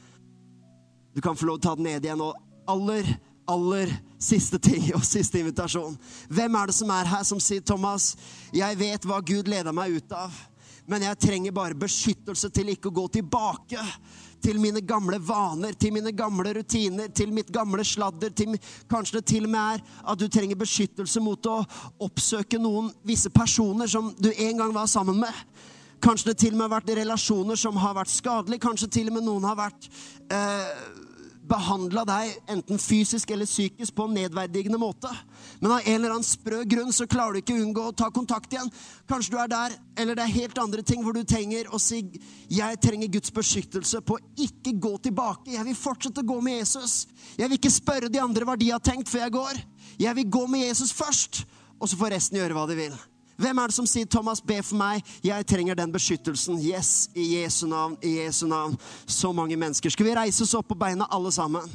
Du 1.13 1.21
kan 1.21 1.37
få 1.37 1.45
lov 1.45 1.59
til 1.59 1.69
å 1.69 1.71
ta 1.71 1.75
den 1.77 1.89
ned 1.89 2.05
igjen. 2.05 2.21
Og 2.21 2.33
aller, 2.69 3.09
aller 3.49 3.93
siste 4.21 4.59
ting 4.61 4.89
og 4.97 5.05
siste 5.07 5.41
invitasjon. 5.41 5.97
Hvem 6.33 6.57
er 6.59 6.71
det 6.71 6.77
som 6.79 6.95
er 6.95 7.11
her, 7.15 7.23
som 7.27 7.41
sier, 7.43 7.61
'Thomas, 7.61 8.15
jeg 8.53 8.79
vet 8.79 9.05
hva 9.05 9.21
Gud 9.21 9.51
leda 9.51 9.71
meg 9.75 9.99
ut 9.99 10.17
av', 10.17 10.41
men 10.85 11.05
jeg 11.05 11.19
trenger 11.19 11.55
bare 11.55 11.79
beskyttelse 11.79 12.49
til 12.51 12.73
ikke 12.73 12.89
å 12.91 12.97
gå 12.97 13.07
tilbake 13.19 13.79
til 14.43 14.59
mine 14.59 14.81
gamle 14.83 15.15
vaner, 15.23 15.71
til 15.79 15.93
mine 15.95 16.11
gamle 16.11 16.51
rutiner, 16.57 17.07
til 17.15 17.31
mitt 17.31 17.51
gamle 17.53 17.85
sladder. 17.87 18.33
Til, 18.35 18.57
kanskje 18.91 19.21
det 19.21 19.25
til 19.31 19.47
og 19.47 19.53
med 19.53 19.77
er 19.77 19.85
at 20.11 20.19
du 20.19 20.27
trenger 20.27 20.59
beskyttelse 20.59 21.23
mot 21.23 21.47
å 21.47 21.61
oppsøke 22.03 22.59
noen 22.59 22.91
visse 23.07 23.31
personer 23.31 23.87
som 23.87 24.11
du 24.19 24.27
en 24.33 24.59
gang 24.59 24.75
var 24.75 24.91
sammen 24.91 25.21
med. 25.23 25.31
Kanskje 26.03 26.33
det 26.33 26.37
til 26.41 26.51
og 26.51 26.59
med 26.59 26.67
har 26.67 26.75
vært 26.75 26.95
relasjoner 26.99 27.59
som 27.59 27.79
har 27.79 27.95
vært 27.95 28.11
skadelige. 28.11 28.65
Kanskje 28.65 28.91
til 28.91 29.07
og 29.07 29.17
med 29.17 29.27
noen 29.29 29.47
har 29.47 29.55
vært 29.55 29.87
eh, 30.27 30.71
behandla 31.49 32.03
deg 32.07 32.51
enten 32.51 32.79
fysisk 32.79 33.31
eller 33.33 33.47
psykisk 33.47 33.95
på 33.95 34.07
en 34.07 34.15
nedverdigende 34.17 34.79
måte. 34.79 35.09
Men 35.59 35.75
av 35.75 35.83
en 35.83 35.95
eller 35.97 36.15
annen 36.15 36.27
sprø 36.27 36.63
grunn 36.69 36.93
så 36.95 37.07
klarer 37.09 37.35
du 37.35 37.41
ikke 37.41 37.57
å 37.57 37.63
unngå 37.65 37.85
å 37.89 37.95
ta 37.99 38.09
kontakt 38.13 38.53
igjen. 38.53 38.71
Kanskje 39.09 39.35
du 39.35 39.39
er 39.43 39.51
der, 39.51 39.77
eller 39.99 40.17
det 40.17 40.25
er 40.25 40.35
helt 40.37 40.61
andre 40.63 40.85
ting 40.87 41.03
hvor 41.03 41.15
du 41.15 41.23
trenger 41.27 41.69
å 41.73 41.79
si 41.81 42.01
'Jeg 42.49 42.81
trenger 42.81 43.07
Guds 43.07 43.31
beskyttelse 43.31 44.01
på 44.01 44.17
å 44.17 44.23
ikke 44.37 44.79
gå 44.79 44.97
tilbake'. 44.97 45.53
Jeg 45.53 45.65
vil 45.65 45.75
fortsette 45.75 46.21
å 46.21 46.31
gå 46.33 46.41
med 46.41 46.59
Jesus. 46.59 47.07
Jeg 47.37 47.49
vil 47.49 47.57
ikke 47.57 47.79
spørre 47.79 48.09
de 48.09 48.19
andre 48.19 48.45
hva 48.45 48.57
de 48.57 48.69
har 48.71 48.79
tenkt 48.79 49.09
før 49.09 49.19
jeg 49.19 49.31
går. 49.31 49.63
Jeg 49.99 50.15
vil 50.15 50.29
gå 50.29 50.47
med 50.47 50.67
Jesus 50.67 50.91
først, 50.91 51.45
og 51.79 51.89
så 51.89 51.97
får 51.97 52.11
resten 52.11 52.37
gjøre 52.37 52.53
hva 52.53 52.67
de 52.67 52.75
vil. 52.75 52.95
Hvem 53.43 53.57
er 53.57 53.67
det 53.67 53.75
som 53.75 53.87
sier 53.87 54.05
'Thomas, 54.05 54.41
be 54.41 54.63
for 54.63 54.75
meg'? 54.75 55.03
Jeg 55.23 55.45
trenger 55.45 55.75
den 55.75 55.91
beskyttelsen. 55.91 56.59
Yes, 56.63 57.09
i 57.15 57.35
Jesu 57.35 57.67
navn, 57.67 57.97
i 58.01 58.19
Jesu 58.23 58.47
navn. 58.47 58.77
Så 59.05 59.31
mange 59.31 59.57
mennesker. 59.57 59.89
Skal 59.89 60.05
vi 60.05 60.15
reise 60.15 60.43
oss 60.43 60.53
opp 60.53 60.67
på 60.67 60.75
beina, 60.79 61.05
alle 61.11 61.31
sammen? 61.31 61.71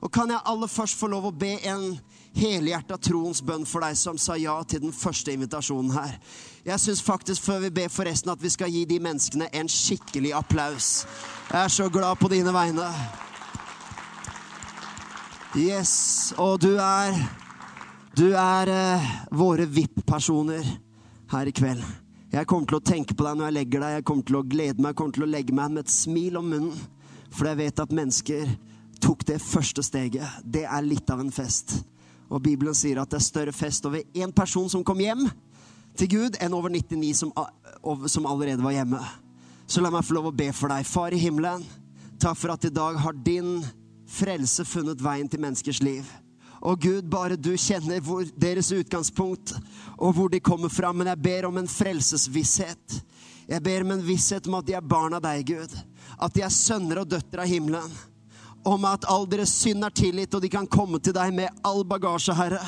Og 0.00 0.12
kan 0.12 0.30
jeg 0.30 0.40
aller 0.44 0.66
først 0.66 0.98
få 0.98 1.06
lov 1.06 1.26
å 1.26 1.30
be 1.30 1.52
en 1.62 2.00
helhjerta 2.34 2.96
troens 2.96 3.42
bønn 3.42 3.66
for 3.66 3.80
deg 3.80 3.96
som 3.96 4.18
sa 4.18 4.34
ja 4.34 4.56
til 4.62 4.80
den 4.80 4.92
første 4.92 5.32
invitasjonen 5.32 5.92
her? 5.92 6.18
Jeg 6.64 6.80
syns 6.80 7.02
faktisk, 7.02 7.42
før 7.42 7.58
vi 7.58 7.70
ber 7.70 7.88
for 7.88 8.04
resten, 8.04 8.30
at 8.30 8.42
vi 8.42 8.48
skal 8.48 8.70
gi 8.70 8.84
de 8.84 8.98
menneskene 8.98 9.46
en 9.54 9.68
skikkelig 9.68 10.34
applaus. 10.34 11.06
Jeg 11.52 11.64
er 11.64 11.68
så 11.68 11.88
glad 11.88 12.16
på 12.16 12.28
dine 12.28 12.52
vegne. 12.52 12.88
Yes, 15.54 16.34
og 16.36 16.62
du 16.62 16.74
er 16.76 17.14
Du 18.16 18.34
er 18.34 18.68
eh, 18.68 19.12
våre 19.30 19.64
VIP-personer 19.66 20.81
her 21.32 21.48
i 21.50 21.54
kveld. 21.54 21.84
Jeg 22.32 22.48
kommer 22.48 22.68
til 22.68 22.78
å 22.78 22.84
tenke 22.84 23.16
på 23.16 23.26
deg 23.26 23.38
når 23.38 23.48
jeg 23.48 23.56
legger 23.58 23.82
deg. 23.84 23.94
Jeg 23.98 24.04
kommer 24.08 24.28
til 24.28 24.38
å 24.38 24.44
glede 24.54 24.80
meg, 24.80 24.92
jeg 24.92 24.98
kommer 25.00 25.16
til 25.18 25.26
å 25.26 25.32
legge 25.32 25.56
meg 25.56 25.72
med 25.74 25.84
et 25.84 25.92
smil 25.92 26.38
om 26.40 26.46
munnen. 26.48 26.84
For 27.32 27.48
jeg 27.48 27.60
vet 27.60 27.82
at 27.82 27.94
mennesker 27.96 28.52
tok 29.02 29.24
det 29.28 29.38
første 29.42 29.84
steget. 29.84 30.40
Det 30.44 30.64
er 30.64 30.86
litt 30.86 31.10
av 31.12 31.20
en 31.20 31.32
fest. 31.32 31.78
Og 32.32 32.40
Bibelen 32.44 32.76
sier 32.76 33.00
at 33.02 33.12
det 33.12 33.18
er 33.20 33.26
større 33.26 33.52
fest 33.52 33.84
over 33.88 34.04
én 34.16 34.32
person 34.32 34.68
som 34.72 34.84
kom 34.84 35.00
hjem 35.02 35.26
til 35.98 36.08
Gud, 36.08 36.38
enn 36.40 36.56
over 36.56 36.72
99 36.72 37.12
som, 37.18 37.32
som 38.08 38.28
allerede 38.28 38.64
var 38.64 38.76
hjemme. 38.78 39.00
Så 39.68 39.84
la 39.84 39.92
meg 39.92 40.04
få 40.06 40.16
lov 40.16 40.30
å 40.30 40.36
be 40.36 40.48
for 40.56 40.72
deg. 40.72 40.88
Far 40.88 41.12
i 41.12 41.20
himmelen, 41.20 41.64
takk 42.20 42.38
for 42.40 42.54
at 42.54 42.64
i 42.64 42.72
dag 42.72 42.96
har 43.00 43.16
din 43.24 43.58
frelse 44.08 44.64
funnet 44.68 45.00
veien 45.04 45.28
til 45.28 45.42
menneskers 45.44 45.82
liv. 45.84 46.08
Og 46.62 46.78
Gud, 46.78 47.08
bare 47.10 47.36
du 47.36 47.50
kjenner 47.58 47.98
deres 48.38 48.70
utgangspunkt 48.70 49.54
og 49.98 50.14
hvor 50.14 50.30
de 50.30 50.40
kommer 50.40 50.70
fra. 50.70 50.92
Men 50.94 51.10
jeg 51.10 51.22
ber 51.22 51.48
om 51.48 51.58
en 51.58 51.70
frelsesvisshet. 51.70 53.00
Jeg 53.50 53.62
ber 53.62 53.82
om 53.82 53.96
en 53.96 54.04
visshet 54.06 54.46
om 54.46 54.60
at 54.60 54.68
de 54.68 54.76
er 54.78 54.86
barn 54.86 55.16
av 55.18 55.24
deg, 55.24 55.42
Gud. 55.50 55.74
At 56.22 56.34
de 56.36 56.44
er 56.46 56.54
sønner 56.54 57.02
og 57.02 57.10
døtre 57.10 57.42
av 57.42 57.50
himmelen. 57.50 57.90
Om 58.62 58.86
at 58.86 59.08
all 59.10 59.26
deres 59.26 59.56
synd 59.58 59.82
er 59.82 59.94
tilgitt, 59.94 60.34
og 60.38 60.44
de 60.44 60.52
kan 60.52 60.70
komme 60.70 61.02
til 61.02 61.16
deg 61.16 61.34
med 61.34 61.62
all 61.66 61.82
bagasje, 61.82 62.36
Herre. 62.38 62.62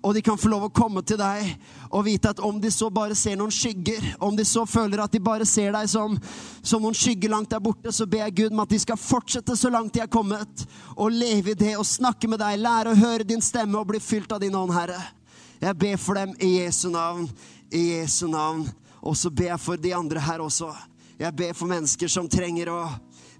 Og 0.00 0.14
de 0.16 0.22
kan 0.24 0.38
få 0.40 0.48
lov 0.48 0.62
å 0.66 0.72
komme 0.72 1.02
til 1.04 1.18
deg 1.20 1.50
og 1.90 2.06
vite 2.06 2.30
at 2.32 2.40
om 2.40 2.56
de 2.60 2.70
så 2.72 2.88
bare 2.94 3.16
ser 3.18 3.36
noen 3.36 3.52
skygger, 3.52 4.14
om 4.24 4.36
de 4.36 4.46
så 4.48 4.62
føler 4.68 5.02
at 5.02 5.12
de 5.12 5.20
bare 5.20 5.44
ser 5.48 5.74
deg 5.76 5.90
som, 5.92 6.14
som 6.62 6.80
noen 6.80 6.96
skygger 6.96 7.32
langt 7.34 7.50
der 7.52 7.60
borte, 7.60 7.92
så 7.92 8.06
ber 8.08 8.24
jeg 8.24 8.36
Gud 8.38 8.56
om 8.56 8.62
at 8.64 8.72
de 8.72 8.80
skal 8.80 9.00
fortsette 9.00 9.56
så 9.58 9.68
langt 9.72 9.92
de 9.94 10.00
er 10.00 10.08
kommet, 10.08 10.64
og 10.96 11.12
leve 11.12 11.52
i 11.52 11.58
det 11.58 11.74
og 11.76 11.88
snakke 11.88 12.30
med 12.32 12.40
deg, 12.40 12.62
lære 12.64 12.94
å 12.94 13.00
høre 13.02 13.28
din 13.28 13.44
stemme 13.44 13.76
og 13.76 13.90
bli 13.92 14.00
fylt 14.00 14.32
av 14.32 14.40
din 14.40 14.56
ånd, 14.56 14.72
Herre. 14.72 15.02
Jeg 15.60 15.76
ber 15.76 15.98
for 16.00 16.16
dem 16.16 16.32
i 16.40 16.54
Jesu 16.62 16.88
navn, 16.88 17.26
i 17.68 17.90
Jesu 17.98 18.24
navn. 18.32 18.64
Og 19.04 19.16
så 19.16 19.28
ber 19.32 19.52
jeg 19.52 19.60
for 19.60 19.80
de 19.80 19.92
andre 19.96 20.20
her 20.24 20.40
også. 20.40 20.70
Jeg 21.20 21.36
ber 21.36 21.52
for 21.56 21.68
mennesker 21.68 22.08
som 22.08 22.28
trenger 22.32 22.70
å 22.72 22.80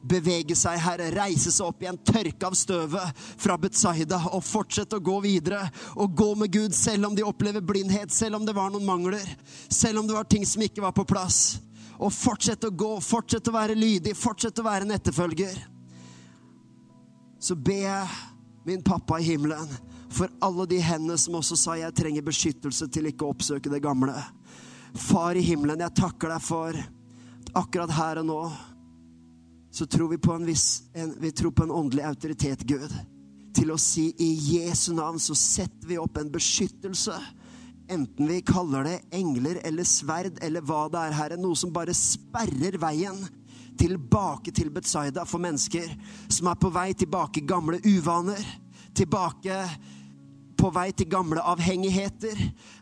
bevege 0.03 0.57
seg, 0.57 0.78
Herre. 0.80 1.11
Reise 1.14 1.53
seg 1.53 1.66
opp 1.68 1.82
igjen, 1.82 1.98
tørke 2.07 2.48
av 2.48 2.57
støvet 2.59 3.24
fra 3.40 3.57
Betzaida 3.61 4.20
og 4.30 4.44
fortsette 4.46 4.98
å 4.98 5.05
gå 5.05 5.18
videre. 5.24 5.62
Og 6.01 6.14
gå 6.16 6.30
med 6.40 6.53
Gud 6.55 6.76
selv 6.76 7.11
om 7.11 7.16
de 7.16 7.26
opplever 7.26 7.64
blindhet, 7.64 8.12
selv 8.14 8.40
om 8.40 8.46
det 8.46 8.57
var 8.57 8.72
noen 8.72 8.86
mangler, 8.86 9.26
selv 9.68 10.01
om 10.01 10.09
det 10.09 10.16
var 10.16 10.28
ting 10.30 10.46
som 10.48 10.64
ikke 10.64 10.84
var 10.84 10.96
på 10.96 11.07
plass. 11.09 11.61
Og 12.01 12.12
fortsette 12.14 12.70
å 12.70 12.76
gå, 12.76 12.94
fortsette 13.05 13.53
å 13.53 13.59
være 13.59 13.76
lydig, 13.76 14.16
fortsette 14.16 14.62
å 14.62 14.68
være 14.70 14.88
en 14.88 14.96
etterfølger. 14.96 15.59
Så 17.40 17.57
ber 17.57 17.84
jeg 17.84 18.18
min 18.68 18.82
pappa 18.84 19.20
i 19.20 19.24
himmelen 19.24 19.68
for 20.11 20.28
alle 20.42 20.66
de 20.68 20.80
hendene 20.82 21.16
som 21.20 21.36
også 21.38 21.57
sa 21.57 21.76
jeg 21.78 21.94
trenger 21.96 22.24
beskyttelse 22.26 22.88
til 22.92 23.09
ikke 23.09 23.24
å 23.26 23.34
oppsøke 23.34 23.70
det 23.72 23.82
gamle. 23.84 24.16
Far 24.98 25.38
i 25.38 25.44
himmelen, 25.44 25.84
jeg 25.84 25.96
takker 26.01 26.32
deg 26.32 26.42
for 26.42 26.76
akkurat 27.57 27.92
her 27.94 28.20
og 28.22 28.28
nå 28.28 28.40
så 29.71 29.87
tror 29.87 30.09
vi 30.09 30.18
på 30.18 30.35
en 30.35 30.47
viss 30.47 30.83
en, 30.93 31.14
Vi 31.21 31.33
tror 31.33 31.51
på 31.51 31.62
en 31.62 31.71
åndelig 31.71 32.05
autoritet, 32.05 32.62
Gud. 32.66 32.93
Til 33.55 33.71
å 33.71 33.79
si 33.79 34.11
i 34.18 34.31
Jesu 34.57 34.93
navn 34.95 35.18
så 35.23 35.35
setter 35.35 35.89
vi 35.89 35.99
opp 35.99 36.18
en 36.18 36.31
beskyttelse. 36.31 37.14
Enten 37.91 38.29
vi 38.31 38.41
kaller 38.47 38.87
det 38.87 38.97
engler 39.14 39.61
eller 39.66 39.87
sverd 39.87 40.39
eller 40.43 40.62
hva 40.62 40.85
det 40.91 41.05
er, 41.09 41.16
Herre. 41.18 41.39
Noe 41.39 41.59
som 41.59 41.73
bare 41.75 41.95
sperrer 41.97 42.79
veien 42.79 43.18
tilbake 43.81 44.53
til 44.55 44.71
Betzaida 44.71 45.25
for 45.27 45.43
mennesker 45.43 45.89
som 46.29 46.51
er 46.51 46.59
på 46.61 46.71
vei 46.75 46.91
tilbake 46.95 47.43
gamle 47.47 47.81
uvaner. 47.87 48.43
Tilbake 48.95 49.57
på 50.61 50.71
vei 50.75 50.91
til 50.93 51.09
gamle 51.09 51.41
avhengigheter, 51.41 52.37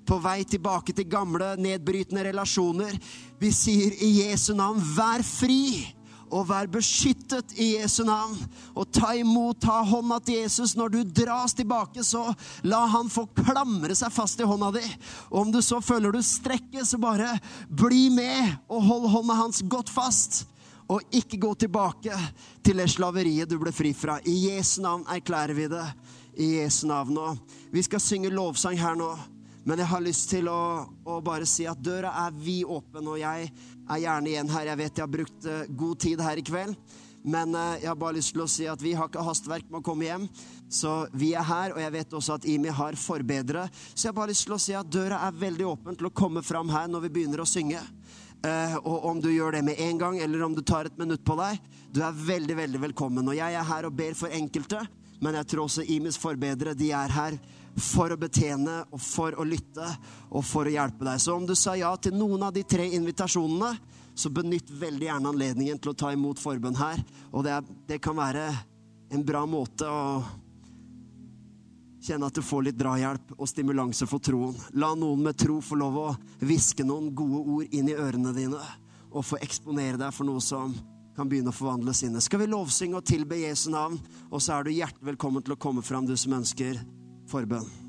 på 0.09 0.17
vei 0.19 0.41
tilbake 0.49 0.93
til 0.97 1.07
gamle 1.07 1.53
nedbrytende 1.63 2.25
relasjoner. 2.27 2.97
Vi 3.39 3.53
sier 3.55 3.95
i 4.03 4.17
Jesu 4.25 4.51
navn, 4.59 4.83
vær 4.97 5.23
fri! 5.23 5.98
Og 6.31 6.49
vær 6.51 6.69
beskyttet 6.71 7.55
i 7.59 7.73
Jesu 7.77 8.03
navn. 8.07 8.37
Og 8.75 8.89
ta 8.95 9.13
imot, 9.17 9.61
ta 9.63 9.81
hånda 9.87 10.21
til 10.25 10.41
Jesus. 10.43 10.75
Når 10.79 10.93
du 10.93 10.99
dras 11.23 11.57
tilbake, 11.57 12.05
så 12.05 12.27
la 12.69 12.85
han 12.93 13.11
få 13.13 13.27
klamre 13.41 13.97
seg 13.99 14.13
fast 14.15 14.41
i 14.41 14.49
hånda 14.49 14.71
di. 14.77 14.85
Og 15.31 15.47
om 15.47 15.55
du 15.55 15.61
så 15.65 15.81
føler 15.85 16.15
du 16.15 16.23
strekker, 16.25 16.85
så 16.85 17.01
bare 17.01 17.35
bli 17.69 18.09
med 18.15 18.59
og 18.69 18.85
hold 18.89 19.09
hånda 19.15 19.41
hans 19.43 19.65
godt 19.67 19.93
fast. 19.93 20.45
Og 20.89 21.05
ikke 21.13 21.41
gå 21.41 21.55
tilbake 21.67 22.17
til 22.65 22.81
det 22.81 22.89
slaveriet 22.95 23.51
du 23.51 23.59
ble 23.61 23.73
fri 23.77 23.93
fra. 23.97 24.19
I 24.25 24.55
Jesu 24.55 24.81
navn 24.85 25.05
erklærer 25.13 25.57
vi 25.57 25.69
det. 25.73 25.89
I 26.39 26.55
Jesu 26.61 26.87
navn. 26.87 27.15
nå. 27.15 27.37
vi 27.73 27.83
skal 27.83 28.01
synge 28.01 28.31
lovsang 28.31 28.79
her 28.79 28.95
nå. 28.97 29.11
Men 29.69 29.83
jeg 29.83 29.91
har 29.91 30.01
lyst 30.01 30.31
til 30.31 30.47
å, 30.49 30.87
å 31.05 31.19
bare 31.21 31.45
si 31.45 31.67
at 31.69 31.81
døra 31.85 32.15
er 32.25 32.37
vid 32.41 32.65
åpen, 32.65 33.05
og 33.05 33.19
jeg 33.21 33.51
er 33.89 34.03
gjerne 34.05 34.33
igjen 34.33 34.51
her. 34.53 34.71
Jeg 34.73 34.81
vet 34.81 34.99
jeg 34.99 35.05
har 35.07 35.13
brukt 35.13 35.49
uh, 35.49 35.61
god 35.83 36.01
tid 36.05 36.23
her 36.25 36.41
i 36.41 36.45
kveld, 36.45 36.77
men 37.29 37.57
uh, 37.57 37.77
jeg 37.81 37.91
har 37.91 37.99
bare 37.99 38.19
lyst 38.19 38.35
til 38.35 38.45
å 38.45 38.51
si 38.51 38.69
at 38.71 38.83
vi 38.85 38.95
har 38.99 39.11
ikke 39.11 39.25
hastverk 39.27 39.67
med 39.71 39.81
å 39.81 39.87
komme 39.87 40.09
hjem. 40.09 40.29
Så 40.69 40.93
vi 41.17 41.33
er 41.39 41.47
her, 41.49 41.75
og 41.75 41.83
jeg 41.83 41.95
vet 41.97 42.17
også 42.21 42.37
at 42.37 42.47
Imi 42.49 42.73
har 42.75 42.99
forbedre. 43.01 43.67
Så 43.95 44.07
jeg 44.07 44.13
har 44.13 44.21
bare 44.21 44.33
lyst 44.35 44.47
til 44.49 44.57
å 44.59 44.63
si 44.63 44.77
at 44.77 44.93
døra 44.93 45.23
er 45.27 45.41
veldig 45.41 45.67
åpen 45.69 45.99
til 45.99 46.11
å 46.11 46.15
komme 46.15 46.45
fram 46.45 46.71
her 46.73 46.91
når 46.93 47.07
vi 47.07 47.15
begynner 47.19 47.45
å 47.45 47.49
synge. 47.49 47.83
Uh, 48.39 48.77
og 48.85 49.09
om 49.11 49.21
du 49.23 49.33
gjør 49.33 49.57
det 49.57 49.65
med 49.67 49.81
en 49.83 49.99
gang, 49.99 50.21
eller 50.23 50.45
om 50.47 50.55
du 50.55 50.63
tar 50.63 50.87
et 50.87 51.01
minutt 51.01 51.25
på 51.27 51.35
deg, 51.41 51.59
du 51.91 52.03
er 52.05 52.15
veldig, 52.15 52.57
veldig 52.61 52.83
velkommen. 52.91 53.27
Og 53.27 53.39
jeg 53.39 53.57
er 53.57 53.71
her 53.73 53.89
og 53.89 53.97
ber 53.99 54.15
for 54.19 54.31
enkelte, 54.35 54.85
men 55.19 55.35
jeg 55.41 55.51
tror 55.51 55.65
også 55.65 55.87
Imis 55.91 56.19
forbedre, 56.21 56.77
de 56.79 56.93
er 56.95 57.11
her 57.11 57.39
for 57.83 58.13
å 58.13 58.19
betjene 58.21 58.81
og 58.93 59.01
for 59.03 59.37
å 59.39 59.47
lytte 59.47 59.87
og 60.31 60.45
for 60.47 60.69
å 60.69 60.73
hjelpe 60.73 61.07
deg. 61.07 61.21
Så 61.23 61.37
om 61.37 61.47
du 61.47 61.55
sa 61.59 61.77
ja 61.79 61.93
til 61.97 62.17
noen 62.19 62.47
av 62.49 62.55
de 62.57 62.65
tre 62.67 62.87
invitasjonene, 62.99 63.73
så 64.19 64.33
benytt 64.35 64.71
veldig 64.75 65.07
gjerne 65.07 65.31
anledningen 65.31 65.79
til 65.79 65.93
å 65.93 65.99
ta 65.99 66.11
imot 66.11 66.41
forbønn 66.43 66.79
her. 66.81 66.99
Og 67.31 67.47
det, 67.47 67.55
er, 67.55 67.71
det 67.87 68.01
kan 68.03 68.19
være 68.19 68.49
en 69.15 69.25
bra 69.25 69.45
måte 69.47 69.87
å 69.87 70.03
kjenne 72.03 72.27
at 72.27 72.35
du 72.35 72.43
får 72.43 72.69
litt 72.69 72.79
drahjelp 72.79 73.35
og 73.37 73.47
stimulanse 73.51 74.09
for 74.11 74.23
troen. 74.23 74.59
La 74.75 74.91
noen 74.99 75.23
med 75.23 75.39
tro 75.39 75.61
få 75.63 75.79
lov 75.79 75.99
å 76.03 76.09
hviske 76.43 76.87
noen 76.87 77.13
gode 77.15 77.43
ord 77.57 77.75
inn 77.79 77.91
i 77.91 77.97
ørene 77.97 78.35
dine 78.35 78.63
og 79.09 79.25
få 79.25 79.39
eksponere 79.41 80.01
deg 80.01 80.13
for 80.15 80.29
noe 80.29 80.43
som 80.45 80.75
kan 81.19 81.27
begynne 81.31 81.51
å 81.51 81.57
forvandle 81.57 81.95
sinnet. 81.97 82.23
Skal 82.23 82.45
vi 82.45 82.51
lovsynge 82.51 83.01
og 83.01 83.07
tilbe 83.09 83.41
Jesu 83.41 83.71
navn, 83.75 83.97
og 84.31 84.43
så 84.43 84.59
er 84.59 84.67
du 84.67 84.75
hjertelig 84.75 85.13
velkommen 85.13 85.43
til 85.43 85.57
å 85.57 85.61
komme 85.61 85.83
fram, 85.83 86.07
du 86.07 86.15
som 86.19 86.37
ønsker 86.37 86.79
forbønn. 87.29 87.88